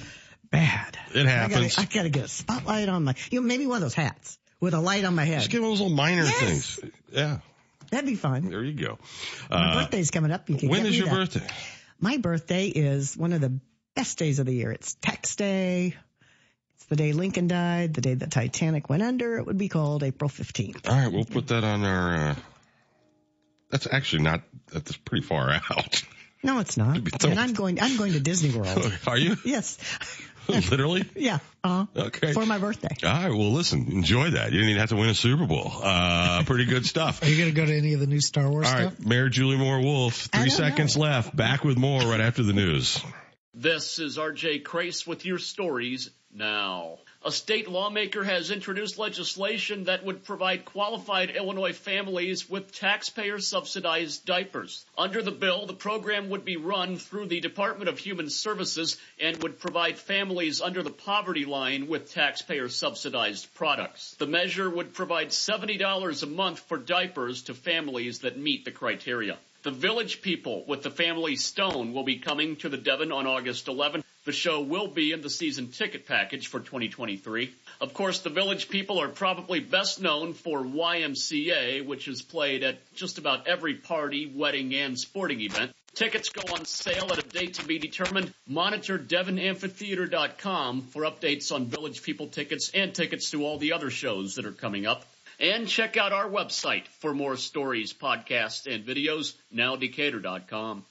bad. 0.52 0.98
It 1.14 1.26
happens. 1.26 1.78
I 1.78 1.82
gotta, 1.82 1.82
I 1.82 1.86
gotta 1.96 2.10
get 2.10 2.26
a 2.26 2.28
spotlight 2.28 2.90
on 2.90 3.04
my, 3.06 3.16
you 3.32 3.40
know, 3.42 3.48
maybe 3.48 3.66
one 3.68 3.78
of 3.78 3.82
those 3.84 3.94
hats 3.94 4.38
with 4.60 4.74
a 4.74 4.80
light 4.80 5.06
on 5.06 5.16
my 5.16 5.26
head. 5.26 5.40
Just 5.40 5.52
give 5.52 5.62
them 5.62 5.70
those 5.72 5.80
little 5.82 5.96
minor 5.96 6.24
Yes. 6.24 6.40
things. 6.76 6.80
Yeah, 7.12 7.40
That'd 7.92 8.06
be 8.06 8.16
fun. 8.16 8.50
there 8.50 8.64
you 8.64 8.74
go. 8.74 9.00
My 9.50 9.58
Uh, 9.58 9.74
birthday's 9.84 10.12
coming 10.12 10.32
up. 10.32 10.50
You 10.50 10.58
can 10.58 10.70
when 10.70 10.86
is 10.86 10.98
your 10.98 11.08
that. 11.08 11.16
birthday? 11.16 11.48
My 12.00 12.18
birthday 12.18 12.68
is 12.68 13.16
one 13.18 13.34
of 13.34 13.42
the 13.42 13.60
best 13.96 14.18
days 14.18 14.40
of 14.40 14.46
the 14.46 14.54
year. 14.54 14.72
It's 14.72 14.94
Tex 14.96 15.36
Day. 15.36 15.96
It's 16.76 16.86
the 16.86 16.96
day 16.96 17.12
Lincoln 17.14 17.48
died, 17.48 17.94
the 17.94 18.02
day 18.02 18.14
the 18.14 18.28
Titanic 18.28 18.90
went 18.90 19.04
under. 19.04 19.38
It 19.38 19.46
would 19.46 19.58
be 19.58 19.68
called 19.68 20.04
April 20.04 20.30
15th. 20.30 20.88
All 20.88 20.96
right, 20.96 21.12
we'll 21.12 21.26
put 21.26 21.48
that 21.48 21.64
on 21.64 21.84
our. 21.84 22.16
Uh, 22.16 22.36
that's 23.70 23.88
actually 23.92 24.24
not. 24.24 24.42
That's 24.72 24.96
pretty 24.98 25.26
far 25.26 25.50
out. 25.72 26.04
No, 26.42 26.60
it's 26.60 26.78
not. 26.78 26.98
And 27.26 27.38
I'm 27.40 27.52
going, 27.54 27.82
I'm 27.82 27.98
going 27.98 28.14
to 28.14 28.20
Disney 28.22 28.58
World. 28.58 28.94
Are 29.08 29.18
you 29.18 29.36
yes. 29.44 29.78
literally? 30.72 31.06
Yeah. 31.16 31.40
Uh, 31.64 31.86
Okay. 31.96 32.34
for 32.34 32.46
my 32.46 32.58
birthday. 32.58 32.96
All 33.04 33.12
right. 33.12 33.30
Well, 33.30 33.52
listen. 33.52 33.92
Enjoy 33.92 34.30
that. 34.32 34.52
You 34.52 34.58
didn't 34.60 34.70
even 34.70 34.80
have 34.80 34.90
to 34.90 34.96
win 34.96 35.10
a 35.10 35.14
Super 35.16 35.46
Bowl. 35.46 35.72
Uh, 35.82 36.44
pretty 36.46 36.66
good 36.66 36.86
stuff. 36.86 37.22
Are 37.24 37.28
you 37.28 37.38
going 37.38 37.50
to 37.50 37.56
go 37.56 37.66
to 37.66 37.76
any 37.78 37.94
of 37.94 38.00
the 38.00 38.08
new 38.08 38.22
Star 38.22 38.50
Wars 38.50 38.68
All 38.68 38.72
stuff? 38.72 38.94
right, 39.00 39.06
Mayor 39.08 39.30
Julie 39.30 39.58
Moore 39.58 39.82
Wolfe. 39.82 40.28
Three 40.32 40.42
don't 40.42 40.50
seconds 40.52 40.96
left. 40.98 41.36
Back 41.36 41.64
with 41.64 41.78
more 41.78 42.02
right 42.02 42.22
after 42.22 42.44
the 42.44 42.54
news. 42.54 43.02
This 43.54 44.00
is 44.00 44.18
RJ 44.18 44.64
Crace 44.64 45.06
with 45.06 45.26
your 45.26 45.38
stories 45.38 46.10
now. 46.34 47.00
A 47.26 47.34
state 47.34 47.68
lawmaker 47.68 48.24
has 48.24 48.50
introduced 48.50 48.98
legislation 48.98 49.84
that 49.84 50.06
would 50.06 50.24
provide 50.24 50.64
qualified 50.64 51.32
Illinois 51.32 51.74
families 51.74 52.50
with 52.50 52.72
taxpayer 52.72 53.40
subsidized 53.40 54.24
diapers. 54.26 54.86
Under 54.98 55.22
the 55.22 55.32
bill, 55.32 55.66
the 55.66 55.74
program 55.74 56.30
would 56.30 56.46
be 56.46 56.56
run 56.56 56.98
through 56.98 57.26
the 57.26 57.42
Department 57.42 57.90
of 57.90 58.00
Human 58.00 58.30
Services 58.30 58.96
and 59.20 59.44
would 59.44 59.60
provide 59.60 60.00
families 60.00 60.62
under 60.62 60.82
the 60.82 60.92
poverty 60.92 61.44
line 61.44 61.88
with 61.90 62.14
taxpayer 62.14 62.70
subsidized 62.70 63.54
products. 63.54 64.16
The 64.18 64.26
measure 64.26 64.70
would 64.70 64.94
provide 64.94 65.30
$70 65.30 66.24
a 66.24 66.26
month 66.26 66.60
for 66.60 66.78
diapers 66.78 67.42
to 67.44 67.54
families 67.54 68.20
that 68.20 68.38
meet 68.38 68.64
the 68.64 68.72
criteria. 68.72 69.38
The 69.64 69.72
Village 69.72 70.22
People 70.22 70.64
with 70.70 70.84
the 70.84 70.90
Family 70.90 71.36
Stone 71.36 71.92
will 71.92 72.06
be 72.06 72.20
coming 72.20 72.56
to 72.58 72.70
the 72.70 72.78
Devon 72.78 73.12
on 73.12 73.28
August 73.28 73.66
11th. 73.66 74.06
The 74.26 74.32
show 74.34 74.62
will 74.62 74.88
be 74.88 75.12
in 75.12 75.22
the 75.22 75.30
season 75.30 75.70
ticket 75.70 76.06
package 76.06 76.48
for 76.48 76.60
2023. 76.60 77.54
Of 77.80 77.94
course, 77.94 78.20
the 78.20 78.30
Village 78.30 78.70
People 78.70 79.00
are 79.02 79.08
probably 79.08 79.60
best 79.62 80.02
known 80.02 80.34
for 80.34 80.62
YMCA, 80.62 81.86
which 81.86 82.08
is 82.08 82.22
played 82.22 82.64
at 82.64 82.94
just 82.94 83.18
about 83.18 83.48
every 83.48 83.76
party, 83.76 84.32
wedding, 84.34 84.76
and 84.76 85.00
sporting 85.00 85.40
event. 85.42 85.72
Tickets 85.96 86.30
go 86.30 86.54
on 86.54 86.66
sale 86.66 87.12
at 87.12 87.18
a 87.18 87.28
date 87.28 87.56
to 87.56 87.66
be 87.66 87.80
determined. 87.80 88.34
Monitor 88.48 89.00
DevonAmphitheater.com 89.00 90.82
for 90.84 91.04
updates 91.04 91.52
on 91.52 91.66
Village 91.66 92.04
People 92.04 92.28
tickets 92.28 92.72
and 92.74 92.94
tickets 92.94 93.32
to 93.32 93.46
all 93.46 93.58
the 93.58 93.74
other 93.74 93.90
shows 93.90 94.36
that 94.36 94.46
are 94.46 94.52
coming 94.52 94.86
up. 94.86 95.06
And 95.40 95.68
check 95.68 95.96
out 95.96 96.12
our 96.12 96.30
website 96.30 96.86
for 97.00 97.14
more 97.14 97.38
stories, 97.38 97.94
podcasts, 97.94 98.68
and 98.74 98.86
videos, 98.86 99.34
nowdecatur.com. 99.54 100.84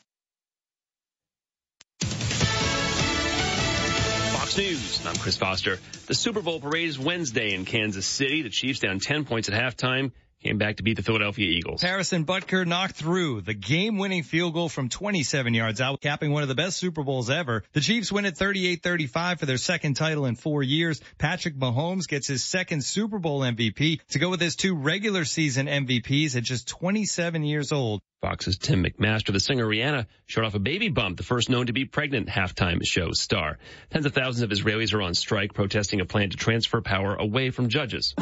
Fox 4.49 4.57
News. 4.57 5.07
I'm 5.07 5.17
Chris 5.17 5.37
Foster. 5.37 5.79
The 6.07 6.15
Super 6.15 6.41
Bowl 6.41 6.59
parade 6.59 6.89
is 6.89 6.99
Wednesday 6.99 7.53
in 7.53 7.67
Kansas 7.67 8.07
City. 8.07 8.41
The 8.41 8.49
Chiefs 8.49 8.81
down 8.81 8.99
10 8.99 9.27
points 9.27 9.51
at 9.51 9.55
halftime 9.55 10.11
came 10.43 10.57
back 10.57 10.77
to 10.77 10.83
beat 10.83 10.97
the 10.97 11.03
Philadelphia 11.03 11.51
Eagles. 11.51 11.83
Harrison 11.83 12.25
Butker 12.25 12.67
knocked 12.67 12.95
through 12.95 13.43
the 13.43 13.53
game-winning 13.53 14.23
field 14.23 14.55
goal 14.55 14.71
from 14.71 14.89
27 14.89 15.53
yards 15.53 15.83
out, 15.83 16.01
capping 16.01 16.33
one 16.33 16.43
of 16.43 16.49
the 16.49 16.55
best 16.55 16.79
Super 16.79 17.03
Bowls 17.03 17.29
ever. 17.29 17.63
The 17.75 17.83
Chiefs 17.83 18.11
win 18.11 18.25
at 18.25 18.37
38-35 18.37 19.39
for 19.39 19.45
their 19.45 19.59
second 19.59 19.95
title 19.95 20.25
in 20.25 20.35
four 20.35 20.63
years. 20.63 21.03
Patrick 21.19 21.59
Mahomes 21.59 22.09
gets 22.09 22.27
his 22.27 22.43
second 22.43 22.83
Super 22.83 23.19
Bowl 23.19 23.41
MVP 23.41 24.01
to 24.11 24.19
go 24.19 24.31
with 24.31 24.41
his 24.41 24.57
two 24.57 24.75
regular 24.75 25.27
season 25.27 25.67
MVPs 25.67 26.37
at 26.37 26.43
just 26.43 26.69
27 26.69 27.43
years 27.43 27.71
old. 27.71 28.01
Fox's 28.21 28.59
Tim 28.59 28.83
McMaster, 28.83 29.33
the 29.33 29.39
singer 29.39 29.65
Rihanna, 29.65 30.07
showed 30.27 30.45
off 30.45 30.57
a 30.57 30.59
baby 30.59 30.89
bump, 30.89 31.19
the 31.19 31.23
first 31.23 31.49
known 31.49 31.67
to 31.67 31.73
be 31.73 31.85
pregnant 31.85 32.29
halftime 32.29 32.85
show 32.85 33.13
star. 33.13 33.59
Tens 33.91 34.07
of 34.07 34.13
thousands 34.13 34.43
of 34.43 34.51
Israelis 34.51 34.93
are 34.93 35.03
on 35.03 35.15
strike 35.15 35.55
protesting 35.55 36.01
a 36.01 36.05
plan 36.05 36.31
to 36.31 36.37
transfer 36.37 36.81
power 36.81 37.15
away 37.15 37.51
from 37.51 37.69
judges. 37.69 38.15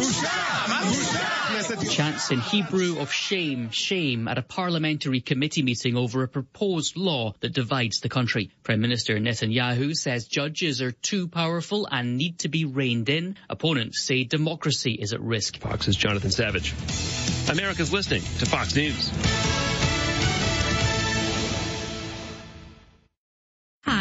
Chants 1.90 2.30
in 2.30 2.40
Hebrew 2.40 2.98
of 2.98 3.10
shame, 3.10 3.70
shame 3.70 4.28
at 4.28 4.36
a 4.36 4.42
parliamentary 4.42 5.22
committee 5.22 5.62
meeting 5.62 5.96
over 5.96 6.22
a 6.22 6.28
proposed 6.28 6.98
law 6.98 7.32
that 7.40 7.54
divides 7.54 8.00
the 8.00 8.10
country. 8.10 8.50
Prime 8.64 8.82
Minister 8.82 9.16
Netanyahu 9.18 9.96
says 9.96 10.26
judges 10.26 10.82
are 10.82 10.92
too 10.92 11.26
powerful 11.26 11.88
and 11.90 12.18
need 12.18 12.40
to 12.40 12.48
be 12.48 12.66
reined 12.66 13.08
in. 13.08 13.36
Opponents 13.48 14.02
say 14.02 14.24
democracy 14.24 14.92
is 14.92 15.14
at 15.14 15.22
risk. 15.22 15.56
Fox's 15.56 15.96
Jonathan 15.96 16.30
Savage. 16.30 16.74
America's 17.50 17.92
listening 17.92 18.22
to 18.38 18.46
Fox 18.46 18.74
News. 18.74 19.75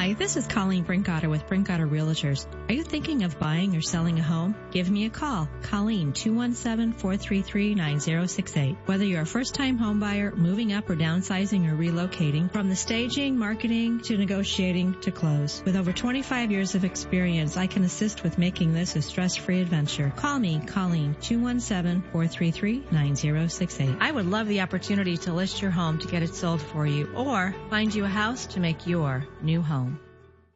Hi, 0.06 0.14
this 0.14 0.38
is 0.38 0.46
Colleen 0.46 0.86
Brinkotter 0.86 1.32
with 1.32 1.48
Brinkotter 1.48 1.90
Realtors. 1.90 2.46
Are 2.70 2.74
you 2.74 2.84
thinking 2.84 3.24
of 3.24 3.40
buying 3.40 3.76
or 3.76 3.82
selling 3.82 4.20
a 4.20 4.22
home? 4.22 4.54
Give 4.70 4.88
me 4.88 5.06
a 5.06 5.10
call. 5.10 5.50
Colleen 5.64 6.14
217-433-9068. 6.14 8.78
Whether 8.86 9.04
you're 9.04 9.24
a 9.24 9.26
first-time 9.26 9.80
home 9.80 10.00
buyer, 10.00 10.32
moving 10.36 10.74
up 10.74 10.92
or 10.92 10.96
downsizing 10.96 11.68
or 11.68 11.76
relocating, 11.76 12.54
from 12.54 12.70
the 12.70 12.76
staging, 12.76 13.36
marketing 13.36 14.02
to 14.02 14.16
negotiating 14.16 15.02
to 15.02 15.10
close. 15.10 15.64
With 15.66 15.76
over 15.76 15.92
25 15.92 16.52
years 16.52 16.76
of 16.76 16.86
experience, 16.86 17.58
I 17.58 17.66
can 17.66 17.84
assist 17.84 18.22
with 18.22 18.38
making 18.38 18.76
this 18.76 18.96
a 18.96 19.02
stress-free 19.02 19.60
adventure. 19.60 20.14
Call 20.16 20.38
me, 20.38 20.62
Colleen 20.68 21.16
217-433-9068. 21.22 23.98
I 24.00 24.12
would 24.12 24.28
love 24.28 24.48
the 24.48 24.62
opportunity 24.62 25.18
to 25.18 25.34
list 25.34 25.64
your 25.64 25.72
home 25.72 25.98
to 25.98 26.08
get 26.08 26.22
it 26.22 26.36
sold 26.36 26.62
for 26.62 26.86
you 26.86 27.10
or 27.16 27.56
find 27.72 27.96
you 27.96 28.06
a 28.06 28.08
house 28.08 28.46
to 28.46 28.60
make 28.60 28.86
your 28.86 29.26
new 29.42 29.64
home. 29.64 29.95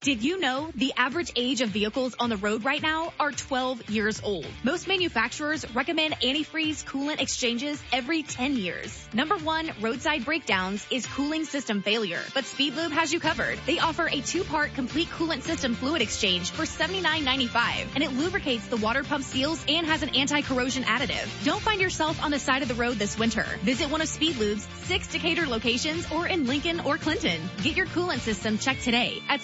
Did 0.01 0.23
you 0.23 0.39
know 0.39 0.71
the 0.75 0.93
average 0.95 1.33
age 1.35 1.59
of 1.59 1.71
vehicles 1.71 2.15
on 2.17 2.29
the 2.29 2.37
road 2.37 2.63
right 2.63 2.81
now 2.81 3.11
are 3.19 3.33
12 3.33 3.89
years 3.89 4.21
old? 4.23 4.47
Most 4.63 4.87
manufacturers 4.87 5.69
recommend 5.75 6.13
antifreeze 6.21 6.85
coolant 6.85 7.19
exchanges 7.19 7.83
every 7.91 8.23
10 8.23 8.55
years. 8.55 8.97
Number 9.13 9.35
one 9.35 9.69
roadside 9.81 10.23
breakdowns 10.23 10.87
is 10.89 11.05
cooling 11.05 11.43
system 11.43 11.81
failure, 11.81 12.21
but 12.33 12.45
Speedlube 12.45 12.91
has 12.91 13.11
you 13.11 13.19
covered. 13.19 13.59
They 13.65 13.79
offer 13.79 14.07
a 14.07 14.21
two-part 14.21 14.73
complete 14.73 15.09
coolant 15.09 15.41
system 15.41 15.75
fluid 15.75 16.01
exchange 16.01 16.51
for 16.51 16.63
$79.95, 16.63 17.87
and 17.95 18.01
it 18.01 18.13
lubricates 18.13 18.67
the 18.67 18.77
water 18.77 19.03
pump 19.03 19.25
seals 19.25 19.61
and 19.67 19.85
has 19.85 20.01
an 20.01 20.15
anti-corrosion 20.15 20.83
additive. 20.83 21.27
Don't 21.43 21.61
find 21.61 21.81
yourself 21.81 22.23
on 22.23 22.31
the 22.31 22.39
side 22.39 22.61
of 22.61 22.69
the 22.69 22.75
road 22.75 22.95
this 22.97 23.19
winter. 23.19 23.45
Visit 23.63 23.89
one 23.89 23.99
of 23.99 24.07
Speedlube's 24.07 24.65
six 24.85 25.09
Decatur 25.09 25.45
locations 25.45 26.09
or 26.09 26.25
in 26.25 26.47
Lincoln 26.47 26.79
or 26.79 26.97
Clinton. 26.97 27.41
Get 27.63 27.75
your 27.75 27.87
coolant 27.87 28.19
system 28.19 28.57
checked 28.57 28.83
today 28.83 29.21
at 29.27 29.41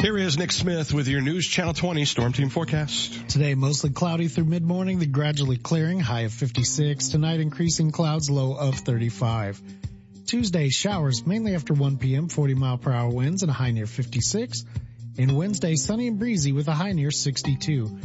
Here 0.01 0.17
is 0.17 0.37
Nick 0.37 0.51
Smith 0.51 0.93
with 0.93 1.07
your 1.07 1.21
News 1.21 1.47
Channel 1.47 1.73
20 1.73 2.05
Storm 2.05 2.33
Team 2.33 2.49
forecast. 2.49 3.29
Today, 3.29 3.55
mostly 3.55 3.89
cloudy 3.89 4.27
through 4.27 4.45
mid-morning, 4.45 4.99
then 4.99 5.11
gradually 5.11 5.57
clearing, 5.57 5.99
high 5.99 6.21
of 6.21 6.33
56. 6.33 7.09
Tonight, 7.09 7.39
increasing 7.39 7.91
clouds, 7.91 8.29
low 8.29 8.55
of 8.55 8.75
35. 8.75 9.61
Tuesday, 10.27 10.69
showers 10.69 11.25
mainly 11.25 11.55
after 11.55 11.73
1 11.73 11.97
p.m., 11.97 12.29
40 12.29 12.53
mile 12.55 12.77
per 12.77 12.91
hour 12.91 13.09
winds 13.09 13.41
and 13.41 13.49
a 13.49 13.53
high 13.53 13.71
near 13.71 13.87
56. 13.87 14.65
And 15.17 15.35
Wednesday, 15.37 15.75
sunny 15.75 16.07
and 16.07 16.19
breezy 16.19 16.51
with 16.51 16.67
a 16.67 16.73
high 16.73 16.91
near 16.91 17.11
62. 17.11 17.97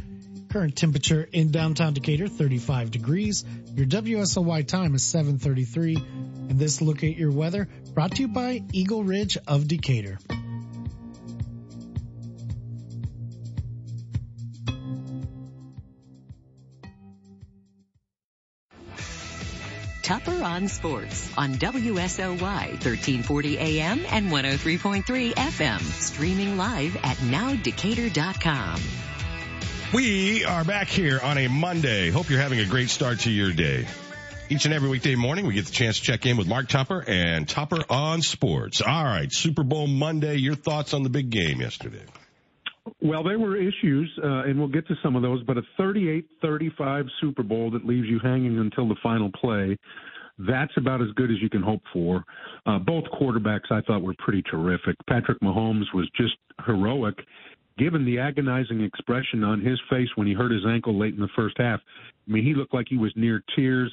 Current 0.48 0.76
temperature 0.76 1.28
in 1.32 1.50
downtown 1.50 1.92
Decatur, 1.92 2.28
35 2.28 2.90
degrees. 2.90 3.44
Your 3.74 3.86
WSOY 3.86 4.66
time 4.66 4.94
is 4.94 5.02
733. 5.02 5.96
And 6.48 6.58
this 6.58 6.80
look 6.80 7.04
at 7.04 7.16
your 7.16 7.30
weather 7.30 7.68
brought 7.94 8.12
to 8.16 8.22
you 8.22 8.28
by 8.28 8.62
Eagle 8.72 9.04
Ridge 9.04 9.38
of 9.46 9.68
Decatur. 9.68 10.18
Tupper 20.10 20.42
on 20.42 20.66
Sports 20.66 21.32
on 21.38 21.54
WSOY 21.54 22.40
1340 22.40 23.58
AM 23.58 24.04
and 24.10 24.28
103.3 24.28 25.04
FM. 25.34 25.80
Streaming 25.80 26.56
live 26.56 26.96
at 27.04 27.16
nowdecatur.com. 27.18 28.80
We 29.94 30.44
are 30.44 30.64
back 30.64 30.88
here 30.88 31.20
on 31.22 31.38
a 31.38 31.46
Monday. 31.46 32.10
Hope 32.10 32.28
you're 32.28 32.40
having 32.40 32.58
a 32.58 32.64
great 32.64 32.90
start 32.90 33.20
to 33.20 33.30
your 33.30 33.52
day. 33.52 33.86
Each 34.48 34.64
and 34.64 34.74
every 34.74 34.88
weekday 34.88 35.14
morning, 35.14 35.46
we 35.46 35.54
get 35.54 35.66
the 35.66 35.72
chance 35.72 36.00
to 36.00 36.02
check 36.02 36.26
in 36.26 36.36
with 36.36 36.48
Mark 36.48 36.66
Tupper 36.66 37.04
and 37.06 37.48
Tupper 37.48 37.84
on 37.88 38.20
Sports. 38.20 38.80
All 38.80 39.04
right, 39.04 39.32
Super 39.32 39.62
Bowl 39.62 39.86
Monday. 39.86 40.38
Your 40.38 40.56
thoughts 40.56 40.92
on 40.92 41.04
the 41.04 41.08
big 41.08 41.30
game 41.30 41.60
yesterday? 41.60 42.02
Well, 43.02 43.22
there 43.22 43.38
were 43.38 43.56
issues, 43.56 44.10
uh, 44.22 44.44
and 44.44 44.58
we'll 44.58 44.68
get 44.68 44.86
to 44.88 44.94
some 45.02 45.16
of 45.16 45.22
those, 45.22 45.42
but 45.44 45.56
a 45.58 45.62
38-35 45.78 47.08
Super 47.20 47.42
Bowl 47.42 47.70
that 47.70 47.84
leaves 47.84 48.06
you 48.08 48.18
hanging 48.22 48.58
until 48.58 48.88
the 48.88 48.96
final 49.02 49.30
play, 49.32 49.76
that's 50.38 50.72
about 50.76 51.02
as 51.02 51.08
good 51.16 51.30
as 51.30 51.36
you 51.42 51.50
can 51.50 51.62
hope 51.62 51.82
for. 51.92 52.24
Uh, 52.66 52.78
both 52.78 53.04
quarterbacks 53.20 53.70
I 53.70 53.82
thought 53.82 54.02
were 54.02 54.14
pretty 54.18 54.42
terrific. 54.42 54.96
Patrick 55.08 55.40
Mahomes 55.40 55.92
was 55.92 56.08
just 56.16 56.34
heroic, 56.66 57.16
given 57.78 58.04
the 58.04 58.18
agonizing 58.18 58.82
expression 58.82 59.44
on 59.44 59.60
his 59.60 59.78
face 59.90 60.08
when 60.14 60.26
he 60.26 60.32
hurt 60.32 60.50
his 60.50 60.64
ankle 60.66 60.98
late 60.98 61.14
in 61.14 61.20
the 61.20 61.28
first 61.36 61.56
half. 61.58 61.80
I 62.28 62.32
mean, 62.32 62.44
he 62.44 62.54
looked 62.54 62.74
like 62.74 62.86
he 62.88 62.96
was 62.96 63.12
near 63.16 63.42
tears. 63.54 63.92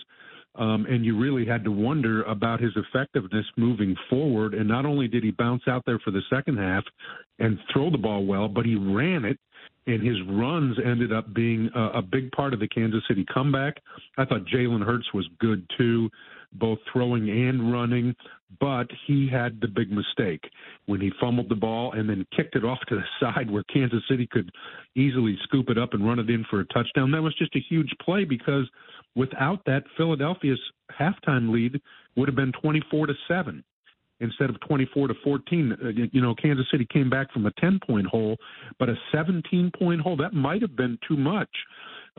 Um, 0.57 0.87
and 0.89 1.05
you 1.05 1.17
really 1.17 1.45
had 1.45 1.63
to 1.65 1.71
wonder 1.71 2.23
about 2.23 2.59
his 2.59 2.71
effectiveness 2.75 3.45
moving 3.57 3.95
forward. 4.09 4.53
And 4.55 4.67
not 4.67 4.85
only 4.85 5.07
did 5.07 5.23
he 5.23 5.31
bounce 5.31 5.63
out 5.67 5.83
there 5.85 5.99
for 5.99 6.11
the 6.11 6.21
second 6.29 6.57
half 6.57 6.83
and 7.39 7.59
throw 7.71 7.91
the 7.91 7.97
ball 7.97 8.25
well, 8.25 8.47
but 8.47 8.65
he 8.65 8.75
ran 8.75 9.23
it, 9.23 9.39
and 9.85 10.05
his 10.05 10.17
runs 10.27 10.77
ended 10.83 11.13
up 11.13 11.33
being 11.33 11.69
a, 11.75 11.99
a 11.99 12.01
big 12.01 12.31
part 12.31 12.53
of 12.53 12.59
the 12.59 12.67
Kansas 12.67 13.03
City 13.07 13.25
comeback. 13.31 13.77
I 14.17 14.25
thought 14.25 14.45
Jalen 14.45 14.83
Hurts 14.83 15.13
was 15.13 15.27
good 15.39 15.65
too, 15.77 16.09
both 16.53 16.79
throwing 16.91 17.29
and 17.29 17.71
running, 17.71 18.15
but 18.59 18.87
he 19.05 19.27
had 19.31 19.59
the 19.61 19.67
big 19.67 19.91
mistake 19.91 20.41
when 20.85 21.01
he 21.01 21.11
fumbled 21.19 21.49
the 21.49 21.55
ball 21.55 21.91
and 21.91 22.09
then 22.09 22.25
kicked 22.35 22.55
it 22.55 22.63
off 22.63 22.79
to 22.87 22.95
the 22.95 23.03
side 23.19 23.51
where 23.51 23.63
Kansas 23.63 24.03
City 24.09 24.27
could 24.31 24.49
easily 24.95 25.37
scoop 25.43 25.69
it 25.69 25.77
up 25.77 25.93
and 25.93 26.07
run 26.07 26.19
it 26.19 26.29
in 26.29 26.45
for 26.49 26.61
a 26.61 26.65
touchdown. 26.67 27.11
That 27.11 27.21
was 27.21 27.35
just 27.35 27.55
a 27.55 27.59
huge 27.59 27.93
play 28.03 28.23
because– 28.23 28.69
Without 29.17 29.65
that, 29.65 29.83
Philadelphia's 29.97 30.59
halftime 30.97 31.51
lead 31.51 31.81
would 32.15 32.27
have 32.27 32.35
been 32.35 32.51
24 32.61 33.07
to 33.07 33.13
7 33.27 33.63
instead 34.19 34.49
of 34.51 34.59
24 34.61 35.07
to 35.07 35.15
14. 35.23 35.71
Uh, 35.71 35.87
you 36.11 36.21
know, 36.21 36.35
Kansas 36.35 36.67
City 36.71 36.85
came 36.93 37.09
back 37.09 37.33
from 37.33 37.47
a 37.47 37.51
10 37.59 37.79
point 37.85 38.05
hole, 38.05 38.37
but 38.77 38.89
a 38.89 38.95
17 39.11 39.71
point 39.77 40.01
hole, 40.01 40.17
that 40.17 40.33
might 40.33 40.61
have 40.61 40.75
been 40.75 40.99
too 41.07 41.17
much. 41.17 41.49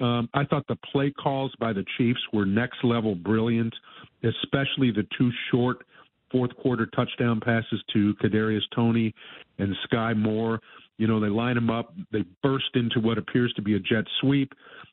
Um, 0.01 0.29
I 0.35 0.45
thought 0.45 0.67
the 0.69 0.79
play 0.93 1.11
calls 1.11 1.53
by 1.59 1.73
the 1.73 1.85
Chiefs 1.97 2.21
were 2.33 2.47
next 2.47 2.85
level 2.85 3.15
brilliant, 3.15 3.75
especially 4.23 4.91
the 4.91 5.07
two 5.17 5.31
short 5.51 5.85
fourth 6.31 6.55
quarter 6.57 6.87
touchdown 6.87 7.41
passes 7.41 7.83
to 7.93 8.15
Kadarius 8.23 8.63
Toney 8.75 9.15
and 9.59 9.75
Skyy 9.91 10.17
Moore. 10.17 10.61
You 10.99 11.07
know, 11.07 11.21
they 11.21 11.29
line 11.29 11.55
them 11.55 11.71
up, 11.71 11.95
they 12.13 12.25
burst 12.43 12.71
into 12.75 13.01
what 13.01 13.19
appears 13.19 13.53
to 13.55 13.63
be 13.63 13.77
a 13.77 13.79
jet 13.79 14.05
sweep. 14.21 14.53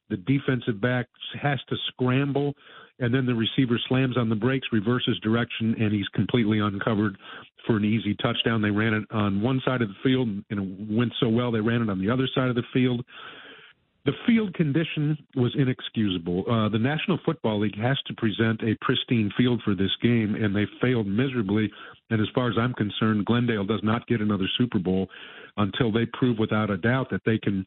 The 0.09 0.17
defensive 0.17 0.79
back 0.79 1.07
has 1.41 1.59
to 1.69 1.75
scramble, 1.87 2.53
and 2.99 3.13
then 3.13 3.25
the 3.25 3.33
receiver 3.33 3.79
slams 3.89 4.17
on 4.17 4.29
the 4.29 4.35
brakes, 4.35 4.67
reverses 4.71 5.19
direction, 5.21 5.75
and 5.79 5.91
he's 5.91 6.07
completely 6.09 6.59
uncovered 6.59 7.17
for 7.65 7.77
an 7.77 7.85
easy 7.85 8.15
touchdown. 8.21 8.61
They 8.61 8.69
ran 8.69 8.93
it 8.93 9.03
on 9.09 9.41
one 9.41 9.61
side 9.65 9.81
of 9.81 9.89
the 9.89 9.95
field, 10.03 10.27
and 10.27 10.43
it 10.51 10.95
went 10.95 11.11
so 11.19 11.27
well 11.27 11.51
they 11.51 11.59
ran 11.59 11.81
it 11.81 11.89
on 11.89 11.99
the 11.99 12.09
other 12.09 12.27
side 12.35 12.49
of 12.49 12.55
the 12.55 12.63
field. 12.71 13.03
The 14.05 14.13
field 14.27 14.53
condition 14.53 15.17
was 15.35 15.55
inexcusable. 15.57 16.43
Uh, 16.47 16.69
the 16.69 16.77
National 16.77 17.17
Football 17.25 17.59
League 17.61 17.77
has 17.79 17.97
to 18.05 18.13
present 18.13 18.61
a 18.61 18.77
pristine 18.81 19.31
field 19.35 19.61
for 19.65 19.73
this 19.73 19.89
game, 20.01 20.35
and 20.35 20.55
they 20.55 20.65
failed 20.79 21.07
miserably. 21.07 21.71
And 22.11 22.21
as 22.21 22.27
far 22.35 22.49
as 22.49 22.55
I'm 22.59 22.73
concerned, 22.73 23.25
Glendale 23.25 23.65
does 23.65 23.81
not 23.81 24.05
get 24.07 24.21
another 24.21 24.47
Super 24.59 24.77
Bowl 24.77 25.09
until 25.57 25.91
they 25.91 26.05
prove 26.13 26.37
without 26.37 26.69
a 26.69 26.77
doubt 26.77 27.09
that 27.09 27.21
they 27.25 27.39
can 27.39 27.65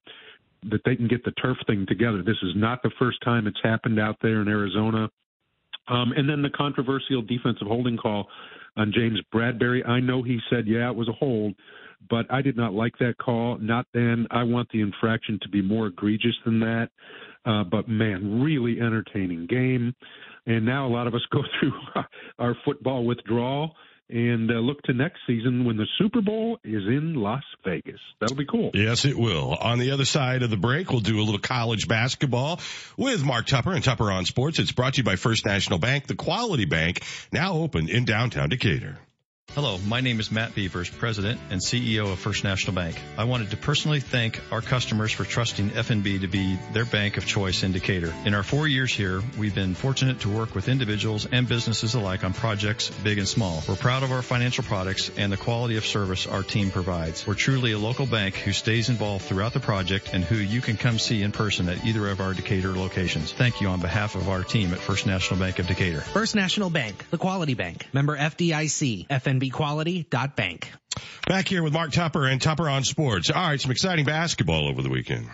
that 0.70 0.80
they 0.84 0.96
can 0.96 1.06
get 1.06 1.24
the 1.24 1.30
turf 1.32 1.56
thing 1.66 1.86
together. 1.86 2.22
This 2.22 2.36
is 2.42 2.52
not 2.56 2.82
the 2.82 2.90
first 2.98 3.18
time 3.24 3.46
it's 3.46 3.60
happened 3.62 4.00
out 4.00 4.16
there 4.20 4.42
in 4.42 4.48
Arizona. 4.48 5.08
Um, 5.86 6.12
and 6.16 6.28
then 6.28 6.42
the 6.42 6.50
controversial 6.50 7.22
defensive 7.22 7.68
holding 7.68 7.96
call 7.96 8.26
on 8.76 8.92
James 8.92 9.20
Bradberry. 9.32 9.88
I 9.88 10.00
know 10.00 10.22
he 10.22 10.40
said, 10.50 10.66
yeah, 10.66 10.90
it 10.90 10.96
was 10.96 11.08
a 11.08 11.12
hold, 11.12 11.54
but 12.08 12.26
I 12.30 12.42
did 12.42 12.56
not 12.56 12.72
like 12.72 12.98
that 12.98 13.16
call. 13.18 13.58
Not 13.58 13.86
then. 13.92 14.26
I 14.30 14.44
want 14.44 14.68
the 14.72 14.80
infraction 14.80 15.38
to 15.42 15.48
be 15.48 15.62
more 15.62 15.88
egregious 15.88 16.36
than 16.44 16.60
that. 16.60 16.88
Uh, 17.44 17.64
but 17.64 17.88
man, 17.88 18.42
really 18.42 18.80
entertaining 18.80 19.46
game. 19.46 19.94
And 20.46 20.64
now 20.64 20.86
a 20.86 20.90
lot 20.90 21.06
of 21.06 21.14
us 21.14 21.26
go 21.32 21.42
through 21.58 21.72
our 22.38 22.56
football 22.64 23.04
withdrawal 23.04 23.74
and 24.10 24.50
uh, 24.50 24.54
look 24.54 24.80
to 24.82 24.94
next 24.94 25.18
season 25.26 25.64
when 25.64 25.76
the 25.76 25.86
Super 25.98 26.22
Bowl 26.22 26.58
is 26.64 26.82
in 26.86 27.14
Las 27.14 27.42
Vegas. 27.64 28.00
That'll 28.20 28.36
be 28.36 28.46
cool. 28.46 28.70
Yes, 28.72 29.04
it 29.04 29.18
will. 29.18 29.54
On 29.54 29.78
the 29.78 29.90
other 29.90 30.06
side 30.06 30.42
of 30.42 30.50
the 30.50 30.56
break, 30.56 30.90
we'll 30.90 31.00
do 31.00 31.20
a 31.20 31.22
little 31.22 31.38
college 31.38 31.88
basketball 31.88 32.60
with 32.96 33.22
Mark 33.22 33.46
Tupper 33.46 33.72
and 33.72 33.84
Tupper 33.84 34.10
on 34.10 34.24
Sports. 34.24 34.58
It's 34.58 34.72
brought 34.72 34.94
to 34.94 34.98
you 34.98 35.04
by 35.04 35.16
First 35.16 35.44
National 35.44 35.78
Bank, 35.78 36.06
the 36.06 36.14
quality 36.14 36.64
bank, 36.64 37.02
now 37.32 37.54
open 37.58 37.88
in 37.88 38.06
downtown 38.06 38.48
Decatur. 38.48 38.98
Hello, 39.54 39.78
my 39.78 40.02
name 40.02 40.20
is 40.20 40.30
Matt 40.30 40.54
Beavers, 40.54 40.90
President 40.90 41.40
and 41.48 41.58
CEO 41.58 42.12
of 42.12 42.18
First 42.18 42.44
National 42.44 42.74
Bank. 42.74 43.00
I 43.16 43.24
wanted 43.24 43.50
to 43.52 43.56
personally 43.56 43.98
thank 43.98 44.40
our 44.52 44.60
customers 44.60 45.10
for 45.10 45.24
trusting 45.24 45.70
FNB 45.70 46.20
to 46.20 46.28
be 46.28 46.58
their 46.74 46.84
bank 46.84 47.16
of 47.16 47.24
choice 47.24 47.62
in 47.62 47.72
Decatur. 47.72 48.12
In 48.26 48.34
our 48.34 48.42
four 48.42 48.68
years 48.68 48.94
here, 48.94 49.22
we've 49.38 49.54
been 49.54 49.74
fortunate 49.74 50.20
to 50.20 50.28
work 50.28 50.54
with 50.54 50.68
individuals 50.68 51.26
and 51.32 51.48
businesses 51.48 51.94
alike 51.94 52.24
on 52.24 52.34
projects 52.34 52.90
big 53.02 53.16
and 53.16 53.26
small. 53.26 53.64
We're 53.66 53.74
proud 53.76 54.02
of 54.02 54.12
our 54.12 54.20
financial 54.20 54.64
products 54.64 55.10
and 55.16 55.32
the 55.32 55.38
quality 55.38 55.78
of 55.78 55.86
service 55.86 56.26
our 56.26 56.42
team 56.42 56.70
provides. 56.70 57.26
We're 57.26 57.34
truly 57.34 57.72
a 57.72 57.78
local 57.78 58.04
bank 58.04 58.34
who 58.36 58.52
stays 58.52 58.90
involved 58.90 59.24
throughout 59.24 59.54
the 59.54 59.60
project 59.60 60.10
and 60.12 60.22
who 60.22 60.36
you 60.36 60.60
can 60.60 60.76
come 60.76 60.98
see 60.98 61.22
in 61.22 61.32
person 61.32 61.70
at 61.70 61.86
either 61.86 62.06
of 62.08 62.20
our 62.20 62.34
Decatur 62.34 62.72
locations. 62.76 63.32
Thank 63.32 63.62
you 63.62 63.68
on 63.68 63.80
behalf 63.80 64.14
of 64.14 64.28
our 64.28 64.44
team 64.44 64.74
at 64.74 64.78
First 64.78 65.06
National 65.06 65.40
Bank 65.40 65.58
of 65.58 65.66
Decatur. 65.66 66.02
First 66.02 66.34
National 66.34 66.68
Bank, 66.68 67.06
the 67.10 67.18
quality 67.18 67.54
bank. 67.54 67.88
Member 67.94 68.16
FDIC, 68.16 69.08
FNB 69.08 69.37
FNBquality.bank. 69.38 70.72
Back 71.26 71.48
here 71.48 71.62
with 71.62 71.72
Mark 71.72 71.92
Tupper 71.92 72.26
and 72.26 72.40
Tupper 72.40 72.68
on 72.68 72.84
Sports. 72.84 73.30
All 73.30 73.42
right, 73.42 73.60
some 73.60 73.70
exciting 73.70 74.04
basketball 74.04 74.68
over 74.68 74.82
the 74.82 74.88
weekend. 74.88 75.28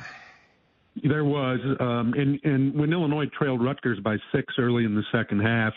There 1.03 1.25
was, 1.25 1.61
um, 1.81 2.15
and, 2.17 2.39
and 2.45 2.75
when 2.75 2.93
Illinois 2.93 3.27
trailed 3.37 3.63
Rutgers 3.65 3.99
by 4.01 4.17
six 4.33 4.55
early 4.59 4.85
in 4.85 4.95
the 4.95 5.03
second 5.13 5.41
half, 5.41 5.73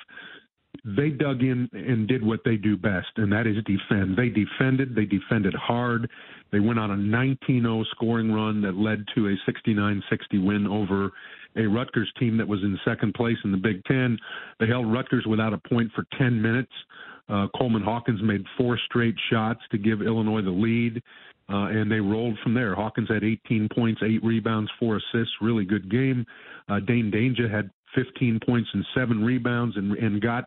they 0.86 1.10
dug 1.10 1.42
in 1.42 1.70
and 1.74 2.08
did 2.08 2.24
what 2.24 2.42
they 2.46 2.56
do 2.56 2.78
best, 2.78 3.08
and 3.16 3.32
that 3.32 3.48
is 3.48 3.56
defend. 3.66 4.16
They 4.16 4.30
defended. 4.30 4.96
They 4.96 5.06
defended 5.06 5.56
hard. 5.56 6.10
They 6.52 6.60
went 6.60 6.80
on 6.80 6.92
a 6.92 6.96
19-0 6.96 7.84
scoring 7.92 8.32
run 8.32 8.62
that 8.62 8.76
led 8.76 9.04
to 9.16 9.28
a 9.28 9.52
69-60 9.52 10.02
win 10.46 10.68
over 10.68 11.12
a 11.56 11.66
Rutgers 11.66 12.12
team 12.20 12.38
that 12.38 12.48
was 12.48 12.62
in 12.62 12.80
second 12.86 13.16
place 13.16 13.38
in 13.44 13.52
the 13.52 13.58
Big 13.58 13.84
Ten. 13.86 14.18
They 14.60 14.68
held 14.68 14.92
Rutgers 14.92 15.26
without 15.28 15.54
a 15.54 15.58
point 15.58 15.92
for 15.96 16.06
10 16.18 16.42
minutes. 16.42 16.72
Uh, 17.30 17.48
Coleman 17.58 17.84
Hawkins 17.84 18.22
made 18.24 18.44
four 18.58 18.80
straight 18.86 19.16
shots 19.30 19.62
to 19.72 19.78
give 19.78 20.02
Illinois 20.02 20.42
the 20.42 20.50
lead, 20.50 21.02
uh, 21.50 21.68
and 21.68 21.92
they 21.92 22.00
rolled 22.00 22.38
from 22.44 22.54
there. 22.54 22.76
Hawkins 22.76 23.10
had 23.10 23.24
18 23.24 23.70
points, 23.74 24.02
eight 24.04 24.24
rebounds, 24.24 24.70
four 24.80 24.98
assists. 24.98 25.34
Really 25.42 25.66
good 25.66 25.90
game. 25.90 26.26
Uh, 26.70 26.80
Dain 26.80 27.12
Dainja 27.12 27.50
had 27.50 27.70
15 27.96 28.40
points 28.46 28.70
and 28.74 28.86
seven 28.96 29.24
rebounds 29.24 29.76
and, 29.78 29.94
and 29.94 30.22
got 30.22 30.46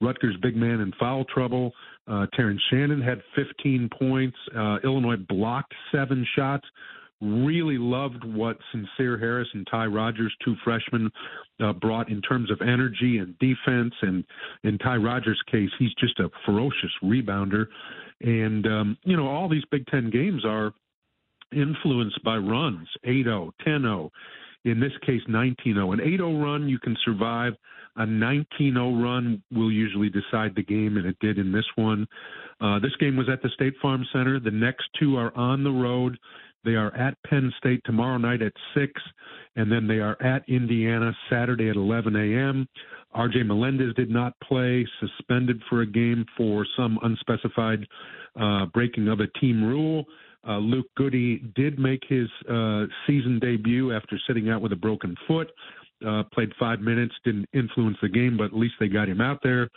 Rutgers 0.00 0.36
big 0.42 0.56
man 0.56 0.80
in 0.80 0.92
foul 0.98 1.24
trouble. 1.24 1.72
Uh, 2.08 2.26
Terrence 2.34 2.60
Shannon 2.70 3.00
had 3.00 3.22
15 3.36 3.88
points. 3.96 4.36
Uh, 4.56 4.78
Illinois 4.82 5.16
blocked 5.28 5.72
seven 5.92 6.26
shots 6.36 6.66
really 7.20 7.76
loved 7.78 8.24
what 8.24 8.58
Sencire 8.74 9.20
Harris 9.20 9.48
and 9.52 9.66
Ty 9.70 9.86
Rogers, 9.86 10.34
two 10.44 10.54
freshmen, 10.64 11.10
uh, 11.62 11.72
brought 11.74 12.08
in 12.08 12.22
terms 12.22 12.50
of 12.50 12.60
energy 12.62 13.18
and 13.18 13.38
defense. 13.38 13.94
And 14.02 14.24
in 14.64 14.78
Ty 14.78 14.96
Rogers' 14.96 15.42
case, 15.50 15.70
he's 15.78 15.94
just 15.94 16.18
a 16.18 16.30
ferocious 16.46 16.90
rebounder. 17.02 17.66
And, 18.22 18.66
um, 18.66 18.98
you 19.04 19.16
know, 19.16 19.26
all 19.26 19.48
these 19.48 19.64
Big 19.70 19.86
Ten 19.86 20.10
games 20.10 20.44
are 20.44 20.72
influenced 21.52 22.22
by 22.24 22.36
runs 22.36 22.88
8 23.04 23.24
0, 23.24 23.52
10 23.64 23.82
0. 23.82 24.10
In 24.64 24.78
this 24.78 24.92
case, 25.04 25.22
19 25.28 25.74
0. 25.74 25.92
An 25.92 26.00
8 26.00 26.16
0 26.16 26.42
run, 26.42 26.68
you 26.68 26.78
can 26.78 26.96
survive. 27.04 27.54
A 27.96 28.02
19-0 28.02 29.02
run 29.02 29.42
will 29.52 29.70
usually 29.70 30.10
decide 30.10 30.54
the 30.54 30.62
game, 30.62 30.96
and 30.96 31.06
it 31.06 31.16
did 31.20 31.38
in 31.38 31.52
this 31.52 31.66
one. 31.76 32.06
Uh, 32.60 32.78
this 32.78 32.94
game 33.00 33.16
was 33.16 33.28
at 33.28 33.42
the 33.42 33.48
State 33.50 33.74
Farm 33.82 34.04
Center. 34.12 34.38
The 34.38 34.50
next 34.50 34.84
two 34.98 35.16
are 35.16 35.36
on 35.36 35.64
the 35.64 35.70
road. 35.70 36.18
They 36.64 36.74
are 36.74 36.94
at 36.94 37.16
Penn 37.26 37.52
State 37.58 37.80
tomorrow 37.84 38.18
night 38.18 38.42
at 38.42 38.52
6, 38.74 38.92
and 39.56 39.72
then 39.72 39.86
they 39.86 39.98
are 39.98 40.20
at 40.22 40.48
Indiana 40.48 41.12
Saturday 41.30 41.70
at 41.70 41.76
11 41.76 42.14
a.m. 42.16 42.68
RJ 43.16 43.46
Melendez 43.46 43.94
did 43.96 44.10
not 44.10 44.34
play, 44.40 44.86
suspended 45.00 45.60
for 45.68 45.80
a 45.80 45.86
game 45.86 46.24
for 46.36 46.66
some 46.76 46.98
unspecified 47.02 47.86
uh, 48.40 48.66
breaking 48.66 49.08
of 49.08 49.20
a 49.20 49.26
team 49.40 49.64
rule. 49.64 50.04
Uh, 50.46 50.58
Luke 50.58 50.86
Goode 50.96 51.54
did 51.54 51.78
make 51.78 52.02
his 52.08 52.28
uh, 52.48 52.84
season 53.06 53.38
debut 53.40 53.92
after 53.92 54.18
sitting 54.26 54.48
out 54.48 54.62
with 54.62 54.72
a 54.72 54.76
broken 54.76 55.14
foot. 55.26 55.50
Uh, 56.06 56.22
played 56.32 56.50
five 56.58 56.80
minutes, 56.80 57.14
didn't 57.24 57.48
influence 57.52 57.96
the 58.00 58.08
game, 58.08 58.36
but 58.36 58.44
at 58.44 58.54
least 58.54 58.74
they 58.80 58.88
got 58.88 59.08
him 59.08 59.20
out 59.20 59.40
there. 59.42 59.68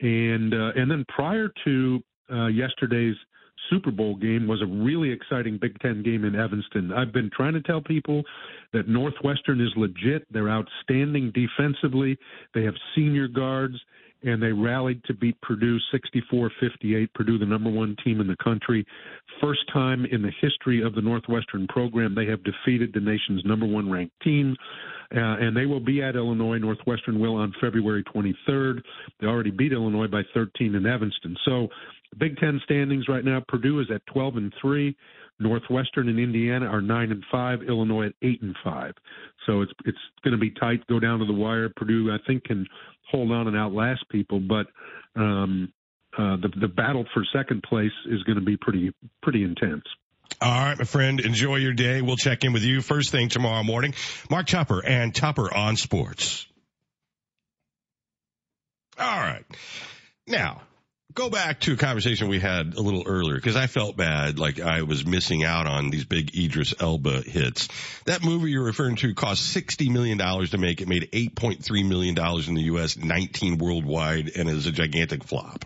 And 0.00 0.52
uh, 0.52 0.72
and 0.76 0.90
then 0.90 1.04
prior 1.08 1.50
to 1.64 2.00
uh, 2.30 2.46
yesterday's 2.46 3.16
Super 3.70 3.90
Bowl 3.90 4.16
game 4.16 4.46
was 4.46 4.60
a 4.62 4.66
really 4.66 5.10
exciting 5.10 5.58
Big 5.60 5.78
Ten 5.80 6.02
game 6.02 6.24
in 6.24 6.34
Evanston. 6.34 6.92
I've 6.92 7.12
been 7.12 7.30
trying 7.34 7.54
to 7.54 7.62
tell 7.62 7.80
people 7.80 8.22
that 8.72 8.88
Northwestern 8.88 9.60
is 9.60 9.72
legit. 9.76 10.26
They're 10.30 10.50
outstanding 10.50 11.32
defensively. 11.32 12.18
They 12.54 12.64
have 12.64 12.74
senior 12.94 13.28
guards, 13.28 13.76
and 14.24 14.42
they 14.42 14.52
rallied 14.52 15.02
to 15.04 15.14
beat 15.14 15.40
Purdue 15.40 15.78
64 15.90 16.50
58. 16.60 17.14
Purdue, 17.14 17.38
the 17.38 17.46
number 17.46 17.70
one 17.70 17.96
team 18.04 18.20
in 18.20 18.26
the 18.26 18.36
country. 18.42 18.84
First 19.40 19.60
time 19.72 20.04
in 20.06 20.22
the 20.22 20.32
history 20.40 20.82
of 20.82 20.94
the 20.94 21.02
Northwestern 21.02 21.66
program 21.68 22.14
they 22.14 22.26
have 22.26 22.40
defeated 22.44 22.92
the 22.92 23.00
nation's 23.00 23.44
number 23.44 23.66
one 23.66 23.90
ranked 23.90 24.18
team. 24.22 24.56
Uh, 25.14 25.36
and 25.40 25.54
they 25.54 25.66
will 25.66 25.80
be 25.80 26.02
at 26.02 26.16
Illinois. 26.16 26.56
Northwestern 26.56 27.20
will 27.20 27.34
on 27.34 27.52
February 27.60 28.02
23rd. 28.04 28.80
They 29.20 29.26
already 29.26 29.50
beat 29.50 29.72
Illinois 29.72 30.06
by 30.06 30.22
13 30.32 30.74
in 30.74 30.86
Evanston. 30.86 31.36
So 31.44 31.68
Big 32.18 32.36
Ten 32.38 32.60
standings 32.64 33.08
right 33.08 33.24
now: 33.24 33.42
Purdue 33.46 33.80
is 33.80 33.86
at 33.94 34.04
12 34.06 34.36
and 34.36 34.54
three. 34.60 34.96
Northwestern 35.40 36.08
and 36.08 36.18
Indiana 36.18 36.66
are 36.66 36.80
nine 36.80 37.10
and 37.10 37.24
five. 37.30 37.62
Illinois 37.62 38.06
at 38.06 38.14
eight 38.22 38.42
and 38.42 38.54
five. 38.62 38.94
So 39.46 39.62
it's 39.62 39.72
it's 39.84 39.98
going 40.22 40.32
to 40.32 40.38
be 40.38 40.50
tight. 40.50 40.86
Go 40.86 41.00
down 41.00 41.18
to 41.18 41.26
the 41.26 41.32
wire. 41.32 41.68
Purdue, 41.74 42.10
I 42.12 42.18
think, 42.26 42.44
can 42.44 42.66
hold 43.10 43.30
on 43.32 43.48
and 43.48 43.56
outlast 43.56 44.08
people, 44.10 44.40
but 44.40 44.66
um, 45.20 45.72
uh, 46.16 46.36
the 46.36 46.50
the 46.60 46.68
battle 46.68 47.04
for 47.12 47.24
second 47.32 47.62
place 47.62 47.92
is 48.06 48.22
going 48.22 48.38
to 48.38 48.44
be 48.44 48.56
pretty 48.56 48.92
pretty 49.22 49.42
intense. 49.42 49.84
All 50.40 50.50
right, 50.50 50.78
my 50.78 50.84
friend. 50.84 51.20
Enjoy 51.20 51.56
your 51.56 51.74
day. 51.74 52.00
We'll 52.02 52.16
check 52.16 52.44
in 52.44 52.52
with 52.52 52.62
you 52.62 52.80
first 52.80 53.10
thing 53.10 53.28
tomorrow 53.28 53.62
morning. 53.62 53.94
Mark 54.30 54.46
Tupper 54.46 54.84
and 54.84 55.14
Tupper 55.14 55.52
on 55.52 55.76
Sports. 55.76 56.46
All 58.98 59.06
right. 59.06 59.44
Now, 60.26 60.62
go 61.14 61.30
back 61.30 61.60
to 61.60 61.74
a 61.74 61.76
conversation 61.76 62.28
we 62.28 62.40
had 62.40 62.74
a 62.74 62.80
little 62.80 63.04
earlier 63.06 63.36
because 63.36 63.56
I 63.56 63.66
felt 63.66 63.96
bad, 63.96 64.38
like 64.38 64.60
I 64.60 64.82
was 64.82 65.04
missing 65.04 65.44
out 65.44 65.66
on 65.66 65.90
these 65.90 66.04
big 66.04 66.36
Idris 66.36 66.74
Elba 66.78 67.22
hits. 67.22 67.68
That 68.06 68.22
movie 68.22 68.50
you're 68.50 68.64
referring 68.64 68.96
to 68.96 69.14
cost 69.14 69.42
sixty 69.42 69.88
million 69.88 70.18
dollars 70.18 70.50
to 70.50 70.58
make. 70.58 70.80
It 70.80 70.88
made 70.88 71.08
eight 71.12 71.34
point 71.34 71.64
three 71.64 71.82
million 71.82 72.14
dollars 72.14 72.48
in 72.48 72.54
the 72.54 72.62
U.S., 72.62 72.96
nineteen 72.96 73.58
worldwide, 73.58 74.32
and 74.36 74.48
is 74.48 74.66
a 74.66 74.72
gigantic 74.72 75.24
flop. 75.24 75.64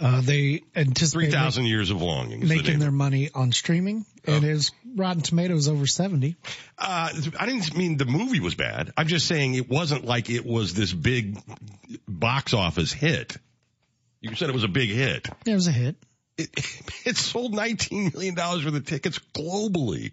Uh, 0.00 0.20
they 0.20 0.62
anticipate 0.74 1.26
three 1.26 1.30
thousand 1.30 1.66
years 1.66 1.90
of 1.90 2.02
longing, 2.02 2.46
making 2.46 2.80
their 2.80 2.90
money 2.90 3.30
on 3.34 3.52
streaming, 3.52 4.04
oh. 4.26 4.34
and 4.34 4.42
his 4.42 4.72
Rotten 4.96 5.22
Tomatoes 5.22 5.68
over 5.68 5.86
seventy. 5.86 6.36
Uh, 6.76 7.10
I 7.38 7.46
didn't 7.46 7.76
mean 7.76 7.96
the 7.98 8.04
movie 8.04 8.40
was 8.40 8.54
bad. 8.54 8.92
I'm 8.96 9.06
just 9.06 9.26
saying 9.28 9.54
it 9.54 9.68
wasn't 9.68 10.04
like 10.04 10.28
it 10.28 10.44
was 10.44 10.74
this 10.74 10.92
big 10.92 11.38
box 12.08 12.52
office 12.52 12.92
hit. 12.92 13.36
You 14.22 14.34
said 14.36 14.48
it 14.48 14.54
was 14.54 14.64
a 14.64 14.68
big 14.68 14.88
hit. 14.88 15.28
Yeah, 15.44 15.52
it 15.52 15.56
was 15.56 15.66
a 15.66 15.72
hit. 15.72 15.96
It, 16.38 16.50
it 17.04 17.16
sold 17.16 17.54
$19 17.54 18.14
million 18.14 18.34
worth 18.34 18.66
of 18.66 18.86
tickets 18.86 19.18
globally. 19.34 20.12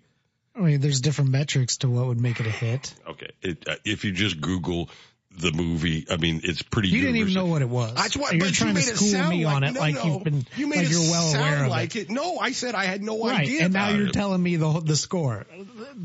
I 0.56 0.62
mean, 0.62 0.82
there's 0.82 1.00
different 1.00 1.30
metrics 1.30 1.78
to 1.78 1.90
what 1.90 2.08
would 2.08 2.20
make 2.20 2.40
it 2.40 2.48
a 2.48 2.52
hit. 2.52 2.94
Okay. 3.08 3.30
It, 3.42 3.68
uh, 3.68 3.76
if 3.86 4.04
you 4.04 4.12
just 4.12 4.42
Google 4.42 4.90
the 5.38 5.52
movie. 5.52 6.06
I 6.10 6.18
mean, 6.18 6.42
it's 6.44 6.62
pretty. 6.62 6.90
You 6.90 7.02
didn't 7.02 7.18
even 7.18 7.34
know 7.34 7.46
what 7.46 7.62
it 7.62 7.70
was. 7.70 7.94
That's 7.94 8.18
what. 8.18 8.34
You're 8.34 8.48
trying 8.48 8.76
you 8.76 8.82
to 8.82 8.98
school 8.98 9.30
me 9.30 9.46
like, 9.46 9.56
on 9.56 9.64
it, 9.64 9.72
no, 9.74 9.80
like 9.80 9.96
no. 9.96 10.04
you've 10.06 10.24
been. 10.24 10.46
You 10.56 10.68
made 10.68 10.78
like 10.78 10.86
it 10.88 10.92
you're 10.92 11.12
well 11.12 11.28
sound 11.30 11.48
aware 11.48 11.64
of 11.66 11.70
like 11.70 11.96
it. 11.96 12.02
it. 12.02 12.10
No, 12.10 12.38
I 12.40 12.52
said 12.52 12.76
I 12.76 12.86
had 12.86 13.04
no 13.04 13.26
right, 13.26 13.42
idea. 13.42 13.66
and 13.66 13.74
now 13.74 13.90
you're 13.90 14.08
it. 14.08 14.14
telling 14.14 14.42
me 14.42 14.56
the 14.56 14.80
the 14.80 14.96
score. 14.96 15.46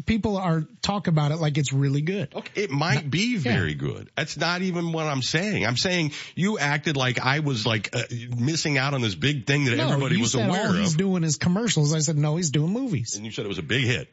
People 0.06 0.36
are 0.36 0.66
talk 0.82 1.06
about 1.06 1.32
it 1.32 1.36
like 1.36 1.56
it's 1.58 1.72
really 1.72 2.02
good. 2.02 2.34
Okay, 2.34 2.62
it 2.62 2.70
might 2.70 3.10
be 3.10 3.36
very 3.36 3.70
yeah. 3.70 3.78
good. 3.78 4.10
That's 4.16 4.36
not 4.36 4.62
even 4.62 4.92
what 4.92 5.06
I'm 5.06 5.22
saying. 5.22 5.66
I'm 5.66 5.76
saying 5.76 6.12
you 6.34 6.58
acted 6.58 6.96
like 6.96 7.18
I 7.18 7.40
was 7.40 7.66
like 7.66 7.94
uh, 7.94 8.02
missing 8.36 8.78
out 8.78 8.94
on 8.94 9.00
this 9.00 9.14
big 9.14 9.46
thing 9.46 9.64
that 9.64 9.76
no, 9.76 9.88
everybody 9.88 10.20
was 10.20 10.34
aware 10.34 10.66
all 10.66 10.70
of. 10.70 10.76
he's 10.76 10.94
doing 10.94 11.24
is 11.24 11.36
commercials. 11.36 11.94
I 11.94 12.00
said 12.00 12.16
no, 12.16 12.36
he's 12.36 12.50
doing 12.50 12.72
movies. 12.72 13.16
And 13.16 13.24
you 13.24 13.32
said 13.32 13.44
it 13.44 13.48
was 13.48 13.58
a 13.58 13.62
big 13.62 13.84
hit. 13.84 14.12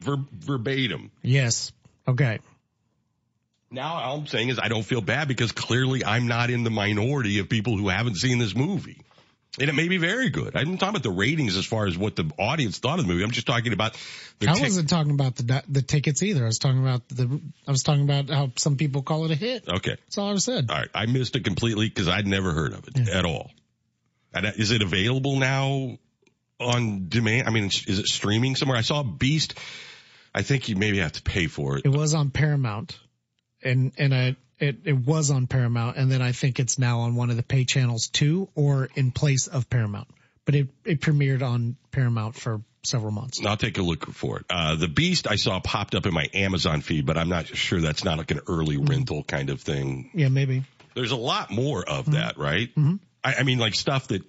Ver- 0.00 0.26
verbatim. 0.30 1.10
Yes. 1.22 1.72
Okay. 2.06 2.38
Now 3.70 3.94
all 3.94 4.18
I'm 4.18 4.26
saying 4.26 4.48
is 4.50 4.58
I 4.58 4.68
don't 4.68 4.84
feel 4.84 5.00
bad 5.00 5.28
because 5.28 5.52
clearly 5.52 6.04
I'm 6.04 6.26
not 6.28 6.50
in 6.50 6.64
the 6.64 6.70
minority 6.70 7.38
of 7.40 7.48
people 7.48 7.76
who 7.76 7.88
haven't 7.88 8.16
seen 8.16 8.38
this 8.38 8.54
movie. 8.54 9.00
And 9.58 9.70
it 9.70 9.74
may 9.74 9.88
be 9.88 9.96
very 9.96 10.28
good. 10.28 10.54
I'm 10.54 10.76
talking 10.76 10.90
about 10.90 11.02
the 11.02 11.10
ratings 11.10 11.56
as 11.56 11.64
far 11.64 11.86
as 11.86 11.96
what 11.96 12.14
the 12.14 12.30
audience 12.38 12.78
thought 12.78 12.98
of 12.98 13.06
the 13.06 13.10
movie. 13.10 13.24
I'm 13.24 13.30
just 13.30 13.46
talking 13.46 13.72
about 13.72 13.96
the 14.38 14.50
I 14.50 14.52
tic- 14.52 14.62
wasn't 14.64 14.90
talking 14.90 15.12
about 15.12 15.36
the 15.36 15.62
the 15.66 15.80
tickets 15.80 16.22
either. 16.22 16.42
I 16.44 16.46
was 16.46 16.58
talking 16.58 16.78
about 16.80 17.08
the 17.08 17.40
I 17.66 17.70
was 17.70 17.82
talking 17.82 18.02
about 18.02 18.28
how 18.28 18.52
some 18.56 18.76
people 18.76 19.02
call 19.02 19.24
it 19.24 19.30
a 19.30 19.34
hit. 19.34 19.66
Okay. 19.66 19.96
That's 19.96 20.18
all 20.18 20.30
I 20.30 20.36
said. 20.36 20.66
All 20.70 20.76
right. 20.76 20.88
I 20.94 21.06
missed 21.06 21.36
it 21.36 21.44
completely 21.44 21.88
because 21.88 22.06
I'd 22.06 22.26
never 22.26 22.52
heard 22.52 22.74
of 22.74 22.86
it 22.86 22.98
Yeah. 23.08 23.18
at 23.18 23.24
all. 23.24 23.50
And 24.34 24.44
is 24.58 24.72
it 24.72 24.82
available 24.82 25.36
now 25.38 25.96
on 26.60 27.06
demand? 27.08 27.48
I 27.48 27.50
mean, 27.50 27.64
is 27.66 27.98
it 27.98 28.06
streaming 28.08 28.56
somewhere? 28.56 28.76
I 28.76 28.82
saw 28.82 29.02
Beast. 29.02 29.54
I 30.34 30.42
think 30.42 30.68
you 30.68 30.76
maybe 30.76 30.98
have 30.98 31.12
to 31.12 31.22
pay 31.22 31.46
for 31.46 31.78
it. 31.78 31.86
It 31.86 31.92
was 31.92 32.12
on 32.12 32.28
Paramount, 32.30 32.98
and 33.66 33.92
and 33.98 34.14
I 34.14 34.36
it 34.58 34.78
it 34.84 34.94
was 34.94 35.30
on 35.30 35.46
Paramount, 35.46 35.96
and 35.96 36.10
then 36.10 36.22
I 36.22 36.32
think 36.32 36.58
it's 36.60 36.78
now 36.78 37.00
on 37.00 37.14
one 37.14 37.30
of 37.30 37.36
the 37.36 37.42
pay 37.42 37.64
channels 37.64 38.08
too, 38.08 38.48
or 38.54 38.88
in 38.94 39.10
place 39.10 39.46
of 39.46 39.68
Paramount. 39.68 40.08
But 40.44 40.54
it 40.54 40.68
it 40.84 41.00
premiered 41.00 41.42
on 41.42 41.76
Paramount 41.90 42.36
for 42.36 42.62
several 42.82 43.10
months. 43.10 43.44
I'll 43.44 43.56
take 43.56 43.78
a 43.78 43.82
look 43.82 44.06
for 44.12 44.38
it. 44.38 44.46
Uh, 44.48 44.76
the 44.76 44.88
Beast 44.88 45.26
I 45.28 45.36
saw 45.36 45.60
popped 45.60 45.94
up 45.94 46.06
in 46.06 46.14
my 46.14 46.28
Amazon 46.32 46.80
feed, 46.80 47.04
but 47.04 47.18
I'm 47.18 47.28
not 47.28 47.48
sure 47.48 47.80
that's 47.80 48.04
not 48.04 48.18
like 48.18 48.30
an 48.30 48.40
early 48.46 48.76
rental 48.76 49.24
kind 49.24 49.50
of 49.50 49.60
thing. 49.60 50.10
Yeah, 50.14 50.28
maybe. 50.28 50.64
There's 50.94 51.10
a 51.10 51.16
lot 51.16 51.50
more 51.50 51.86
of 51.86 52.12
that, 52.12 52.38
right? 52.38 52.74
Mhm. 52.74 53.00
I, 53.22 53.34
I 53.40 53.42
mean, 53.42 53.58
like 53.58 53.74
stuff 53.74 54.08
that 54.08 54.22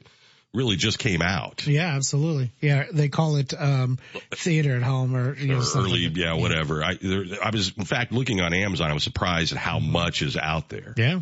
really 0.54 0.76
just 0.76 1.00
came 1.00 1.22
out. 1.22 1.66
Yeah, 1.68 1.96
absolutely. 1.96 2.52
Yeah, 2.62 2.86
they 2.92 3.10
call 3.10 3.36
it 3.38 3.54
um 3.58 4.00
theater 4.32 4.76
at 4.76 4.84
home 4.84 5.16
or 5.16 5.36
you 5.36 5.48
know 5.48 5.60
or 5.60 5.64
something. 5.64 5.92
early, 5.92 6.08
yeah, 6.14 6.34
whatever. 6.34 6.84
I 6.84 6.96
there, 6.96 7.26
I 7.44 7.50
was 7.50 7.74
in 7.78 7.86
fact 7.86 8.12
looking 8.12 8.42
on 8.42 8.54
Amazon. 8.54 8.90
I 8.90 8.94
was 8.94 9.04
surprised 9.04 9.52
at 9.54 9.58
how 9.58 9.80
much 9.80 10.22
is 10.22 10.38
out 10.38 10.70
there. 10.70 10.94
Yeah. 10.98 11.22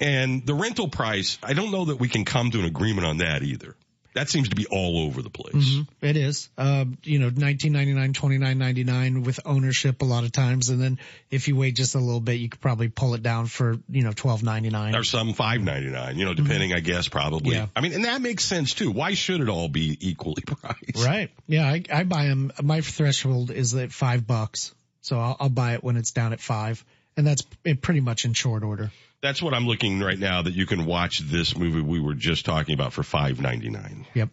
And 0.00 0.46
the 0.46 0.54
rental 0.54 0.88
price, 0.88 1.38
I 1.42 1.54
don't 1.54 1.72
know 1.72 1.86
that 1.86 1.96
we 1.96 2.08
can 2.08 2.24
come 2.24 2.52
to 2.52 2.60
an 2.60 2.64
agreement 2.64 3.06
on 3.06 3.16
that 3.18 3.42
either. 3.42 3.74
That 4.14 4.28
seems 4.28 4.48
to 4.48 4.56
be 4.56 4.66
all 4.66 4.98
over 5.06 5.22
the 5.22 5.30
place. 5.30 5.54
Mhm. 5.54 5.86
It 6.00 6.16
is. 6.16 6.48
Uh, 6.58 6.86
you 7.04 7.18
know, 7.18 7.30
nineteen 7.30 7.72
ninety 7.72 7.92
nine, 7.92 8.12
twenty 8.12 8.38
nine 8.38 8.58
ninety 8.58 8.82
nine 8.82 9.22
with 9.22 9.38
ownership 9.44 10.02
a 10.02 10.04
lot 10.04 10.24
of 10.24 10.32
times, 10.32 10.70
and 10.70 10.80
then 10.80 10.98
if 11.30 11.46
you 11.46 11.54
wait 11.56 11.76
just 11.76 11.94
a 11.94 11.98
little 11.98 12.20
bit, 12.20 12.40
you 12.40 12.48
could 12.48 12.60
probably 12.60 12.88
pull 12.88 13.14
it 13.14 13.22
down 13.22 13.46
for 13.46 13.78
you 13.88 14.02
know 14.02 14.12
twelve 14.12 14.42
ninety 14.42 14.70
nine. 14.70 14.94
Or 14.96 15.04
some 15.04 15.34
five 15.34 15.60
ninety 15.60 15.90
nine, 15.90 16.18
you 16.18 16.24
know, 16.24 16.34
depending, 16.34 16.72
I 16.72 16.80
guess, 16.80 17.06
probably. 17.08 17.54
Yeah. 17.54 17.66
I 17.76 17.80
mean, 17.80 17.92
and 17.92 18.04
that 18.06 18.20
makes 18.20 18.44
sense 18.44 18.74
too. 18.74 18.90
Why 18.90 19.14
should 19.14 19.40
it 19.40 19.48
all 19.48 19.68
be 19.68 19.96
equally 20.00 20.42
priced? 20.46 21.04
Right. 21.04 21.30
Yeah, 21.46 21.66
I, 21.66 21.82
I 21.92 22.04
buy 22.04 22.24
them. 22.26 22.50
My 22.62 22.80
threshold 22.80 23.50
is 23.50 23.74
at 23.74 23.92
five 23.92 24.26
bucks, 24.26 24.74
so 25.00 25.20
I'll, 25.20 25.36
I'll 25.38 25.48
buy 25.48 25.74
it 25.74 25.84
when 25.84 25.96
it's 25.96 26.10
down 26.12 26.32
at 26.32 26.40
five, 26.40 26.84
and 27.16 27.26
that's 27.26 27.42
pretty 27.82 28.00
much 28.00 28.24
in 28.24 28.32
short 28.32 28.62
order. 28.64 28.90
That's 29.20 29.42
what 29.42 29.54
I'm 29.54 29.66
looking 29.66 30.00
right 30.00 30.18
now. 30.18 30.42
That 30.42 30.54
you 30.54 30.66
can 30.66 30.86
watch 30.86 31.18
this 31.18 31.56
movie 31.56 31.80
we 31.80 32.00
were 32.00 32.14
just 32.14 32.44
talking 32.44 32.74
about 32.74 32.92
for 32.92 33.02
five 33.02 33.40
ninety 33.40 33.68
nine. 33.68 34.06
Yep. 34.14 34.28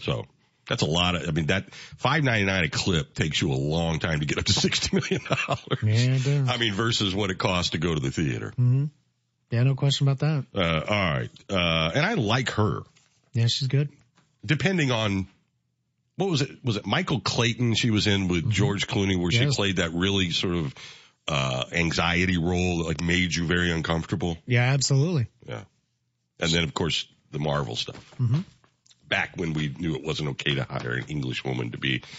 So 0.00 0.26
that's 0.68 0.82
a 0.82 0.86
lot 0.86 1.16
of. 1.16 1.28
I 1.28 1.32
mean, 1.32 1.46
that 1.46 1.74
five 1.74 2.22
ninety 2.24 2.44
nine 2.46 2.64
a 2.64 2.68
clip 2.68 3.14
takes 3.14 3.42
you 3.42 3.52
a 3.52 3.54
long 3.54 3.98
time 3.98 4.20
to 4.20 4.26
get 4.26 4.38
up 4.38 4.44
to 4.44 4.52
sixty 4.52 4.96
million 4.96 5.20
dollars. 5.28 6.26
Yeah. 6.26 6.46
I 6.48 6.56
mean, 6.56 6.74
versus 6.74 7.14
what 7.14 7.30
it 7.30 7.38
costs 7.38 7.72
to 7.72 7.78
go 7.78 7.94
to 7.94 8.00
the 8.00 8.10
theater. 8.10 8.50
Mm-hmm. 8.50 8.84
Yeah, 9.50 9.62
no 9.64 9.74
question 9.74 10.08
about 10.08 10.20
that. 10.20 10.46
Uh, 10.54 10.82
all 10.88 11.12
right. 11.12 11.30
Uh, 11.48 11.90
and 11.94 12.04
I 12.04 12.14
like 12.14 12.50
her. 12.50 12.80
Yeah, 13.32 13.46
she's 13.46 13.68
good. 13.68 13.88
Depending 14.44 14.90
on 14.90 15.26
what 16.16 16.30
was 16.30 16.42
it? 16.42 16.50
Was 16.64 16.76
it 16.76 16.86
Michael 16.86 17.20
Clayton? 17.20 17.74
She 17.74 17.90
was 17.90 18.06
in 18.06 18.28
with 18.28 18.48
George 18.50 18.86
Clooney, 18.86 19.20
where 19.20 19.30
she 19.30 19.40
Mm-hmm. 19.40 19.50
Played 19.50 19.76
that 19.76 19.92
really 19.92 20.30
sort 20.30 20.54
of 20.54 20.74
uh, 21.28 21.64
anxiety 21.72 22.36
role 22.38 22.78
that 22.78 22.86
like 22.86 23.00
made 23.00 23.34
you 23.34 23.46
very 23.46 23.70
uncomfortable. 23.70 24.38
Yeah, 24.46 24.72
absolutely. 24.72 25.28
Yeah. 25.46 25.62
And 26.40 26.50
then 26.50 26.64
of 26.64 26.74
course 26.74 27.06
the 27.30 27.38
Marvel 27.38 27.76
stuff. 27.76 27.96
hmm 28.16 28.40
Back 29.06 29.36
when 29.36 29.52
we 29.52 29.68
knew 29.78 29.94
it 29.94 30.02
wasn't 30.02 30.30
okay 30.30 30.54
to 30.54 30.64
hire 30.64 30.92
an 30.94 31.04
English 31.08 31.44
woman 31.44 31.70
to 31.72 31.78
be 31.78 32.02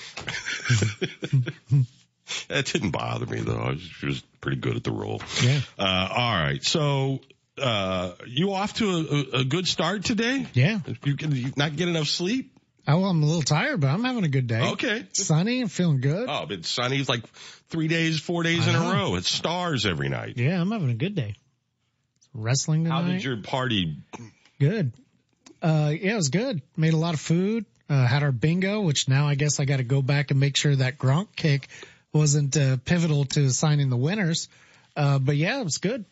It 2.49 2.65
didn't 2.65 2.91
bother 2.91 3.25
me 3.25 3.41
though. 3.41 3.57
I 3.57 3.69
was, 3.71 3.81
she 3.81 4.05
was 4.07 4.21
pretty 4.41 4.57
good 4.57 4.75
at 4.75 4.83
the 4.83 4.91
role. 4.91 5.21
Yeah. 5.43 5.59
Uh, 5.77 6.07
all 6.11 6.33
right. 6.35 6.63
So, 6.63 7.19
uh, 7.61 8.13
you 8.25 8.53
off 8.53 8.73
to 8.75 8.85
a, 8.89 9.37
a, 9.37 9.41
a 9.41 9.43
good 9.43 9.67
start 9.67 10.03
today? 10.05 10.45
Yeah. 10.53 10.79
You 11.03 11.15
can 11.15 11.31
you 11.35 11.51
not 11.55 11.75
get 11.75 11.87
enough 11.87 12.07
sleep? 12.07 12.54
Oh, 12.87 12.99
well, 12.99 13.09
I'm 13.09 13.23
a 13.23 13.25
little 13.25 13.41
tired, 13.41 13.81
but 13.81 13.87
I'm 13.87 14.03
having 14.03 14.23
a 14.25 14.29
good 14.29 14.47
day. 14.47 14.61
Okay. 14.73 15.05
Sunny 15.13 15.61
and 15.61 15.71
feeling 15.71 16.01
good. 16.01 16.27
Oh, 16.29 16.45
it's 16.49 16.69
sunny. 16.69 16.99
It's 16.99 17.09
like 17.09 17.25
three 17.69 17.87
days, 17.87 18.19
four 18.19 18.43
days 18.43 18.67
I 18.67 18.71
in 18.71 18.75
a 18.75 18.79
row. 18.93 19.15
It's 19.15 19.29
stars 19.29 19.85
every 19.85 20.09
night. 20.09 20.37
Yeah, 20.37 20.61
I'm 20.61 20.69
having 20.71 20.91
a 20.91 20.95
good 20.95 21.15
day. 21.15 21.35
Wrestling 22.33 22.83
tonight. 22.83 23.01
How 23.01 23.07
did 23.07 23.23
your 23.23 23.37
party? 23.37 23.97
Good. 24.59 24.91
Uh, 25.61 25.91
yeah, 25.99 26.13
it 26.13 26.15
was 26.15 26.29
good. 26.29 26.61
Made 26.77 26.93
a 26.93 26.97
lot 26.97 27.13
of 27.13 27.19
food. 27.19 27.65
Uh, 27.89 28.05
had 28.05 28.23
our 28.23 28.31
bingo, 28.31 28.81
which 28.81 29.07
now 29.07 29.27
I 29.27 29.35
guess 29.35 29.59
I 29.59 29.65
got 29.65 29.77
to 29.77 29.83
go 29.83 30.01
back 30.01 30.31
and 30.31 30.39
make 30.39 30.57
sure 30.57 30.75
that 30.75 30.97
Gronk 30.97 31.27
kick 31.35 31.67
wasn't 32.13 32.57
uh, 32.57 32.77
pivotal 32.83 33.25
to 33.25 33.45
assigning 33.45 33.89
the 33.89 33.97
winners. 33.97 34.47
Uh, 34.95 35.19
but 35.19 35.35
yeah, 35.37 35.59
it 35.59 35.63
was 35.63 35.77
good. 35.77 36.05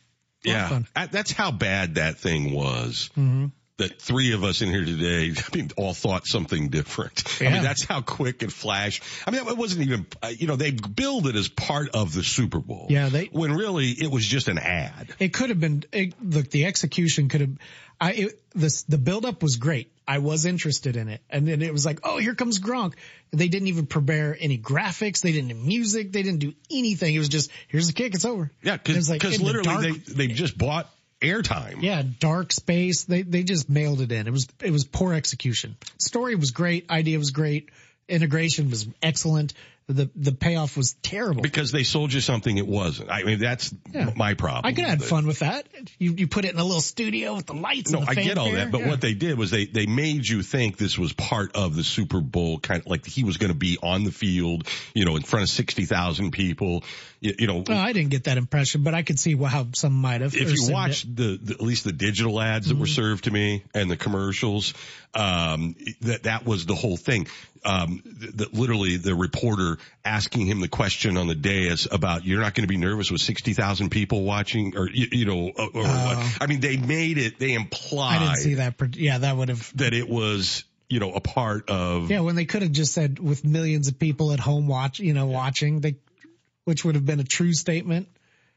A 0.46 0.50
lot 0.50 0.56
of 0.56 0.62
Yeah. 0.62 0.70
fun. 0.70 0.88
That's 1.12 1.32
how 1.32 1.52
bad 1.52 1.96
that 1.96 2.18
thing 2.18 2.54
was. 2.54 3.10
hmm 3.16 3.48
that 3.78 4.00
three 4.02 4.34
of 4.34 4.44
us 4.44 4.62
in 4.62 4.70
here 4.70 4.86
today, 4.86 5.32
I 5.54 5.56
mean, 5.58 5.72
all 5.78 5.94
thought 5.94 6.26
something 6.28 6.70
different. 6.70 7.24
I 7.42 7.46
mean, 7.46 7.64
that's 7.64 7.84
how 7.84 8.02
quick 8.02 8.44
it 8.44 8.52
flashed. 8.52 9.04
I 9.26 9.32
mean, 9.32 9.48
it 9.48 9.58
wasn't 9.58 9.88
even, 9.88 10.06
uh, 10.22 10.28
you 10.28 10.48
know, 10.48 10.56
they 10.56 10.72
billed 10.72 11.28
it 11.28 11.36
as 11.36 11.48
part 11.48 11.90
of 11.96 12.14
the 12.14 12.24
Super 12.24 12.60
Bowl. 12.60 12.88
Yeah, 12.90 13.10
they- 13.10 13.26
when 13.32 13.54
really 13.54 13.88
it 13.90 14.12
was 14.12 14.26
just 14.26 14.48
an 14.48 14.58
ad. 14.60 15.10
It 15.20 15.34
could 15.34 15.50
have 15.50 15.60
been. 15.60 15.84
It, 15.92 16.14
look, 16.24 16.50
the 16.52 16.66
execution 16.66 17.30
could 17.30 17.42
have. 17.42 17.58
I 18.02 18.12
it, 18.14 18.42
this 18.54 18.84
the 18.84 18.98
buildup 18.98 19.42
was 19.42 19.56
great. 19.58 19.92
I 20.06 20.18
was 20.18 20.46
interested 20.46 20.98
in 20.98 21.08
it, 21.08 21.22
and 21.30 21.48
then 21.48 21.62
it 21.62 21.72
was 21.72 21.86
like, 21.86 22.02
oh, 22.04 22.18
here 22.18 22.36
comes 22.36 22.60
Gronk. 22.60 22.96
They 23.32 23.48
didn't 23.48 23.70
even 23.70 23.86
prepare 23.86 24.36
any 24.38 24.58
graphics. 24.58 25.22
They 25.22 25.32
didn't 25.32 25.48
do 25.50 25.56
music. 25.56 26.12
They 26.12 26.22
didn't 26.24 26.40
do 26.40 26.54
anything. 26.70 27.16
It 27.16 27.20
was 27.20 27.30
just 27.30 27.50
here's 27.70 27.88
the 27.88 27.94
kick. 27.94 28.14
It's 28.14 28.26
over. 28.26 28.52
Yeah, 28.62 28.74
It 28.76 28.88
was 28.88 29.10
because 29.10 29.10
like 29.10 29.22
the 29.22 29.44
literally 29.46 29.64
dark- 29.92 30.06
they 30.06 30.28
they 30.28 30.34
just 30.34 30.58
bought 30.58 30.90
airtime. 31.24 31.82
Yeah, 31.82 32.04
dark 32.20 32.52
space. 32.52 33.06
They 33.06 33.22
they 33.22 33.44
just 33.44 33.70
mailed 33.70 34.02
it 34.02 34.12
in. 34.12 34.28
It 34.28 34.32
was 34.32 34.48
it 34.62 34.72
was 34.72 34.86
poor 34.86 35.14
execution. 35.14 35.76
Story 35.98 36.36
was 36.36 36.52
great. 36.52 36.90
Idea 36.90 37.18
was 37.18 37.32
great. 37.32 37.70
Integration 38.08 38.70
was 38.70 38.88
excellent. 39.02 39.54
The 39.88 40.10
the 40.16 40.32
payoff 40.32 40.78
was 40.78 40.94
terrible. 41.02 41.42
Because 41.42 41.74
they 41.74 41.84
sold 41.84 42.14
you 42.14 42.22
something 42.22 42.58
it 42.58 42.66
wasn't. 42.66 43.10
I 43.12 43.24
mean, 43.24 43.40
that's 43.40 43.74
Yeah. 43.94 44.12
my 44.16 44.34
problem. 44.34 44.66
I 44.66 44.72
could 44.74 44.86
have 44.86 45.00
had 45.02 45.04
fun 45.04 45.28
with 45.28 45.40
that. 45.40 45.68
You 46.00 46.14
you 46.18 46.28
put 46.28 46.46
it 46.46 46.54
in 46.54 46.60
a 46.60 46.64
little 46.64 46.80
studio 46.80 47.36
with 47.36 47.48
the 47.48 47.54
lights. 47.54 47.92
No, 47.92 48.00
and 48.00 48.08
the 48.08 48.12
I 48.12 48.16
get 48.16 48.38
all 48.38 48.52
that, 48.54 48.72
but 48.72 48.80
Yeah. 48.82 48.88
what 48.88 49.02
they 49.02 49.14
did 49.14 49.38
was 49.38 49.52
they 49.52 49.66
they 49.66 49.86
made 49.86 50.26
you 50.26 50.42
think 50.42 50.78
this 50.78 50.98
was 50.98 51.12
part 51.12 51.56
of 51.56 51.76
the 51.76 51.84
Super 51.84 52.22
Bowl, 52.22 52.60
kind 52.60 52.80
of 52.80 52.88
like 52.88 53.06
he 53.06 53.26
was 53.26 53.36
going 53.36 53.52
to 53.52 53.58
be 53.58 53.78
on 53.84 54.06
the 54.06 54.12
field, 54.14 54.68
you 54.94 55.04
know, 55.04 55.18
in 55.18 55.24
front 55.24 55.44
of 55.44 55.50
sixty 55.50 55.84
thousand 55.84 56.32
people. 56.32 56.86
You, 57.20 57.34
you 57.40 57.48
know, 57.48 57.64
Well, 57.68 57.78
I 57.78 57.92
didn't 57.92 58.12
get 58.12 58.24
that 58.26 58.38
impression, 58.38 58.84
but 58.84 58.94
I 58.94 59.02
could 59.04 59.20
see 59.20 59.36
how 59.36 59.68
some 59.74 59.94
might 59.94 60.22
have. 60.22 60.34
if 60.36 60.54
you 60.54 60.72
watch 60.72 61.04
the, 61.04 61.38
the 61.42 61.54
at 61.56 61.62
least 61.62 61.84
the 61.84 61.92
digital 61.94 62.40
ads 62.40 62.68
that 62.70 62.78
were 62.78 62.86
Mm-hmm. 62.86 62.94
served 62.96 63.24
to 63.26 63.32
me 63.32 63.64
and 63.74 63.92
the 63.92 63.98
commercials, 63.98 64.74
um, 65.14 65.76
that 66.02 66.24
that 66.24 66.46
was 66.46 66.66
the 66.66 66.76
whole 66.76 66.98
thing. 66.98 67.28
Um, 67.66 68.04
that 68.36 68.54
literally 68.54 68.98
the 68.98 69.16
reporter 69.16 69.73
asking 70.06 70.46
him 70.46 70.60
the 70.62 70.68
question 70.68 71.18
on 71.18 71.28
the 71.28 71.36
dais 71.36 71.88
about 71.92 72.26
you're 72.26 72.42
not 72.42 72.54
going 72.56 72.64
to 72.64 72.68
be 72.72 72.78
nervous 72.78 73.12
with 73.12 73.22
sixty 73.22 73.54
thousand 73.54 73.90
people 73.90 74.24
watching, 74.24 74.78
or 74.78 74.90
you, 74.90 75.08
you 75.12 75.26
know, 75.26 75.52
or, 75.56 75.66
or 75.74 75.84
what? 75.84 76.38
I 76.42 76.46
mean, 76.48 76.60
they 76.60 76.78
made 76.78 77.18
it. 77.18 77.40
They 77.40 77.52
Oh. 77.52 77.60
I 77.60 77.62
implied 77.62 78.20
didn't 78.20 78.36
see 78.38 78.54
that. 78.56 78.96
Yeah, 78.96 79.20
that 79.20 79.36
would 79.38 79.50
have. 79.50 79.72
that 79.78 79.94
it 79.94 80.08
was 80.10 80.64
you 80.90 81.00
know 81.00 81.14
a 81.14 81.22
part 81.22 81.70
of 81.70 82.12
Yeah, 82.12 82.20
when 82.22 82.36
they 82.36 82.46
could 82.46 82.62
have 82.62 82.72
just 82.72 82.94
said 82.94 83.20
with 83.20 83.44
millions 83.46 83.88
of 83.88 83.98
people 84.00 84.32
at 84.32 84.40
home 84.40 84.68
watch, 84.68 85.00
you 85.00 85.14
know, 85.14 85.26
watching, 85.28 85.80
they, 85.82 85.96
which 86.66 86.86
would 86.86 86.96
have 86.96 87.06
been 87.06 87.20
a 87.20 87.24
true 87.24 87.54
statement. 87.54 88.08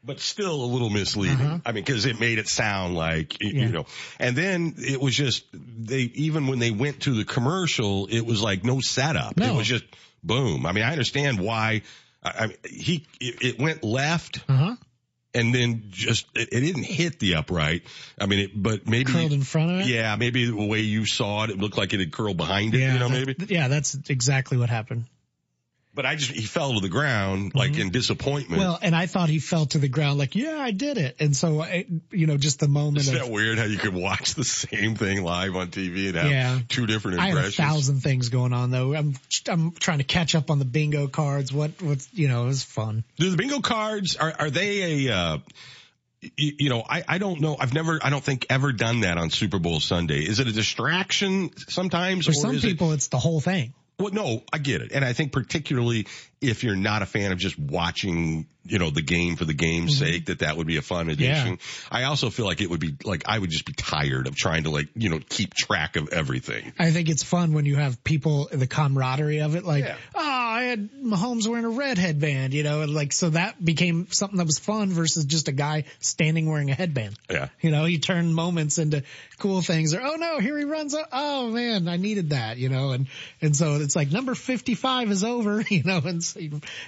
but 0.03 0.19
still 0.19 0.63
a 0.63 0.69
little 0.71 0.89
misleading. 0.89 1.35
Uh-huh. 1.45 1.59
I 1.65 1.71
mean, 1.71 1.83
because 1.83 2.05
it 2.05 2.19
made 2.19 2.37
it 2.37 2.47
sound 2.47 2.95
like 2.95 3.41
Yeah. 3.41 3.65
you 3.65 3.69
know, 3.69 3.85
and 4.19 4.35
then 4.35 4.75
it 4.77 5.01
was 5.01 5.15
just 5.15 5.43
they 5.53 6.01
even 6.15 6.47
when 6.47 6.59
they 6.59 6.71
went 6.71 7.01
to 7.01 7.13
the 7.13 7.25
commercial, 7.25 8.07
it 8.07 8.21
was 8.21 8.41
like 8.41 8.63
no 8.63 8.79
setup. 8.79 9.39
It 9.39 9.53
was 9.55 9.67
just 9.67 9.83
boom. 10.23 10.65
I 10.65 10.71
mean, 10.71 10.83
I 10.83 10.91
understand 10.91 11.39
why. 11.39 11.81
I, 12.23 12.47
mean, 12.47 12.57
he 12.65 13.05
it, 13.21 13.55
it 13.55 13.59
went 13.59 13.83
left. 13.83 14.41
Uh 14.49 14.53
huh. 14.53 14.75
And 15.33 15.53
then 15.53 15.83
just 15.89 16.25
it, 16.35 16.49
it 16.51 16.61
didn't 16.61 16.83
hit 16.83 17.19
the 17.19 17.35
upright. 17.35 17.83
I 18.19 18.25
mean, 18.25 18.39
it, 18.39 18.51
but 18.55 18.87
maybe 18.87 19.11
Curled 19.11 19.33
in 19.33 19.43
front 19.43 19.71
of 19.71 19.79
it. 19.81 19.87
Yeah, 19.87 20.15
maybe 20.15 20.49
the 20.49 20.65
way 20.65 20.79
you 20.79 21.05
saw 21.05 21.43
it, 21.43 21.51
it 21.51 21.57
looked 21.57 21.77
like 21.77 21.93
it 21.93 21.99
had 21.99 22.11
curled 22.11 22.37
behind 22.37 22.73
it. 22.73 22.79
Yeah, 22.79 22.93
you 22.93 22.99
know, 22.99 23.09
that- 23.09 23.37
maybe. 23.39 23.53
Yeah, 23.53 23.67
that's 23.67 23.97
exactly 24.09 24.57
what 24.57 24.69
happened. 24.69 25.05
But 25.97 26.05
I 26.05 26.15
just 26.15 26.29
he 26.29 26.43
fell 26.43 26.75
to 26.75 26.79
the 26.79 26.89
ground 26.89 27.53
like 27.55 27.75
in 27.79 27.89
disappointment. 27.89 28.61
Mm-hmm. 28.61 28.69
Well, 28.69 28.79
and 28.83 28.95
I 28.95 29.07
thought 29.07 29.29
he 29.29 29.39
fell 29.39 29.65
to 29.65 29.79
the 29.79 29.87
ground 29.87 30.19
like, 30.19 30.35
yeah, 30.35 30.55
I 30.59 30.69
did 30.69 30.99
it. 30.99 31.15
And 31.19 31.35
so, 31.35 31.59
I, 31.59 31.87
you 32.11 32.27
know, 32.27 32.37
just 32.37 32.59
the 32.59 32.67
moment 32.67 32.99
Isn't 32.99 33.15
of, 33.15 33.21
that 33.23 33.31
weird 33.31 33.57
how 33.57 33.63
you 33.65 33.79
could 33.79 33.95
watch 33.95 34.35
the 34.35 34.43
same 34.43 34.93
thing 34.93 35.23
live 35.23 35.55
on 35.55 35.69
TV 35.69 36.09
and 36.09 36.15
have 36.17 36.29
Yeah. 36.31 36.59
two 36.69 36.85
different 36.85 37.15
impressions? 37.17 37.37
I 37.37 37.41
have 37.41 37.49
a 37.49 37.73
thousand 37.75 38.01
things 38.01 38.29
going 38.29 38.53
on 38.53 38.69
though. 38.69 38.93
I'm, 38.93 39.15
I'm 39.47 39.71
trying 39.71 39.97
to 39.97 40.03
catch 40.03 40.35
up 40.35 40.51
on 40.51 40.59
the 40.59 40.65
bingo 40.65 41.07
cards. 41.07 41.51
What, 41.51 41.81
what's, 41.81 42.07
you 42.13 42.27
know, 42.27 42.43
it 42.43 42.47
was 42.49 42.63
fun. 42.63 43.03
Do 43.15 43.31
the 43.31 43.37
bingo 43.37 43.59
cards 43.59 44.15
are 44.17 44.33
are 44.37 44.49
they 44.51 45.07
a 45.07 45.15
uh, 45.15 45.37
you 46.35 46.69
know 46.69 46.83
I 46.87 47.03
I 47.07 47.17
don't 47.17 47.41
know 47.41 47.57
I've 47.59 47.73
never 47.73 47.99
I 48.03 48.11
don't 48.11 48.23
think 48.23 48.45
ever 48.51 48.71
done 48.71 48.99
that 48.99 49.17
on 49.17 49.31
Super 49.31 49.57
Bowl 49.57 49.79
Sunday. 49.79 50.19
Is 50.19 50.39
it 50.39 50.47
a 50.47 50.51
distraction 50.51 51.49
sometimes 51.69 52.25
For 52.25 52.31
or 52.31 52.35
some 52.35 52.55
is 52.55 52.63
it- 52.63 52.67
people, 52.67 52.91
it's 52.91 53.07
the 53.07 53.17
whole 53.17 53.39
thing. 53.41 53.73
Well, 53.99 54.13
no, 54.13 54.43
I 54.53 54.59
get 54.59 54.81
it. 54.81 54.91
And 54.91 55.03
I 55.03 55.13
think 55.13 55.31
particularly 55.31 56.07
if 56.41 56.63
you're 56.63 56.75
not 56.75 57.01
a 57.01 57.05
fan 57.05 57.31
of 57.31 57.37
just 57.39 57.57
watching, 57.57 58.45
you 58.63 58.77
know, 58.79 58.89
the 58.89 59.01
game 59.01 59.35
for 59.37 59.45
the 59.45 59.53
game's 59.53 59.95
Mm-hmm. 59.95 60.05
sake, 60.05 60.25
that 60.25 60.39
that 60.39 60.57
would 60.57 60.67
be 60.67 60.77
a 60.77 60.81
fun 60.81 61.09
addition. 61.09 61.57
I 61.89 62.03
also 62.03 62.29
feel 62.29 62.45
like 62.45 62.61
it 62.61 62.69
would 62.69 62.79
be 62.81 62.95
like, 63.05 63.23
I 63.25 63.39
would 63.39 63.49
just 63.49 63.65
be 63.65 63.73
tired 63.73 64.27
of 64.27 64.35
trying 64.35 64.63
to 64.63 64.69
like, 64.69 64.89
you 64.95 65.09
know, 65.09 65.19
keep 65.29 65.53
track 65.53 65.95
of 65.95 66.09
everything. 66.09 66.73
I 66.77 66.91
think 66.91 67.09
it's 67.09 67.23
fun 67.23 67.53
when 67.53 67.65
you 67.65 67.77
have 67.77 68.03
people, 68.03 68.49
the 68.51 68.67
camaraderie 68.67 69.39
of 69.39 69.55
it, 69.55 69.63
like, 69.63 69.85
Yeah. 69.85 69.95
oh, 70.15 70.19
I 70.21 70.63
had 70.63 70.89
Mahomes 70.91 71.47
wearing 71.47 71.65
a 71.65 71.69
red 71.69 71.97
headband, 71.97 72.53
you 72.53 72.63
know, 72.63 72.81
and 72.81 72.93
like, 72.93 73.13
so 73.13 73.29
that 73.31 73.63
became 73.63 74.07
something 74.11 74.37
that 74.37 74.45
was 74.45 74.59
fun 74.59 74.89
versus 74.89 75.25
just 75.25 75.47
a 75.47 75.51
guy 75.51 75.85
standing 75.99 76.49
wearing 76.49 76.69
a 76.69 76.73
headband. 76.75 77.15
Yeah. 77.29 77.47
You 77.61 77.71
know, 77.71 77.85
he 77.85 77.99
turned 77.99 78.35
moments 78.35 78.77
into 78.79 79.03
cool 79.39 79.61
things 79.61 79.93
or, 79.93 80.01
oh 80.01 80.15
no, 80.15 80.39
here 80.39 80.57
he 80.57 80.65
runs. 80.65 80.93
up. 80.93 81.07
Oh 81.11 81.49
man, 81.51 81.87
I 81.87 81.97
needed 81.97 82.31
that, 82.31 82.57
you 82.57 82.69
know, 82.69 82.91
and, 82.91 83.07
and 83.41 83.55
so 83.55 83.75
it's 83.75 83.95
like 83.95 84.11
number 84.11 84.35
55 84.35 85.11
is 85.11 85.23
over, 85.23 85.61
you 85.69 85.83
know, 85.83 86.01
and 86.03 86.21
so 86.33 86.39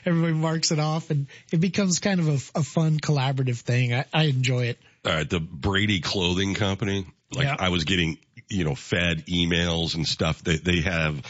everybody 0.06 0.34
marks 0.34 0.72
it 0.72 0.80
off 0.80 1.10
and 1.10 1.28
it 1.52 1.60
becomes 1.60 2.00
kind 2.00 2.20
of 2.20 2.28
a, 2.28 2.60
a 2.60 2.64
fun 2.64 3.00
collaborative 3.00 3.58
thing. 3.60 3.94
I, 3.94 4.06
I 4.14 4.24
enjoy 4.26 4.66
it. 4.66 4.80
All 5.06 5.14
right. 5.14 5.30
The 5.30 5.40
Brady 5.40 6.02
clothing 6.02 6.54
company, 6.56 7.06
like 7.34 7.46
Yeah. 7.46 7.56
I 7.60 7.70
was 7.70 7.84
getting, 7.84 8.18
you 8.48 8.66
know, 8.66 8.76
fed 8.76 9.26
emails 9.28 9.96
and 9.96 10.08
stuff. 10.08 10.44
They, 10.44 10.58
they 10.58 10.82
have, 10.82 11.22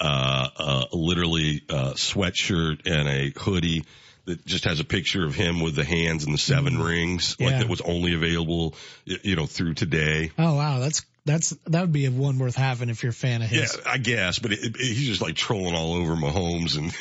uh, 0.00 0.48
uh, 0.56 0.84
literally 0.92 1.62
a 1.68 1.92
sweatshirt 1.94 2.86
and 2.86 3.08
a 3.08 3.32
hoodie 3.38 3.84
that 4.24 4.44
just 4.46 4.64
has 4.64 4.80
a 4.80 4.84
picture 4.84 5.24
of 5.24 5.34
him 5.34 5.60
with 5.60 5.74
the 5.74 5.84
hands 5.84 6.24
and 6.24 6.32
the 6.32 6.38
7 6.38 6.78
rings, 6.78 7.36
like. 7.40 7.50
Yeah. 7.50 7.58
that 7.58 7.68
was 7.68 7.80
only 7.80 8.14
available, 8.14 8.74
you 9.04 9.36
know, 9.36 9.46
through 9.46 9.74
today. 9.74 10.30
Oh 10.38 10.54
wow. 10.54 10.78
That's, 10.78 11.04
that's, 11.24 11.50
that 11.66 11.80
would 11.82 11.92
be 11.92 12.06
a 12.06 12.10
one 12.10 12.38
worth 12.38 12.56
having 12.56 12.88
if 12.88 13.02
you're 13.02 13.10
a 13.10 13.14
fan 13.14 13.42
of 13.42 13.48
his. 13.48 13.76
Yeah. 13.84 13.90
I 13.92 13.98
guess, 13.98 14.38
but 14.38 14.52
it, 14.52 14.58
it, 14.64 14.76
he's 14.76 15.06
just 15.06 15.20
like 15.22 15.36
trolling 15.36 15.74
all 15.74 15.94
over 15.94 16.14
Mahomes 16.14 16.76
and 16.76 16.92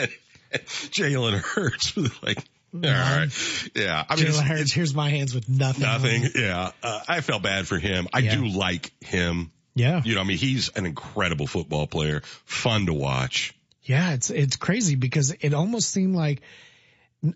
Jalen 0.52 1.38
Hurts. 1.40 1.96
like, 2.22 2.38
all 2.72 2.80
right, 2.80 3.28
yeah. 3.74 4.04
I 4.08 4.16
mean, 4.16 4.26
Jalen 4.26 4.42
Hurts, 4.42 4.72
here's 4.72 4.94
my 4.94 5.10
hands 5.10 5.34
with 5.34 5.48
nothing. 5.48 5.82
nothing. 5.82 6.24
Yeah, 6.34 6.70
uh, 6.82 7.00
I 7.08 7.20
felt 7.20 7.42
bad 7.42 7.66
for 7.66 7.78
him. 7.78 8.06
I 8.12 8.20
Yeah. 8.20 8.36
do 8.36 8.46
like 8.46 8.92
him. 9.02 9.50
Yeah. 9.74 10.02
You 10.04 10.14
know, 10.16 10.20
I 10.20 10.24
mean, 10.24 10.38
he's 10.38 10.68
an 10.70 10.86
incredible 10.86 11.46
football 11.46 11.86
player, 11.86 12.22
fun 12.44 12.86
to 12.86 12.92
watch. 12.94 13.54
Yeah, 13.82 14.12
it's 14.12 14.30
it's 14.30 14.56
crazy 14.56 14.94
because 14.94 15.34
it 15.40 15.54
almost 15.54 15.90
seemed 15.90 16.14
like 16.14 16.42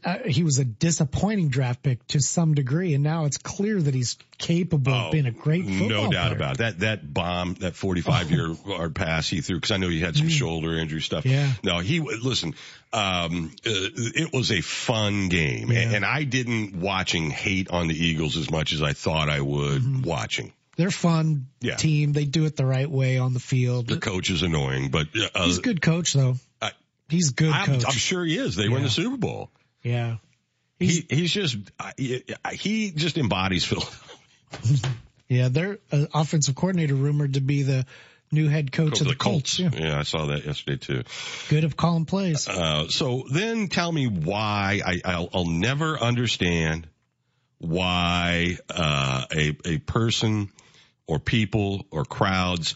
uh, 0.03 0.18
he 0.26 0.43
was 0.45 0.59
a 0.59 0.64
disappointing 0.64 1.49
draft 1.51 1.82
pick 1.82 2.07
to 2.09 2.20
some 2.20 2.55
degree, 2.55 2.95
and 2.95 3.05
now 3.05 3.26
it's 3.26 3.37
clear 3.37 3.80
that 3.82 3.95
he's 3.95 4.16
capable 4.39 4.93
of 4.95 5.12
being 5.12 5.26
a 5.26 5.30
great 5.30 5.64
football 5.66 5.85
Oh, 5.85 6.05
no 6.07 6.11
doubt 6.11 6.26
player. 6.28 6.37
about 6.37 6.53
it. 6.55 6.59
That 6.59 6.78
that 6.80 7.12
bomb, 7.14 7.55
that 7.61 7.74
45 7.76 8.30
year 8.30 8.49
yard 8.66 8.95
pass 8.95 9.28
he 9.28 9.41
threw, 9.43 9.57
because 9.57 9.72
I 9.72 9.76
know 9.76 9.89
he 9.91 10.01
had 10.01 10.16
some 10.16 10.28
shoulder 10.30 10.78
injury 10.78 11.03
stuff. 11.03 11.24
Mm. 11.24 11.30
Yeah. 11.32 11.53
No, 11.62 11.78
he 11.80 12.01
listen. 12.01 12.55
Um, 12.93 13.51
uh, 13.66 13.70
it 13.70 14.32
was 14.32 14.53
a 14.53 14.61
fun 14.61 15.28
game, 15.28 15.70
Yeah. 15.70 15.80
and, 15.80 15.97
and 15.97 16.05
I 16.05 16.24
didn't 16.24 16.76
watching 16.80 17.28
hate 17.30 17.68
on 17.70 17.89
the 17.89 17.95
Eagles 17.95 18.37
as 18.37 18.51
much 18.51 18.72
as 18.72 18.82
I 18.82 18.93
thought 18.93 19.28
I 19.28 19.41
would 19.41 19.82
Mm-hmm. 19.82 20.03
watching. 20.03 20.53
They're 20.76 20.91
fun 20.91 21.47
Yeah. 21.61 21.76
team. 21.76 22.12
They 22.12 22.24
do 22.24 22.47
it 22.47 22.57
the 22.57 22.66
right 22.66 22.91
way 22.91 23.18
on 23.18 23.35
the 23.35 23.41
field. 23.41 23.87
The 23.89 23.99
coach 23.99 24.30
is 24.30 24.43
annoying, 24.43 24.91
but 24.91 25.09
uh, 25.35 25.45
he's 25.45 25.59
a 25.59 25.62
good 25.62 25.82
coach 25.82 26.12
though. 26.14 26.37
I- 26.62 26.72
He's 27.11 27.30
a 27.30 27.35
good 27.35 27.53
I'm, 27.53 27.66
coach. 27.66 27.85
I'm 27.87 27.93
sure 27.93 28.24
he 28.24 28.37
is. 28.39 28.57
They 28.57 28.68
win 28.70 28.82
the 28.82 28.89
Super 28.91 29.18
Bowl. 29.18 29.51
Yeah. 29.85 30.16
He 30.80 31.07
he's 31.09 31.32
just 31.32 31.57
he 32.53 32.91
just 32.91 33.16
embodies 33.16 33.64
Phil. 33.64 33.82
Yeah, 35.26 35.49
their 35.49 35.78
uh, 35.91 36.05
offensive 36.12 36.55
coordinator 36.55 36.95
rumored 36.95 37.35
to 37.35 37.41
be 37.41 37.62
the 37.62 37.87
New 38.30 38.49
head 38.49 38.72
coach 38.72 39.01
of 39.01 39.07
the, 39.07 39.14
Colts. 39.14 39.59
Yeah. 39.59 39.70
yeah. 39.72 39.99
I 39.99 40.03
saw 40.03 40.26
that 40.26 40.45
yesterday 40.45 40.76
too. 40.76 41.03
Good 41.49 41.64
of 41.64 41.76
calling 41.76 42.05
plays. 42.05 42.49
Uh, 42.49 42.89
so 42.89 43.24
then 43.30 43.68
tell 43.68 43.91
me 43.91 44.07
why 44.07 44.80
I, 44.85 45.01
I'll, 45.05 45.28
I'll 45.32 45.47
never 45.47 45.99
understand 45.99 46.89
why 47.59 48.59
uh, 48.68 49.24
a 49.32 49.57
a 49.64 49.78
person 49.78 50.51
or 51.07 51.18
people 51.18 51.87
or 51.91 52.05
crowds, 52.05 52.74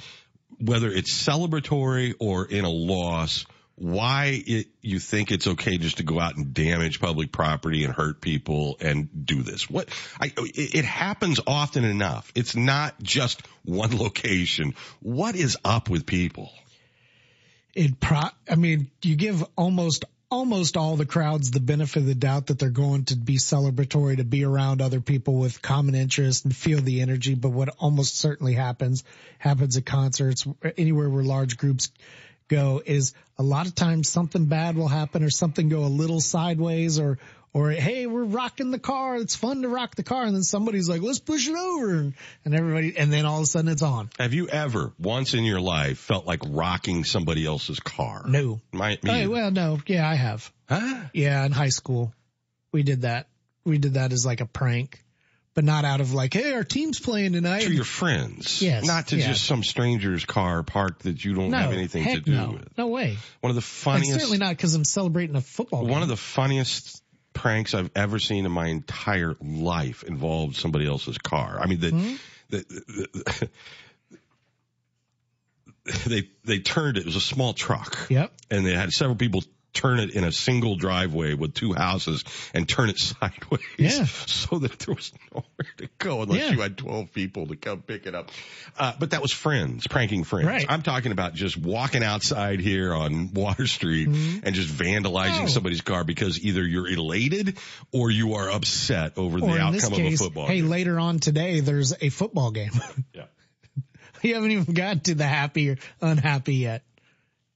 whether 0.61 0.89
it's 0.89 1.13
celebratory 1.13 2.15
or 2.21 2.47
in 2.47 2.65
a 2.65 2.71
loss, 2.71 3.45
why 3.81 4.43
it, 4.47 4.67
you 4.83 4.99
think 4.99 5.31
it's 5.31 5.47
okay 5.47 5.79
just 5.79 5.99
to 5.99 6.03
go 6.03 6.19
out 6.19 6.37
and 6.37 6.53
damage 6.53 7.01
public 7.01 7.33
property 7.33 7.85
and 7.85 7.95
hurt 7.95 8.21
people 8.21 8.77
and 8.81 9.09
do 9.27 9.43
this. 9.43 9.71
What 9.71 9.89
I, 10.21 10.33
it 10.37 10.85
happens 10.85 11.41
often 11.47 11.85
enough. 11.85 12.31
It's 12.35 12.57
not 12.57 13.01
just 13.03 13.43
one 13.65 13.97
location. 13.97 14.75
What 15.01 15.37
is 15.37 15.57
up 15.65 15.89
with 15.89 16.07
people? 16.07 16.51
It 17.75 18.01
pro, 18.01 18.23
I 18.51 18.57
mean, 18.57 18.91
you 19.03 19.15
give 19.15 19.45
almost 19.57 20.05
almost 20.31 20.77
all 20.77 20.97
the 20.97 21.07
crowds 21.07 21.51
the 21.51 21.61
benefit 21.61 22.01
of 22.01 22.07
the 22.07 22.15
doubt 22.15 22.49
that 22.49 22.59
they're 22.59 22.69
going 22.69 23.05
to 23.07 23.17
be 23.17 23.37
celebratory 23.37 24.19
to 24.19 24.25
be 24.25 24.45
around 24.45 24.83
other 24.83 25.01
people 25.01 25.37
with 25.37 25.63
common 25.63 25.95
interests 25.95 26.45
and 26.45 26.55
feel 26.55 26.81
the 26.81 27.01
energy. 27.01 27.35
But 27.35 27.51
what 27.51 27.75
almost 27.79 28.19
certainly 28.19 28.53
happens, 28.53 29.05
happens 29.39 29.77
at 29.77 29.87
concerts, 29.87 30.47
anywhere 30.77 31.09
where 31.09 31.23
large 31.23 31.57
groups 31.57 31.91
go 32.49 32.83
is 32.85 33.15
a 33.39 33.43
lot 33.43 33.67
of 33.67 33.75
times 33.75 34.09
something 34.09 34.47
bad 34.47 34.77
will 34.77 34.89
happen 34.89 35.23
or 35.23 35.31
something 35.31 35.69
go 35.69 35.81
a 35.81 35.87
little 35.87 36.21
sideways 36.21 36.99
or, 36.99 37.19
or 37.53 37.71
hey, 37.71 38.07
we're 38.07 38.25
rocking 38.25 38.71
the 38.71 38.79
car. 38.79 39.17
It's 39.17 39.37
fun 39.37 39.63
to 39.63 39.69
rock 39.69 39.95
the 39.95 40.03
car. 40.03 40.25
And 40.25 40.35
then 40.35 40.43
somebody's 40.43 40.89
like, 40.89 41.03
let's 41.03 41.21
push 41.21 41.49
it 41.49 41.57
over. 41.57 41.95
And, 41.95 42.15
and 42.45 42.55
everybody, 42.55 42.97
and 42.97 43.13
then 43.13 43.27
all 43.27 43.39
of 43.39 43.45
a 43.45 43.47
sudden 43.47 43.71
it's 43.71 43.83
on. 43.83 44.11
Have 44.19 44.35
you 44.35 44.49
ever 44.49 44.93
once 44.99 45.35
in 45.35 45.45
your 45.45 45.61
life 45.61 45.99
felt 45.99 46.27
like 46.27 46.41
rocking 46.47 47.05
somebody 47.05 47.47
else's 47.47 47.81
car? 47.81 48.25
No. 48.27 48.61
My, 48.73 48.99
oh, 49.03 49.07
me 49.07 49.25
oh, 49.25 49.31
well, 49.31 49.51
no. 49.51 49.79
Yeah, 49.87 50.09
I 50.09 50.15
have. 50.15 50.53
Huh? 50.69 51.03
Yeah, 51.13 51.45
in 51.45 51.53
high 51.53 51.71
school. 51.71 52.13
We 52.73 52.83
did 52.83 53.03
that. 53.03 53.29
We 53.65 53.79
did 53.79 53.95
that 53.95 54.13
as 54.13 54.27
like 54.27 54.41
a 54.41 54.47
prank 54.47 55.03
but 55.59 55.65
not 55.65 55.85
out 55.85 56.01
of 56.01 56.15
like, 56.15 56.35
hey, 56.35 56.53
our 56.53 56.63
team's 56.63 57.01
playing 57.01 57.33
tonight. 57.33 57.63
To 57.63 57.75
your 57.75 57.83
friends. 57.83 58.63
Yes. 58.63 58.87
Not 58.87 59.09
to 59.09 59.17
yes. 59.17 59.27
just 59.27 59.45
some 59.45 59.65
stranger's 59.65 60.25
car 60.25 60.63
parked 60.63 61.03
that 61.03 61.25
you 61.25 61.35
don't 61.35 61.51
no, 61.51 61.59
have 61.59 61.73
anything 61.73 62.05
to 62.05 62.21
do 62.21 62.31
no. 62.31 62.51
with. 62.53 62.79
No 62.79 62.87
way. 62.87 63.19
One 63.41 63.51
of 63.51 63.57
the 63.57 63.61
funniest. 63.61 64.13
And 64.13 64.21
certainly 64.21 64.39
not 64.39 64.51
because 64.51 64.77
I'm 64.77 64.85
celebrating 64.85 65.35
a 65.35 65.41
football 65.41 65.83
game. 65.83 65.91
One 65.91 66.03
of 66.03 66.09
the 66.09 66.17
funniest 66.17 67.03
pranks 67.33 67.75
I've 67.75 67.91
ever 67.97 68.21
seen 68.21 68.47
in 68.47 68.53
my 68.53 68.69
entire 68.69 69.35
life 69.41 70.05
involved 70.05 70.55
somebody 70.55 70.87
else's 70.87 71.19
car. 71.19 71.59
I 71.61 71.67
mean, 71.67 71.81
the, 71.81 71.91
mm-hmm. 71.91 72.15
the, 72.51 72.59
the, 72.59 73.51
the 75.87 76.05
they 76.09 76.31
they 76.45 76.61
turned 76.61 76.99
it. 76.99 77.01
It 77.01 77.07
was 77.07 77.17
a 77.17 77.21
small 77.21 77.53
truck. 77.53 78.07
Yep. 78.11 78.33
And 78.49 78.65
they 78.65 78.75
had 78.75 78.93
several 78.93 79.17
people 79.17 79.43
turn 79.75 80.01
it 80.01 80.11
in 80.11 80.25
a 80.25 80.33
single 80.33 80.77
driveway 80.77 81.35
with 81.35 81.55
two 81.55 81.73
houses 81.75 82.25
and 82.55 82.69
turn 82.69 82.89
it 82.89 82.99
sideways. 82.99 83.61
Yeah. 83.79 84.05
So 84.07 84.59
that 84.59 84.79
there 84.81 84.95
was 84.95 85.13
nowhere 85.33 85.45
to 85.77 85.89
go 85.99 86.23
unless 86.23 86.41
Yeah. 86.41 86.51
you 86.51 86.61
had 86.61 86.77
12 86.79 87.13
people 87.13 87.47
to 87.49 87.57
come 87.57 87.83
pick 87.83 88.07
it 88.07 88.15
up. 88.15 88.31
Uh, 88.79 88.95
but 88.99 89.11
that 89.11 89.23
was 89.23 89.31
friends, 89.31 89.87
pranking 89.87 90.25
friends. 90.25 90.47
Right. 90.49 90.67
I'm 90.69 90.83
talking 90.83 91.13
about 91.13 91.35
just 91.35 91.57
walking 91.57 92.03
outside 92.03 92.61
here 92.61 92.95
on 92.95 93.33
Water 93.35 93.67
Street 93.67 94.09
and 94.09 94.55
just 94.55 94.69
vandalizing 94.75 95.29
Mm-hmm. 95.29 95.45
Oh. 95.45 95.49
somebody's 95.49 95.83
car 95.83 96.03
because 96.05 96.43
either 96.45 96.67
you're 96.67 96.89
elated 96.89 97.59
or 97.93 98.11
you 98.11 98.35
are 98.35 98.51
upset 98.51 99.19
over 99.19 99.37
or 99.39 99.41
the 99.41 99.61
outcome 99.61 99.93
case, 99.93 100.21
of 100.21 100.27
a 100.27 100.29
football 100.29 100.47
hey, 100.47 100.61
game. 100.61 100.69
later 100.71 100.99
on 100.99 101.19
today, 101.19 101.61
there's 101.61 101.95
a 102.01 102.09
football 102.09 102.51
game. 102.51 102.71
Yeah. 103.15 103.25
you 104.23 104.35
haven't 104.35 104.51
even 104.51 104.75
got 104.75 105.05
to 105.05 105.15
the 105.15 105.27
happy 105.27 105.71
or 105.71 105.77
unhappy 106.01 106.57
yet. 106.57 106.83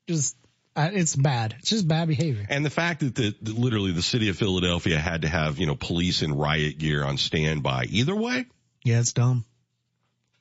Just, 0.08 0.36
uh, 0.76 0.90
it's 0.92 1.14
bad. 1.16 1.54
It's 1.58 1.70
just 1.70 1.86
bad 1.86 2.08
behavior. 2.08 2.46
And 2.48 2.64
the 2.64 2.70
fact 2.70 3.00
that 3.00 3.14
the, 3.14 3.34
the- 3.42 3.52
literally 3.52 3.92
the 3.92 4.02
city 4.02 4.28
of 4.28 4.36
Philadelphia 4.36 4.98
had 4.98 5.22
to 5.22 5.28
have, 5.28 5.58
you 5.58 5.66
know, 5.66 5.74
police 5.74 6.22
in 6.22 6.32
riot 6.36 6.78
gear 6.78 7.04
on 7.04 7.16
standby 7.18 7.84
either 7.90 8.14
way, 8.16 8.46
Yeah, 8.84 9.00
it's 9.00 9.12
dumb. 9.12 9.44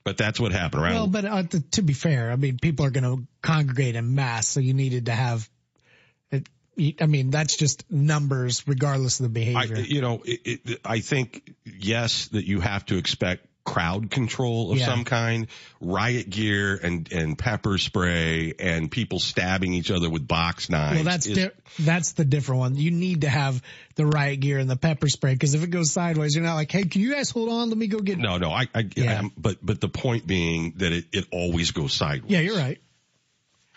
but 0.04 0.18
that's 0.18 0.40
what 0.40 0.52
happened 0.52 0.84
around. 0.84 0.94
Well, 0.94 1.08
but 1.08 1.26
uh, 1.26 1.44
to, 1.44 1.62
to 1.72 1.82
be 1.82 1.94
fair, 1.94 2.32
I 2.32 2.36
mean, 2.38 2.58
people 2.60 2.86
are 2.86 2.92
going 2.92 3.04
to 3.04 3.24
congregate 3.42 3.96
in 3.96 4.16
mass. 4.16 4.48
so 4.48 4.60
you 4.60 4.74
needed 4.74 5.08
to 5.08 5.12
have. 5.14 5.50
It, 6.32 6.48
I 7.02 7.06
mean, 7.06 7.32
that's 7.32 7.58
just 7.58 7.84
numbers, 7.92 8.66
regardless 8.66 9.20
of 9.20 9.32
the 9.34 9.42
I, 9.42 9.68
behavior. 9.68 9.82
you 9.84 10.00
know, 10.02 10.22
it, 10.26 10.62
it, 10.66 10.80
I 10.86 11.02
think 11.02 11.54
yes, 11.66 12.30
that 12.30 12.46
you 12.48 12.62
have 12.62 12.86
to 12.86 12.98
expect 12.98 13.46
crowd 13.64 14.10
control 14.10 14.72
of 14.72 14.80
Yeah. 14.80 14.86
some 14.88 15.04
kind, 15.06 15.48
riot 15.80 16.30
gear 16.30 16.76
and 16.82 17.12
and 17.12 17.38
pepper 17.38 17.78
spray 17.78 18.54
and 18.60 18.90
people 18.90 19.20
stabbing 19.20 19.74
each 19.74 19.92
other 19.92 20.10
with 20.10 20.28
box 20.28 20.70
knives. 20.70 20.96
well, 20.96 21.04
that's 21.04 21.28
is- 21.28 21.38
di- 21.38 21.52
that's 21.80 22.14
the 22.14 22.26
different 22.26 22.60
one. 22.60 22.76
You 22.76 22.92
need 22.92 23.22
to 23.22 23.30
have 23.30 23.62
the 23.96 24.06
riot 24.06 24.40
gear 24.40 24.58
and 24.58 24.70
the 24.70 24.76
pepper 24.76 25.08
spray 25.10 25.34
because 25.34 25.54
if 25.54 25.64
it 25.64 25.70
goes 25.70 25.92
sideways, 25.92 26.36
you're 26.36 26.44
not 26.44 26.56
like, 26.56 26.72
hey, 26.72 26.84
can 26.86 27.02
you 27.02 27.14
guys 27.14 27.30
hold 27.30 27.50
on? 27.50 27.70
Let 27.70 27.78
me 27.78 27.88
go 27.88 28.00
get. 28.00 28.18
no, 28.18 28.38
no. 28.38 28.50
I, 28.52 28.68
I, 28.74 28.88
Yeah. 28.96 29.14
I'm- 29.18 29.32
but 29.38 29.58
but 29.64 29.80
the 29.80 29.90
point 29.90 30.26
being 30.26 30.74
that 30.78 30.92
it, 30.92 31.06
it 31.14 31.26
always 31.32 31.72
goes 31.72 31.94
sideways. 31.94 32.32
Yeah, 32.32 32.40
you're 32.40 32.58
right. 32.58 32.80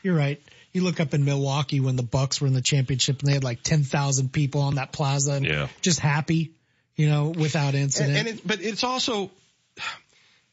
You're 0.03 0.17
right. 0.17 0.41
You 0.73 0.83
look 0.83 0.99
up 1.01 1.15
in 1.15 1.25
Milwaukee 1.25 1.81
when 1.81 1.97
the 1.97 2.03
Bucks 2.03 2.41
were 2.41 2.47
in 2.47 2.53
the 2.53 2.61
championship 2.63 3.21
and 3.21 3.29
they 3.29 3.35
had 3.35 3.45
like 3.45 3.63
10,000 3.63 4.33
people 4.33 4.63
on 4.63 4.75
that 4.77 4.93
plaza 4.93 5.33
and 5.35 5.47
Yeah. 5.47 5.69
just 5.83 6.01
happy, 6.01 6.51
you 6.97 7.09
know, 7.09 7.29
without 7.29 7.75
incident. 7.75 8.17
And, 8.19 8.29
and 8.29 8.39
it, 8.39 8.47
but 8.47 8.61
it's 8.61 8.83
also, 8.83 9.31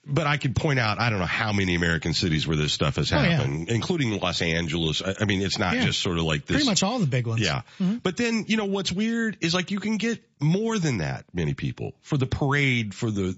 but 0.06 0.26
I 0.26 0.38
could 0.38 0.56
point 0.56 0.80
out, 0.80 1.00
I 1.00 1.10
don't 1.12 1.20
know 1.20 1.26
how 1.26 1.54
many 1.54 1.76
American 1.76 2.14
cities 2.14 2.48
where 2.48 2.58
this 2.58 2.74
stuff 2.74 2.96
has 2.96 3.14
Oh, 3.14 3.18
yeah. 3.18 3.30
happened, 3.38 3.70
including 3.70 4.20
Los 4.20 4.42
Angeles. 4.42 5.02
I, 5.02 5.14
I 5.22 5.26
mean, 5.26 5.42
it's 5.42 5.60
not 5.60 5.76
Yeah. 5.76 5.86
just 5.86 6.00
sort 6.00 6.18
of 6.18 6.24
like 6.24 6.46
this. 6.46 6.56
Pretty 6.58 6.66
much 6.70 6.82
all 6.82 6.98
the 7.00 7.06
big 7.06 7.28
ones. 7.28 7.40
Yeah. 7.42 7.62
Mm-hmm. 7.80 7.98
But 7.98 8.18
then, 8.18 8.46
you 8.48 8.58
know, 8.58 8.66
what's 8.66 8.92
weird 8.92 9.38
is 9.42 9.54
like 9.54 9.70
you 9.70 9.80
can 9.80 9.98
get 9.98 10.20
more 10.40 10.80
than 10.80 10.98
that 11.00 11.26
many 11.34 11.54
people 11.54 11.94
for 12.02 12.18
the 12.18 12.26
parade, 12.26 12.96
for 12.96 13.12
the, 13.12 13.36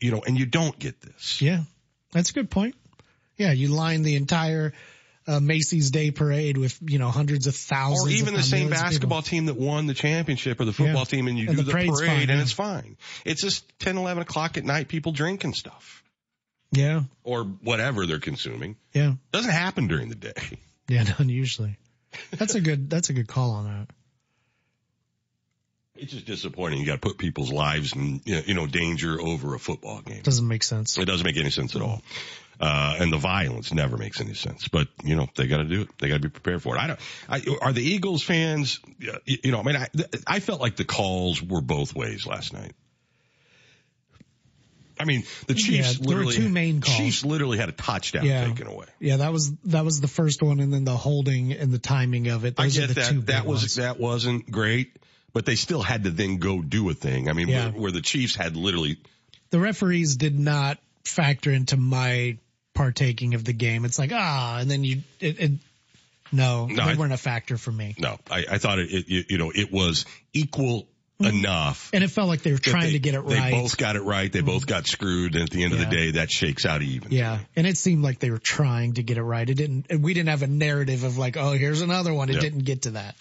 you 0.00 0.12
know, 0.12 0.22
and 0.26 0.38
you 0.38 0.46
don't 0.46 0.78
get 0.78 1.00
this. 1.00 1.42
Yeah. 1.42 1.62
That's 2.12 2.30
a 2.30 2.34
good 2.34 2.50
point. 2.50 2.76
Yeah. 3.36 3.50
You 3.52 3.68
line 3.68 4.02
the 4.02 4.14
entire 4.14 4.74
uh, 5.26 5.40
Macy's 5.40 5.90
Day 5.90 6.10
Parade 6.10 6.56
with, 6.56 6.78
you 6.82 6.98
know, 6.98 7.10
hundreds 7.10 7.46
of 7.46 7.56
thousands. 7.56 8.06
Or 8.06 8.16
even 8.16 8.34
the 8.34 8.42
same 8.42 8.70
basketball 8.70 9.22
people. 9.22 9.28
team 9.30 9.46
that 9.46 9.56
won 9.56 9.86
the 9.86 9.94
championship 9.94 10.60
or 10.60 10.64
the 10.64 10.72
football 10.72 10.98
Yeah. 11.00 11.04
team 11.04 11.26
and 11.28 11.38
you 11.38 11.48
And 11.48 11.56
do 11.56 11.62
the 11.62 11.66
the, 11.66 11.72
parade 11.72 11.88
fine, 11.90 12.20
and 12.20 12.28
yeah. 12.30 12.40
it's 12.42 12.52
fine. 12.52 12.96
It's 13.24 13.42
just 13.42 13.64
10, 13.80 13.96
11 13.96 14.22
o'clock 14.22 14.56
at 14.56 14.64
night, 14.64 14.88
people 14.88 15.12
drinking 15.12 15.54
stuff 15.54 16.04
Yeah. 16.72 17.02
or 17.24 17.44
whatever 17.44 18.06
they're 18.06 18.20
consuming. 18.20 18.76
Yeah. 18.92 19.14
Doesn't 19.32 19.50
happen 19.50 19.88
during 19.88 20.08
the 20.08 20.14
day. 20.14 20.32
Yeah. 20.88 21.02
Not 21.02 21.26
usually. 21.26 21.76
That's 22.30 22.54
a 22.54 22.60
good, 22.60 22.88
that's 22.88 23.10
a 23.10 23.12
good 23.12 23.26
call 23.26 23.50
on 23.50 23.64
that. 23.64 23.88
It's 25.96 26.12
just 26.12 26.26
disappointing. 26.26 26.78
You 26.78 26.86
got 26.86 27.00
to 27.02 27.08
put 27.08 27.18
people's 27.18 27.50
lives 27.50 27.94
in, 27.94 28.20
you 28.24 28.34
know, 28.36 28.42
you 28.46 28.54
know, 28.54 28.66
danger 28.66 29.20
over 29.20 29.54
a 29.54 29.58
football 29.58 30.02
game. 30.02 30.20
Doesn't 30.22 30.46
make 30.46 30.62
sense. 30.62 30.98
It 30.98 31.06
doesn't 31.06 31.24
make 31.24 31.38
any 31.38 31.50
sense 31.50 31.74
at 31.74 31.82
all. 31.82 32.02
Uh, 32.58 32.96
and 33.00 33.12
the 33.12 33.18
violence 33.18 33.72
never 33.74 33.98
makes 33.98 34.18
any 34.20 34.32
sense, 34.32 34.68
but 34.68 34.88
you 35.04 35.14
know, 35.14 35.26
they 35.36 35.46
got 35.46 35.58
to 35.58 35.64
do 35.64 35.82
it. 35.82 35.88
They 35.98 36.08
got 36.08 36.14
to 36.14 36.20
be 36.20 36.30
prepared 36.30 36.62
for 36.62 36.74
it. 36.74 36.78
I 36.80 36.86
don't, 36.86 37.00
I, 37.28 37.42
are 37.60 37.72
the 37.72 37.82
Eagles 37.82 38.22
fans, 38.22 38.80
you 39.26 39.52
know, 39.52 39.60
I 39.60 39.62
mean, 39.62 39.76
I, 39.76 39.88
I 40.26 40.40
felt 40.40 40.60
like 40.62 40.76
the 40.76 40.84
calls 40.86 41.42
were 41.42 41.60
both 41.60 41.94
ways 41.94 42.26
last 42.26 42.54
night. 42.54 42.72
I 44.98 45.04
mean, 45.04 45.24
the 45.46 45.54
Chiefs 45.54 45.98
Yeah, 45.98 46.06
there 46.06 46.16
were 46.16 46.24
literally, 46.24 46.46
two 46.46 46.48
main 46.48 46.80
calls. 46.80 46.96
Chiefs 46.96 47.24
literally 47.24 47.58
had 47.58 47.68
a 47.68 47.72
touchdown 47.72 48.24
Yeah. 48.24 48.46
taken 48.46 48.66
away. 48.66 48.86
Yeah. 48.98 49.18
That 49.18 49.32
was, 49.32 49.52
that 49.64 49.84
was 49.84 50.00
the 50.00 50.08
first 50.08 50.42
one 50.42 50.58
and 50.60 50.72
then 50.72 50.84
the 50.84 50.96
holding 50.96 51.52
and 51.52 51.70
the 51.70 51.78
timing 51.78 52.28
of 52.28 52.46
it. 52.46 52.56
Those 52.56 52.78
I 52.78 52.86
get 52.86 52.94
that. 52.94 53.26
That 53.26 53.44
was 53.44 53.62
ones. 53.62 53.74
that 53.74 54.00
wasn't 54.00 54.50
great, 54.50 54.96
but 55.34 55.44
they 55.44 55.56
still 55.56 55.82
had 55.82 56.04
to 56.04 56.10
then 56.10 56.38
go 56.38 56.62
do 56.62 56.88
a 56.88 56.94
thing. 56.94 57.28
I 57.28 57.34
mean, 57.34 57.48
Yeah. 57.48 57.68
where, 57.70 57.80
where 57.82 57.92
the 57.92 58.00
Chiefs 58.00 58.34
had 58.34 58.56
literally 58.56 58.96
the 59.50 59.60
referees 59.60 60.16
did 60.16 60.38
not 60.38 60.78
factor 61.04 61.50
into 61.50 61.76
my 61.76 62.38
partaking 62.76 63.34
of 63.34 63.44
the 63.44 63.52
game. 63.52 63.84
It's 63.84 63.98
like, 63.98 64.12
ah, 64.12 64.58
and 64.60 64.70
then 64.70 64.84
you, 64.84 65.02
it, 65.20 65.40
it 65.40 65.52
no, 66.32 66.66
No, 66.66 66.84
they 66.86 66.92
I- 66.92 66.94
weren't 66.94 67.12
a 67.12 67.16
factor 67.16 67.56
for 67.56 67.72
me. 67.72 67.94
no. 67.98 68.18
I, 68.30 68.44
I 68.52 68.58
thought 68.58 68.78
it, 68.78 68.90
it, 68.92 69.26
you- 69.30 69.38
know, 69.38 69.50
it 69.54 69.72
was 69.72 70.06
equal 70.32 70.86
enough. 71.18 71.90
And 71.94 72.04
it 72.04 72.08
felt 72.08 72.28
like 72.28 72.42
they 72.42 72.52
were 72.52 72.58
trying 72.58 72.84
they- 72.88 72.92
to 72.92 72.98
get 72.98 73.14
it 73.14 73.20
right. 73.20 73.50
They 73.50 73.60
both 73.62 73.76
got 73.78 73.96
it 73.96 74.02
right. 74.02 74.30
They 74.30 74.42
both 74.42 74.66
got 74.66 74.86
screwed. 74.86 75.34
And 75.34 75.44
at 75.44 75.50
the 75.50 75.64
end 75.64 75.72
of 75.72 75.78
the 75.78 75.86
day, 75.86 76.10
that 76.12 76.30
shakes 76.30 76.66
out 76.66 76.82
even. 76.82 77.10
yeah. 77.12 77.38
And 77.56 77.66
it 77.66 77.76
seemed 77.78 78.02
like 78.02 78.18
they 78.18 78.30
were 78.30 78.38
trying 78.38 78.94
to 78.94 79.02
get 79.02 79.16
it 79.16 79.22
right. 79.22 79.48
It 79.48 79.54
didn't, 79.54 79.86
we 80.00 80.12
didn't 80.14 80.28
have 80.28 80.42
a 80.42 80.46
narrative 80.46 81.04
of 81.04 81.16
like, 81.16 81.36
oh, 81.36 81.52
here's 81.52 81.80
another 81.80 82.12
one. 82.12 82.28
It 82.28 82.34
Yeah. 82.34 82.40
didn't 82.40 82.64
get 82.64 82.82
to 82.82 82.90
that. 82.92 83.14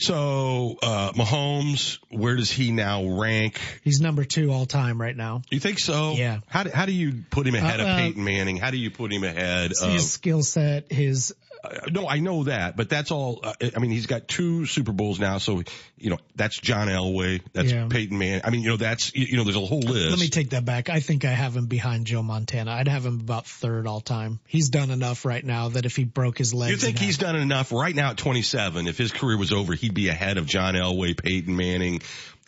So, 0.00 0.76
uh, 0.80 1.12
Mahomes, 1.12 1.98
where 2.08 2.36
does 2.36 2.50
he 2.52 2.70
now 2.70 3.04
rank? 3.18 3.60
He's 3.82 4.00
number 4.00 4.24
two 4.24 4.52
all 4.52 4.64
time 4.64 5.00
right 5.00 5.16
now. 5.16 5.42
You 5.50 5.58
think 5.58 5.80
so? 5.80 6.12
Yeah. 6.12 6.38
How 6.46 6.62
do, 6.62 6.70
how 6.70 6.86
do 6.86 6.92
you 6.92 7.24
put 7.30 7.48
him 7.48 7.56
ahead 7.56 7.80
Uh, 7.80 7.82
of 7.82 7.88
uh, 7.88 7.96
Peyton 7.98 8.22
Manning? 8.22 8.58
How 8.58 8.70
do 8.70 8.76
you 8.76 8.92
put 8.92 9.12
him 9.12 9.24
ahead 9.24 9.72
of? 9.72 9.92
his 9.92 10.10
skill 10.10 10.42
set, 10.44 10.92
his 10.92 11.34
uh, 11.62 11.70
no, 11.90 12.08
I 12.08 12.18
know 12.18 12.44
that, 12.44 12.76
but 12.76 12.88
that's 12.88 13.10
all. 13.10 13.40
Uh, 13.42 13.52
I 13.74 13.78
mean, 13.78 13.90
he's 13.90 14.06
got 14.06 14.28
two 14.28 14.66
Super 14.66 14.92
Bowls 14.92 15.18
now, 15.18 15.38
so 15.38 15.62
you 15.96 16.10
know 16.10 16.18
that's 16.36 16.58
John 16.58 16.88
Elway, 16.88 17.42
that's 17.52 17.72
Yeah. 17.72 17.88
Peyton 17.90 18.16
Manning. 18.18 18.42
I 18.44 18.50
mean, 18.50 18.62
you 18.62 18.70
know 18.70 18.76
that's 18.76 19.14
you 19.14 19.26
you 19.26 19.36
know 19.36 19.44
there's 19.44 19.56
a 19.56 19.60
whole 19.60 19.80
list. 19.80 20.10
Let 20.10 20.18
me 20.18 20.28
take 20.28 20.50
that 20.50 20.64
back. 20.64 20.88
I 20.88 21.00
think 21.00 21.24
I 21.24 21.30
have 21.30 21.56
him 21.56 21.66
behind 21.66 22.06
Joe 22.06 22.22
Montana. 22.22 22.72
I'd 22.72 22.88
have 22.88 23.04
him 23.04 23.20
about 23.20 23.46
third 23.46 23.86
all 23.86 24.00
time. 24.00 24.40
He's 24.46 24.68
done 24.68 24.90
enough 24.90 25.24
right 25.24 25.44
now 25.44 25.70
that 25.70 25.84
if 25.84 25.96
he 25.96 26.04
broke 26.04 26.38
his 26.38 26.54
legs, 26.54 26.70
you 26.70 26.76
think 26.76 26.98
he's 26.98 27.18
done 27.18 27.36
enough 27.36 27.72
right 27.72 27.94
now 27.94 28.10
at 28.10 28.16
27? 28.16 28.86
If 28.86 28.98
his 28.98 29.12
career 29.12 29.36
was 29.36 29.52
over, 29.52 29.74
he'd 29.74 29.94
be 29.94 30.08
ahead 30.08 30.38
of 30.38 30.46
John 30.46 30.74
Elway, 30.74 31.20
Peyton 31.20 31.54
Manning. 31.56 32.00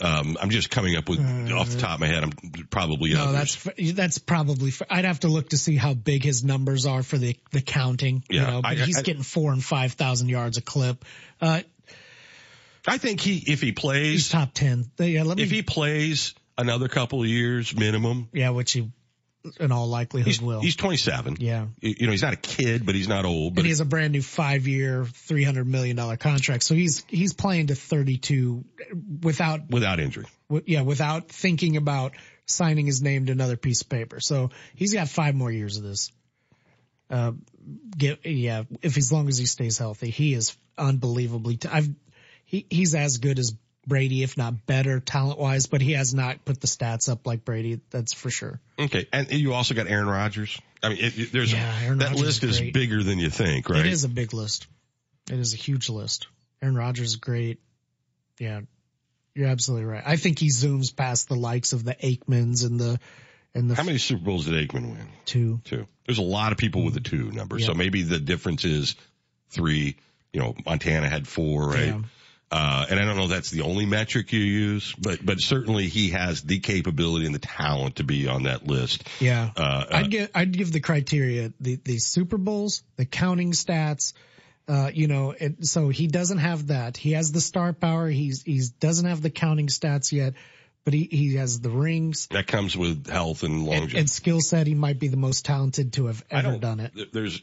Um, 0.03 0.39
I'm 0.41 0.51
just 0.51 0.71
coming 0.71 0.97
up 0.97 1.09
with 1.09 1.21
off 1.53 1.69
the 1.71 1.79
top 1.79 1.95
of 1.95 2.01
my 2.01 2.07
head. 2.07 2.23
I'm 2.25 2.33
probably 2.71 3.13
Uh, 3.15 3.19
No, 3.19 3.25
others. 3.39 3.57
that's 3.65 3.93
that's 3.93 4.19
probably. 4.19 4.73
I'd 4.89 5.05
have 5.05 5.21
to 5.21 5.29
look 5.29 5.51
to 5.51 5.59
see 5.59 5.77
how 5.77 5.93
big 5.95 6.25
his 6.25 6.43
numbers 6.43 6.87
are 6.87 7.03
for 7.03 7.19
the 7.19 7.37
the 7.53 7.61
counting. 7.61 8.25
Yeah, 8.31 8.41
you 8.41 8.47
know, 8.47 8.63
but 8.63 8.71
I- 8.79 8.85
he's 8.87 8.99
I- 8.99 9.03
getting 9.03 9.23
four 9.23 9.53
and 9.53 9.63
five 9.63 9.93
thousand 9.93 10.29
yards 10.31 10.57
a 10.57 10.63
clip. 10.63 11.05
Uh, 11.41 11.61
I 12.87 12.97
think 12.99 13.21
he 13.21 13.37
if 13.47 13.61
he 13.61 13.73
plays 13.73 14.13
he's 14.13 14.29
top 14.31 14.55
ten. 14.55 14.91
Yeah, 14.99 15.25
let 15.25 15.37
me. 15.37 15.43
if 15.43 15.51
he 15.51 15.61
plays 15.63 16.35
another 16.57 16.89
couple 16.89 17.21
of 17.23 17.29
years 17.29 17.77
minimum. 17.77 18.29
yeah, 18.33 18.51
which 18.51 18.73
he 18.73 18.91
in 19.59 19.73
all 19.73 19.87
likelihood 19.89 20.27
He's, 20.27 20.41
will. 20.41 20.61
he's 20.61 20.77
27. 20.77 21.37
Yeah. 21.41 21.67
You 21.81 22.07
know, 22.07 22.13
he's 22.13 22.23
not 22.23 22.35
a 22.35 22.37
kid, 22.37 22.85
but 22.85 22.95
he's 22.95 23.09
not 23.09 23.25
old. 23.25 23.55
But 23.55 23.61
and 23.61 23.67
he 23.67 23.71
has 23.71 23.81
a 23.81 23.85
brand 23.85 24.13
new 24.13 24.23
five 24.23 24.67
year, 24.67 25.05
three 25.05 25.45
hundred 25.45 25.67
million 25.67 25.97
dollar 25.97 26.17
contract. 26.17 26.63
So 26.65 26.75
he's 26.75 27.05
he's 27.09 27.33
playing 27.33 27.69
to 27.69 27.75
thirty 27.75 28.19
two 28.19 28.65
without 29.23 29.71
without 29.71 29.99
injury. 30.01 30.27
w- 30.49 30.65
yeah, 30.67 30.83
without 30.83 31.29
thinking 31.29 31.77
about 31.77 32.13
signing 32.47 32.87
his 32.87 33.01
name 33.01 33.27
to 33.27 33.33
another 33.33 33.57
piece 33.57 33.83
of 33.83 33.89
paper. 33.89 34.21
So 34.21 34.51
he's 34.75 34.93
got 34.93 35.09
five 35.09 35.35
more 35.35 35.51
years 35.51 35.77
of 35.77 35.85
this. 35.85 36.11
Uh, 37.09 37.33
get, 37.97 38.25
yeah, 38.25 38.65
if 38.83 38.97
as 38.97 39.11
long 39.11 39.29
as 39.29 39.37
he 39.39 39.47
stays 39.47 39.79
healthy, 39.79 40.11
he 40.11 40.35
is 40.35 40.57
unbelievably. 40.79 41.57
T- 41.57 41.69
I've 41.69 41.89
he 42.45 42.67
he's 42.69 42.95
as 42.95 43.19
good 43.19 43.39
as 43.39 43.55
Brady, 43.91 44.23
if 44.23 44.39
not 44.39 44.65
better, 44.65 44.99
talent 45.01 45.39
wise, 45.39 45.67
but 45.67 45.83
he 45.83 45.93
has 45.93 46.15
not 46.15 46.43
put 46.47 46.63
the 46.63 46.67
stats 46.67 47.11
up 47.11 47.27
like 47.27 47.45
Brady. 47.45 47.81
That's 47.91 48.15
for 48.15 48.31
sure. 48.31 48.59
Okay, 48.79 49.07
and 49.13 49.31
you 49.31 49.53
also 49.53 49.75
got 49.75 49.87
Aaron 49.89 50.09
Rodgers. 50.09 50.59
I 50.83 50.89
mean, 50.89 50.99
it, 50.99 51.19
it- 51.19 51.33
there's 51.33 51.53
Yeah, 51.53 51.79
Aaron 51.85 51.99
that 51.99 52.09
Rodgers 52.13 52.23
list 52.23 52.45
is 52.45 52.61
is 52.63 52.71
bigger 52.73 53.03
than 53.03 53.19
you 53.19 53.29
think, 53.29 53.69
right? 53.69 53.81
It 53.85 53.93
is 53.93 54.05
a 54.05 54.09
big 54.09 54.33
list. 54.33 54.67
It 55.31 55.39
is 55.39 55.53
a 55.53 55.59
huge 55.59 55.91
list. 55.91 56.29
Aaron 56.63 56.75
Rodgers 56.75 57.09
is 57.09 57.17
great. 57.17 57.61
Yeah, 58.39 58.63
you're 59.35 59.49
absolutely 59.49 59.85
right. 59.85 60.03
I 60.07 60.17
think 60.17 60.39
he 60.39 60.49
zooms 60.49 60.97
past 60.97 61.29
the 61.29 61.37
likes 61.37 61.75
of 61.75 61.85
the 61.85 61.95
Aikmans 61.95 62.65
and 62.65 62.81
the 62.81 62.99
and 63.55 63.69
the 63.71 63.75
How 63.75 63.83
many 63.83 63.99
Super 63.99 64.25
Bowls 64.25 64.47
did 64.47 64.55
Aikman 64.69 64.93
win? 64.93 65.09
two. 65.27 65.61
Two. 65.65 65.87
There's 66.07 66.19
a 66.19 66.23
lot 66.23 66.53
of 66.53 66.59
people 66.59 66.85
with 66.85 66.97
a 66.97 67.01
two 67.01 67.31
number, 67.33 67.59
so 67.59 67.75
maybe 67.75 68.03
the 68.03 68.19
difference 68.19 68.65
is 68.65 68.97
three. 69.51 69.97
You 70.33 70.41
know, 70.41 70.55
Montana 70.65 71.09
had 71.09 71.27
four, 71.29 71.69
right? 71.69 71.87
Yeah. 71.89 72.01
Uh, 72.53 72.85
and 72.91 72.99
I 72.99 73.05
don't 73.05 73.17
know 73.17 73.25
if 73.25 73.31
that's 73.31 73.51
the 73.51 73.63
only 73.63 73.87
metric 73.87 74.33
you 74.33 74.41
use, 74.41 74.93
but 74.99 75.25
but 75.25 75.41
certainly 75.41 75.87
he 75.87 76.11
has 76.11 76.43
the 76.43 76.59
capability 76.59 77.27
and 77.27 77.35
the 77.35 77.39
talent 77.39 77.97
to 77.97 78.05
be 78.05 78.27
on 78.27 78.45
that 78.45 78.67
list. 78.67 79.09
Yeah. 79.21 79.51
Uh, 79.57 79.61
uh, 79.61 79.87
I'd 79.93 80.11
give 80.11 80.31
I'd 80.35 80.53
give 80.57 80.73
the 80.73 80.81
criteria 80.81 81.53
the 81.61 81.77
the 81.77 81.99
Super 81.99 82.39
Bowls, 82.39 82.83
the 82.97 83.05
counting 83.05 83.53
stats. 83.53 84.15
Uh, 84.67 84.91
you 84.93 85.07
know, 85.09 85.31
it, 85.31 85.67
so 85.67 85.89
he 85.89 86.07
doesn't 86.07 86.39
have 86.39 86.69
that. 86.69 86.97
He 86.97 87.13
has 87.13 87.31
the 87.33 87.41
star 87.41 87.73
power. 87.73 88.09
He's 88.09 88.43
he's 88.43 88.71
doesn't 88.71 89.07
have 89.07 89.23
the 89.23 89.31
counting 89.31 89.69
stats 89.69 90.11
yet, 90.11 90.35
but 90.85 90.93
he 90.93 91.09
he 91.11 91.35
has 91.37 91.61
the 91.61 91.71
rings 91.71 92.27
that 92.29 92.49
comes 92.49 92.77
with 92.77 93.09
health 93.09 93.45
and 93.45 93.55
and, 93.55 93.65
longevity. 93.67 93.99
and 93.99 94.11
skill 94.11 94.41
set. 94.41 94.67
He 94.67 94.75
might 94.75 94.99
be 94.99 95.07
the 95.07 95.17
most 95.17 95.45
talented 95.45 95.93
to 95.95 96.07
have 96.07 96.25
ever 96.31 96.59
done 96.59 96.81
it. 96.81 97.13
There's 97.13 97.41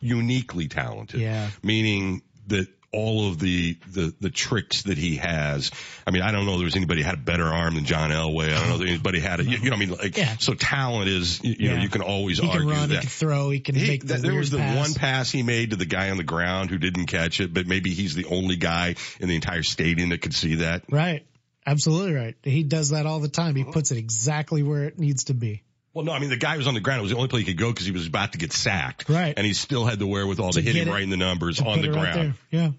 uniquely 0.00 0.68
talented. 0.68 1.20
Yeah. 1.20 1.48
Meaning 1.62 2.22
that 2.48 2.68
all 2.92 3.28
of 3.30 3.38
the, 3.38 3.76
the, 3.90 4.14
the 4.20 4.28
tricks 4.30 4.82
that 4.82 4.98
he 4.98 5.16
has. 5.16 5.70
I 6.06 6.10
mean, 6.10 6.20
I 6.22 6.30
don't 6.30 6.44
know 6.44 6.54
if 6.54 6.60
there's 6.60 6.76
anybody 6.76 7.00
had 7.02 7.14
a 7.14 7.18
better 7.18 7.46
arm 7.46 7.74
than 7.74 7.84
John 7.86 8.10
Elway. 8.10 8.52
I 8.54 8.60
don't 8.60 8.68
know 8.68 8.84
if 8.84 8.88
anybody 8.88 9.18
had 9.20 9.40
a, 9.40 9.44
you, 9.44 9.58
you 9.58 9.70
know, 9.70 9.76
I 9.76 9.78
mean, 9.78 9.90
like, 9.92 10.16
Yeah. 10.16 10.36
so 10.38 10.52
talent 10.54 11.08
is, 11.08 11.42
you, 11.42 11.54
you 11.58 11.70
know, 11.70 11.82
you 11.82 11.88
can 11.88 12.02
always 12.02 12.38
He 12.38 12.46
argue 12.46 12.60
can 12.60 12.68
run. 12.70 12.88
that. 12.90 12.94
He 12.96 13.00
can 13.00 13.08
throw. 13.08 13.50
He 13.50 13.60
can 13.60 13.74
He- 13.74 13.86
make 13.88 14.06
the 14.06 14.14
there 14.18 14.34
was 14.34 14.50
the 14.50 14.58
pass. 14.58 14.76
one 14.76 14.94
pass 14.94 15.30
he 15.30 15.42
made 15.42 15.70
to 15.70 15.76
the 15.76 15.86
guy 15.86 16.10
on 16.10 16.18
the 16.18 16.22
ground 16.24 16.68
who 16.70 16.76
didn't 16.78 17.06
catch 17.06 17.40
it, 17.40 17.54
but 17.54 17.66
maybe 17.66 17.90
he's 17.94 18.14
the 18.14 18.26
only 18.26 18.56
guy 18.56 18.94
in 19.20 19.28
the 19.28 19.34
entire 19.36 19.62
stadium 19.62 20.10
that 20.10 20.20
could 20.20 20.34
see 20.34 20.56
that. 20.56 20.84
Right. 20.90 21.24
Absolutely 21.66 22.12
right. 22.12 22.34
He 22.42 22.62
does 22.64 22.90
that 22.90 23.06
all 23.06 23.20
the 23.20 23.28
time. 23.28 23.54
He 23.56 23.64
puts 23.64 23.90
it 23.92 23.96
exactly 23.98 24.62
where 24.62 24.84
it 24.84 24.98
needs 24.98 25.24
to 25.24 25.34
be. 25.34 25.62
Well, 25.94 26.04
no, 26.06 26.12
I 26.12 26.18
mean 26.20 26.30
the 26.30 26.36
guy 26.38 26.56
was 26.56 26.66
on 26.66 26.72
the 26.74 26.80
ground. 26.80 27.00
It 27.00 27.02
was 27.02 27.10
the 27.10 27.18
only 27.18 27.28
place 27.28 27.46
he 27.46 27.52
could 27.52 27.60
go 27.60 27.70
because 27.70 27.84
he 27.86 27.92
was 27.92 28.06
about 28.06 28.32
to 28.32 28.38
get 28.38 28.52
sacked. 28.52 29.08
Right. 29.10 29.34
And 29.36 29.46
he 29.46 29.52
still 29.52 29.84
had 29.84 29.98
the 29.98 30.06
wherewithal 30.06 30.52
to, 30.52 30.60
To 30.60 30.64
hit 30.66 30.74
him 30.74 30.88
it- 30.88 30.90
right 30.90 31.02
in 31.02 31.10
the 31.10 31.16
numbers 31.18 31.60
on 31.60 31.82
the 31.82 31.88
it 31.90 31.94
right 31.94 32.12
ground. 32.14 32.34
Yeah. 32.50 32.70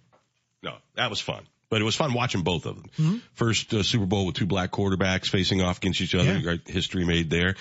No, 0.64 0.76
that 0.96 1.10
was 1.10 1.20
fun. 1.20 1.46
But 1.70 1.82
it 1.82 1.86
was 1.86 1.96
fun 1.96 2.14
watching 2.14 2.44
both 2.44 2.68
of 2.68 2.76
them. 2.76 2.86
Mm-hmm. 3.00 3.18
First 3.34 3.74
uh, 3.74 3.82
Super 3.82 4.06
Bowl 4.06 4.28
with 4.28 4.36
two 4.36 4.46
black 4.46 4.72
quarterbacks 4.72 5.28
facing 5.28 5.64
off 5.64 5.78
against 5.78 6.02
each 6.02 6.14
other. 6.14 6.38
Yeah. 6.38 6.56
History 6.68 7.04
made 7.04 7.32
there. 7.32 7.56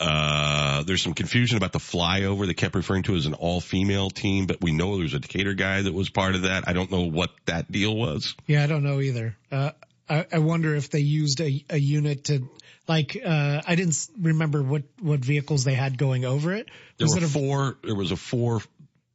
Uh, 0.00 0.84
there's 0.84 1.02
some 1.02 1.12
confusion 1.12 1.58
about 1.58 1.72
the 1.72 1.78
flyover. 1.78 2.46
They 2.46 2.54
kept 2.54 2.74
referring 2.74 3.02
to 3.02 3.14
it 3.14 3.18
as 3.18 3.26
an 3.26 3.34
all-female 3.34 4.08
team, 4.08 4.46
but 4.46 4.62
we 4.62 4.72
know 4.72 4.96
there's 4.96 5.12
a 5.12 5.18
Decatur 5.18 5.52
guy 5.52 5.82
that 5.82 5.92
was 5.92 6.08
part 6.08 6.34
of 6.34 6.42
that. 6.42 6.66
I 6.66 6.72
don't 6.72 6.90
know 6.90 7.02
what 7.02 7.30
that 7.44 7.70
deal 7.70 7.94
was. 7.94 8.34
Yeah, 8.46 8.64
I 8.64 8.68
don't 8.68 8.84
know 8.84 9.00
either. 9.00 9.36
Uh, 9.52 9.72
I, 10.08 10.26
I 10.32 10.38
wonder 10.38 10.74
if 10.74 10.88
they 10.88 11.00
used 11.00 11.42
a, 11.42 11.62
a 11.68 11.76
unit 11.76 12.24
to, 12.24 12.48
like, 12.88 13.20
uh, 13.22 13.60
I 13.66 13.74
didn't 13.74 14.08
remember 14.18 14.62
what, 14.62 14.84
what 15.02 15.20
vehicles 15.20 15.64
they 15.64 15.74
had 15.74 15.98
going 15.98 16.24
over 16.24 16.54
it. 16.54 16.70
There 16.96 17.04
Was 17.04 17.16
were 17.16 17.18
it 17.18 17.24
a, 17.24 17.28
four. 17.28 17.76
There 17.84 17.94
was 17.94 18.12
a 18.12 18.16
four 18.16 18.62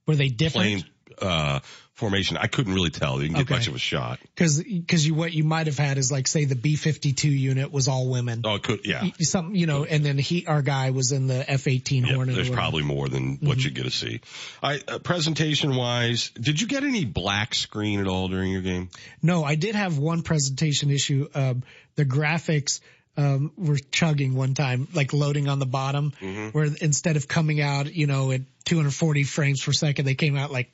were 0.06 0.16
they 0.16 0.28
different? 0.28 0.84
plane 0.84 0.86
uh, 1.20 1.60
formation. 2.04 2.38
I 2.38 2.48
couldn't 2.48 2.74
really 2.74 2.90
tell. 2.90 3.16
You 3.22 3.30
didn't 3.30 3.38
get 3.38 3.42
Okay. 3.48 3.54
much 3.56 3.68
of 3.68 3.76
a 3.76 3.80
shot. 3.80 4.20
Cause, 4.36 4.64
cause 4.88 5.06
you, 5.06 5.14
what 5.14 5.32
you 5.34 5.44
might 5.44 5.68
have 5.68 5.78
had 5.78 5.98
is 5.98 6.12
like, 6.12 6.28
say 6.28 6.46
the 6.46 6.56
B-52 6.56 7.24
unit 7.26 7.72
was 7.72 7.88
all 7.88 8.10
women. 8.10 8.42
Oh, 8.44 8.56
it 8.56 8.64
could 8.64 8.82
yeah. 8.86 9.10
Some, 9.22 9.56
you 9.56 9.66
know, 9.68 9.84
and 9.86 10.06
then 10.06 10.18
he, 10.18 10.46
our 10.46 10.62
guy 10.62 10.92
was 10.92 11.12
in 11.12 11.28
the 11.28 11.50
F-18 11.50 12.06
Yeah, 12.08 12.16
Hornet. 12.16 12.36
there's 12.36 12.50
probably 12.50 12.84
more 12.84 13.08
than 13.10 13.38
what 13.42 13.58
Mhm. 13.60 13.64
you 13.66 13.72
get 13.72 13.84
to 13.84 13.92
see. 13.92 14.20
I, 14.62 14.82
uh, 14.88 15.00
presentation 15.00 15.76
wise, 15.76 16.30
did 16.40 16.60
you 16.60 16.68
get 16.68 16.84
any 16.84 17.06
black 17.06 17.56
screen 17.56 18.00
at 18.00 18.08
all 18.08 18.28
during 18.28 18.52
your 18.52 18.62
game? 18.62 18.90
No, 19.22 19.44
I 19.44 19.56
did 19.56 19.76
have 19.76 19.98
one 19.98 20.22
presentation 20.24 20.92
issue. 20.92 21.28
Um, 21.34 21.64
the 21.96 22.06
graphics, 22.06 22.80
um, 23.16 23.52
were 23.58 23.78
chugging 23.92 24.34
one 24.34 24.56
time, 24.56 24.88
like 24.94 25.14
loading 25.14 25.48
on 25.48 25.60
the 25.60 25.68
bottom, 25.68 26.14
Mm-hmm. 26.20 26.50
where 26.50 26.66
instead 26.82 27.16
of 27.16 27.28
coming 27.28 27.62
out, 27.62 27.94
you 27.94 28.08
know, 28.08 28.32
at 28.32 28.42
240 28.66 29.24
frames 29.24 29.62
per 29.64 29.72
second, 29.72 30.06
they 30.06 30.16
came 30.16 30.36
out 30.36 30.52
like, 30.52 30.72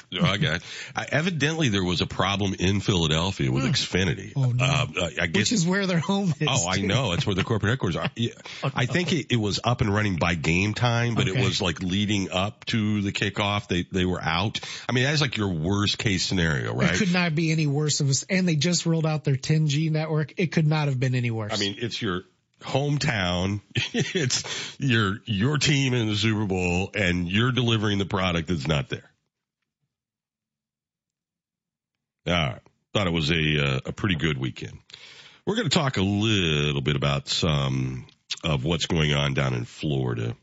Oh, 0.22 0.26
I 0.26 0.36
got. 0.36 0.60
I, 0.94 1.06
evidently, 1.10 1.68
there 1.70 1.82
was 1.82 2.00
a 2.00 2.06
problem 2.06 2.54
in 2.54 2.80
Philadelphia 2.80 3.50
with 3.50 3.64
Xfinity. 3.64 4.32
Oh, 4.36 4.52
no. 4.52 4.64
Uh, 4.64 4.86
I 5.20 5.26
guess. 5.26 5.34
which 5.34 5.52
is 5.52 5.66
where 5.66 5.86
their 5.86 5.98
home 5.98 6.32
is. 6.38 6.48
Oh, 6.48 6.68
I 6.68 6.80
know. 6.80 7.10
That's 7.10 7.26
where 7.26 7.34
the 7.34 7.42
corporate 7.42 7.70
headquarters 7.70 7.96
are. 7.96 8.08
Yeah. 8.14 8.34
I 8.74 8.86
think 8.86 9.12
it, 9.12 9.26
it 9.30 9.36
was 9.36 9.58
up 9.64 9.80
and 9.80 9.92
running 9.92 10.16
by 10.16 10.34
game 10.34 10.74
time, 10.74 11.14
but 11.14 11.28
it 11.28 11.36
was 11.36 11.60
like 11.60 11.82
leading 11.82 12.30
up 12.30 12.64
to 12.66 13.00
the 13.00 13.10
kickoff. 13.10 13.68
They 13.68 13.86
they 13.90 14.04
were 14.04 14.22
out. 14.22 14.60
I 14.88 14.92
mean, 14.92 15.04
that's 15.04 15.20
like 15.20 15.36
your 15.36 15.48
worst 15.48 15.98
case 15.98 16.24
scenario, 16.24 16.74
right? 16.74 16.94
It 16.94 16.98
could 16.98 17.12
not 17.12 17.34
be 17.34 17.50
any 17.50 17.66
worse 17.66 18.00
of 18.00 18.08
us. 18.08 18.24
And 18.28 18.46
they 18.46 18.56
just 18.56 18.86
rolled 18.86 19.06
out 19.06 19.24
their 19.24 19.36
10G 19.36 19.90
network. 19.90 20.34
It 20.36 20.52
could 20.52 20.66
not 20.66 20.88
have 20.88 21.00
been 21.00 21.14
any 21.14 21.30
worse. 21.30 21.52
I 21.52 21.56
mean, 21.56 21.76
it's 21.78 22.00
your 22.00 22.22
hometown. 22.60 23.60
it's 23.74 24.76
your 24.78 25.18
your 25.24 25.58
team 25.58 25.94
in 25.94 26.08
the 26.08 26.16
Super 26.16 26.44
Bowl, 26.44 26.90
and 26.94 27.28
you're 27.28 27.52
delivering 27.52 27.98
the 27.98 28.06
product 28.06 28.48
that's 28.48 28.66
not 28.66 28.88
there. 28.88 29.10
All 32.26 32.32
right, 32.32 32.60
thought 32.92 33.06
it 33.06 33.12
was 33.12 33.30
a 33.30 33.64
uh, 33.64 33.80
a 33.86 33.92
pretty 33.92 34.16
good 34.16 34.38
weekend. 34.38 34.78
We're 35.46 35.56
going 35.56 35.68
to 35.68 35.76
talk 35.76 35.96
a 35.96 36.02
little 36.02 36.82
bit 36.82 36.94
about 36.94 37.28
some 37.28 38.06
of 38.44 38.64
what's 38.64 38.86
going 38.86 39.12
on 39.12 39.34
down 39.34 39.54
in 39.54 39.64
Florida. 39.64 40.36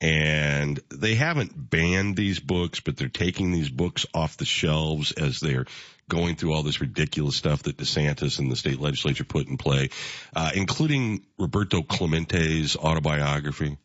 And 0.00 0.78
they 0.90 1.14
haven't 1.14 1.52
banned 1.54 2.16
these 2.16 2.38
books, 2.38 2.80
but 2.80 2.96
they're 2.98 3.08
taking 3.08 3.50
these 3.50 3.70
books 3.70 4.04
off 4.12 4.36
the 4.36 4.44
shelves 4.44 5.12
as 5.12 5.40
they're 5.40 5.64
going 6.08 6.36
through 6.36 6.52
all 6.52 6.62
this 6.62 6.80
ridiculous 6.80 7.36
stuff 7.36 7.62
that 7.62 7.78
DeSantis 7.78 8.38
and 8.38 8.50
the 8.50 8.56
state 8.56 8.78
legislature 8.78 9.24
put 9.24 9.48
in 9.48 9.56
play, 9.56 9.88
uh, 10.34 10.50
including 10.54 11.24
Roberto 11.38 11.82
Clemente's 11.82 12.76
autobiography, 12.76 13.78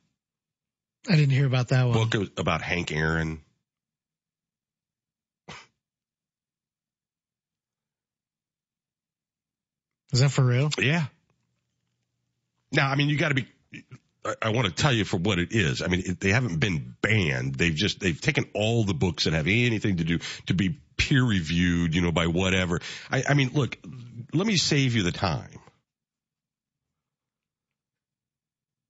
I 1.09 1.15
didn't 1.15 1.31
hear 1.31 1.47
about 1.47 1.69
that 1.69 1.87
one. 1.87 2.09
book 2.09 2.37
about 2.37 2.61
Hank 2.61 2.91
Aaron. 2.91 3.41
Is 10.11 10.19
that 10.19 10.29
for 10.29 10.43
real? 10.43 10.69
Yeah. 10.77 11.05
Now, 12.71 12.89
I 12.89 12.95
mean, 12.95 13.09
you 13.09 13.17
got 13.17 13.29
to 13.29 13.35
be. 13.35 13.47
I, 14.23 14.35
I 14.41 14.49
want 14.49 14.67
to 14.67 14.73
tell 14.73 14.93
you 14.93 15.05
for 15.05 15.17
what 15.17 15.39
it 15.39 15.53
is. 15.53 15.81
I 15.81 15.87
mean, 15.87 16.03
it, 16.05 16.19
they 16.19 16.31
haven't 16.31 16.59
been 16.59 16.95
banned. 17.01 17.55
They've 17.55 17.73
just 17.73 17.99
they've 17.99 18.19
taken 18.19 18.45
all 18.53 18.83
the 18.83 18.93
books 18.93 19.25
that 19.25 19.33
have 19.33 19.47
anything 19.47 19.97
to 19.97 20.03
do 20.03 20.19
to 20.47 20.53
be 20.53 20.77
peer 20.97 21.23
reviewed, 21.23 21.95
you 21.95 22.01
know, 22.01 22.11
by 22.11 22.27
whatever. 22.27 22.79
I, 23.09 23.23
I 23.29 23.33
mean, 23.33 23.51
look, 23.53 23.77
let 24.33 24.45
me 24.45 24.57
save 24.57 24.95
you 24.95 25.03
the 25.03 25.11
time. 25.11 25.59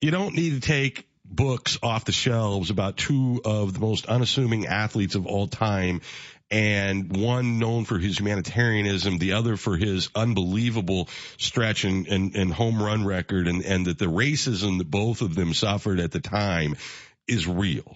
You 0.02 0.12
don't 0.12 0.36
need 0.36 0.62
to 0.62 0.68
take 0.68 1.08
books 1.24 1.78
off 1.82 2.06
the 2.06 2.12
shelves 2.12 2.72
about 2.72 2.98
two 2.98 3.42
of 3.46 3.74
the 3.74 3.80
most 3.80 4.08
unassuming 4.08 4.66
athletes 4.66 5.16
of 5.16 5.28
all 5.28 5.48
time 5.48 6.02
and 6.52 7.16
one 7.16 7.60
known 7.60 7.86
for 7.86 7.98
his 7.98 8.20
humanitarianism, 8.20 9.18
the 9.18 9.34
other 9.34 9.56
for 9.56 9.78
his 9.78 10.10
unbelievable 10.14 11.08
stretch 11.38 11.86
and, 11.86 12.08
and, 12.08 12.36
and 12.36 12.54
home 12.54 12.84
run 12.84 13.06
record 13.06 13.48
and, 13.48 13.64
and 13.64 13.86
that 13.86 13.98
the 13.98 14.06
racism 14.06 14.78
that 14.80 14.92
both 14.92 15.22
of 15.22 15.34
them 15.34 15.54
suffered 15.54 16.02
at 16.02 16.12
the 16.12 16.20
time 16.20 16.76
is 17.26 17.48
real. 17.48 17.96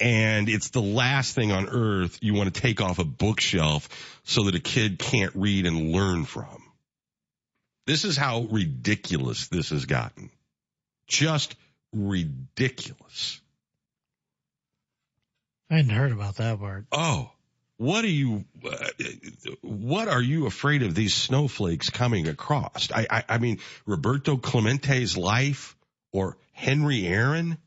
And 0.00 0.48
it's 0.48 0.70
the 0.70 0.82
last 0.82 1.34
thing 1.34 1.52
on 1.52 1.68
earth 1.68 2.18
you 2.20 2.34
want 2.34 2.52
to 2.52 2.60
take 2.60 2.80
off 2.80 2.98
a 2.98 3.04
bookshelf 3.04 3.88
so 4.24 4.44
that 4.44 4.54
a 4.54 4.60
kid 4.60 4.98
can't 4.98 5.34
read 5.34 5.66
and 5.66 5.92
learn 5.92 6.24
from. 6.24 6.62
This 7.86 8.04
is 8.04 8.16
how 8.16 8.42
ridiculous 8.50 9.48
this 9.48 9.70
has 9.70 9.86
gotten. 9.86 10.30
Just 11.06 11.54
ridiculous. 11.92 13.40
I 15.70 15.76
hadn't 15.76 15.90
heard 15.90 16.12
about 16.12 16.36
that 16.36 16.58
part. 16.58 16.86
Oh, 16.92 17.30
what 17.76 18.04
are 18.04 18.08
you, 18.08 18.44
uh, 18.64 18.88
what 19.62 20.08
are 20.08 20.22
you 20.22 20.46
afraid 20.46 20.82
of 20.82 20.94
these 20.94 21.14
snowflakes 21.14 21.90
coming 21.90 22.26
across? 22.26 22.90
I, 22.92 23.06
I, 23.08 23.24
I 23.28 23.38
mean, 23.38 23.60
Roberto 23.86 24.36
Clemente's 24.36 25.16
life 25.16 25.76
or 26.12 26.36
Henry 26.52 27.06
Aaron? 27.06 27.58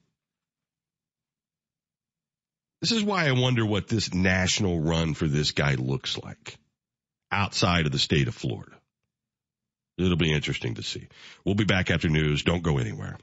This 2.82 2.92
is 2.92 3.04
why 3.04 3.28
I 3.28 3.32
wonder 3.34 3.66
what 3.66 3.88
this 3.88 4.14
national 4.14 4.82
run 4.82 5.14
for 5.14 5.28
this 5.28 5.52
guy 5.52 5.76
looks 5.76 6.18
like 6.18 6.58
outside 7.32 7.86
of 7.86 7.92
the 7.92 8.00
state 8.00 8.28
of 8.28 8.36
Florida. 8.36 8.76
It'll 9.98 10.18
be 10.18 10.34
interesting 10.34 10.76
to 10.76 10.84
see. 10.84 11.08
We'll 11.46 11.56
be 11.56 11.64
back 11.64 11.92
after 11.92 12.10
news. 12.10 12.44
Don't 12.44 12.64
go 12.64 12.80
anywhere. 12.80 13.18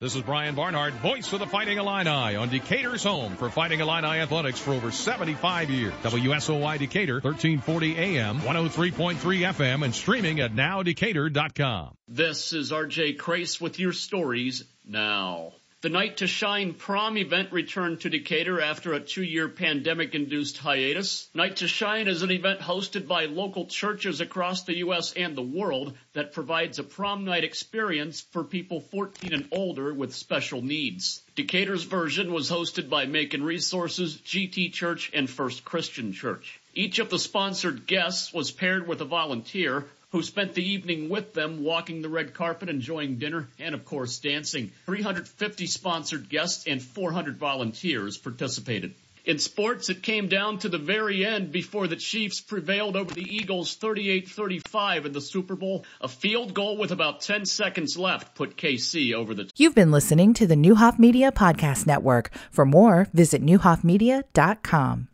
This 0.00 0.16
is 0.16 0.22
Brian 0.22 0.54
Barnhart, 0.54 0.94
voice 0.94 1.30
of 1.34 1.40
the 1.40 1.46
Fighting 1.46 1.76
Illini 1.76 2.34
on 2.34 2.48
Decatur's 2.48 3.02
home 3.02 3.36
for 3.36 3.50
Fighting 3.50 3.80
Illini 3.80 4.20
athletics 4.20 4.58
for 4.58 4.72
over 4.72 4.90
75 4.90 5.68
years. 5.68 5.92
WSOY 6.02 6.78
Decatur, 6.78 7.20
1340 7.20 7.98
AM, 7.98 8.40
103.3 8.40 9.16
FM, 9.18 9.84
and 9.84 9.94
streaming 9.94 10.40
at 10.40 10.54
nowdecatur.com. 10.54 11.92
This 12.08 12.54
is 12.54 12.72
RJ 12.72 13.18
Crace 13.18 13.60
with 13.60 13.78
your 13.78 13.92
stories 13.92 14.64
now. 14.86 15.52
The 15.82 15.88
Night 15.88 16.18
to 16.18 16.26
Shine 16.26 16.74
prom 16.74 17.16
event 17.16 17.52
returned 17.52 18.02
to 18.02 18.10
Decatur 18.10 18.60
after 18.60 18.92
a 18.92 19.00
two-year 19.00 19.48
pandemic-induced 19.48 20.58
hiatus. 20.58 21.30
Night 21.32 21.56
to 21.56 21.68
Shine 21.68 22.06
is 22.06 22.20
an 22.20 22.30
event 22.30 22.60
hosted 22.60 23.08
by 23.08 23.24
local 23.24 23.64
churches 23.64 24.20
across 24.20 24.64
the 24.64 24.76
U.S. 24.78 25.14
and 25.14 25.34
the 25.34 25.40
world 25.40 25.96
that 26.12 26.34
provides 26.34 26.78
a 26.78 26.82
prom 26.82 27.24
night 27.24 27.44
experience 27.44 28.20
for 28.20 28.44
people 28.44 28.80
14 28.80 29.32
and 29.32 29.48
older 29.52 29.94
with 29.94 30.14
special 30.14 30.60
needs. 30.60 31.22
Decatur's 31.34 31.84
version 31.84 32.30
was 32.30 32.50
hosted 32.50 32.90
by 32.90 33.06
Macon 33.06 33.42
Resources, 33.42 34.18
GT 34.18 34.74
Church, 34.74 35.10
and 35.14 35.30
First 35.30 35.64
Christian 35.64 36.12
Church. 36.12 36.60
Each 36.74 36.98
of 36.98 37.08
the 37.08 37.18
sponsored 37.18 37.86
guests 37.86 38.34
was 38.34 38.50
paired 38.50 38.86
with 38.86 39.00
a 39.00 39.06
volunteer 39.06 39.86
who 40.12 40.22
spent 40.22 40.54
the 40.54 40.68
evening 40.68 41.08
with 41.08 41.34
them 41.34 41.62
walking 41.62 42.02
the 42.02 42.08
red 42.08 42.34
carpet, 42.34 42.68
enjoying 42.68 43.16
dinner, 43.16 43.48
and 43.58 43.74
of 43.74 43.84
course 43.84 44.18
dancing. 44.18 44.72
350 44.86 45.66
sponsored 45.66 46.28
guests 46.28 46.66
and 46.66 46.82
400 46.82 47.36
volunteers 47.36 48.18
participated. 48.18 48.94
In 49.24 49.38
sports, 49.38 49.90
it 49.90 50.02
came 50.02 50.28
down 50.28 50.58
to 50.60 50.68
the 50.68 50.78
very 50.78 51.26
end 51.26 51.52
before 51.52 51.86
the 51.86 51.96
Chiefs 51.96 52.40
prevailed 52.40 52.96
over 52.96 53.12
the 53.12 53.22
Eagles 53.22 53.76
38-35 53.76 55.04
in 55.04 55.12
the 55.12 55.20
Super 55.20 55.56
Bowl. 55.56 55.84
A 56.00 56.08
field 56.08 56.54
goal 56.54 56.78
with 56.78 56.90
about 56.90 57.20
10 57.20 57.44
seconds 57.44 57.98
left 57.98 58.34
put 58.34 58.56
KC 58.56 59.12
over 59.12 59.34
the. 59.34 59.50
You've 59.56 59.74
been 59.74 59.92
listening 59.92 60.32
to 60.34 60.46
the 60.46 60.56
Neuhoff 60.56 60.98
Media 60.98 61.30
Podcast 61.30 61.86
Network. 61.86 62.30
For 62.50 62.64
more, 62.64 63.08
visit 63.12 63.44
neuhoffmedia.com. 63.44 65.08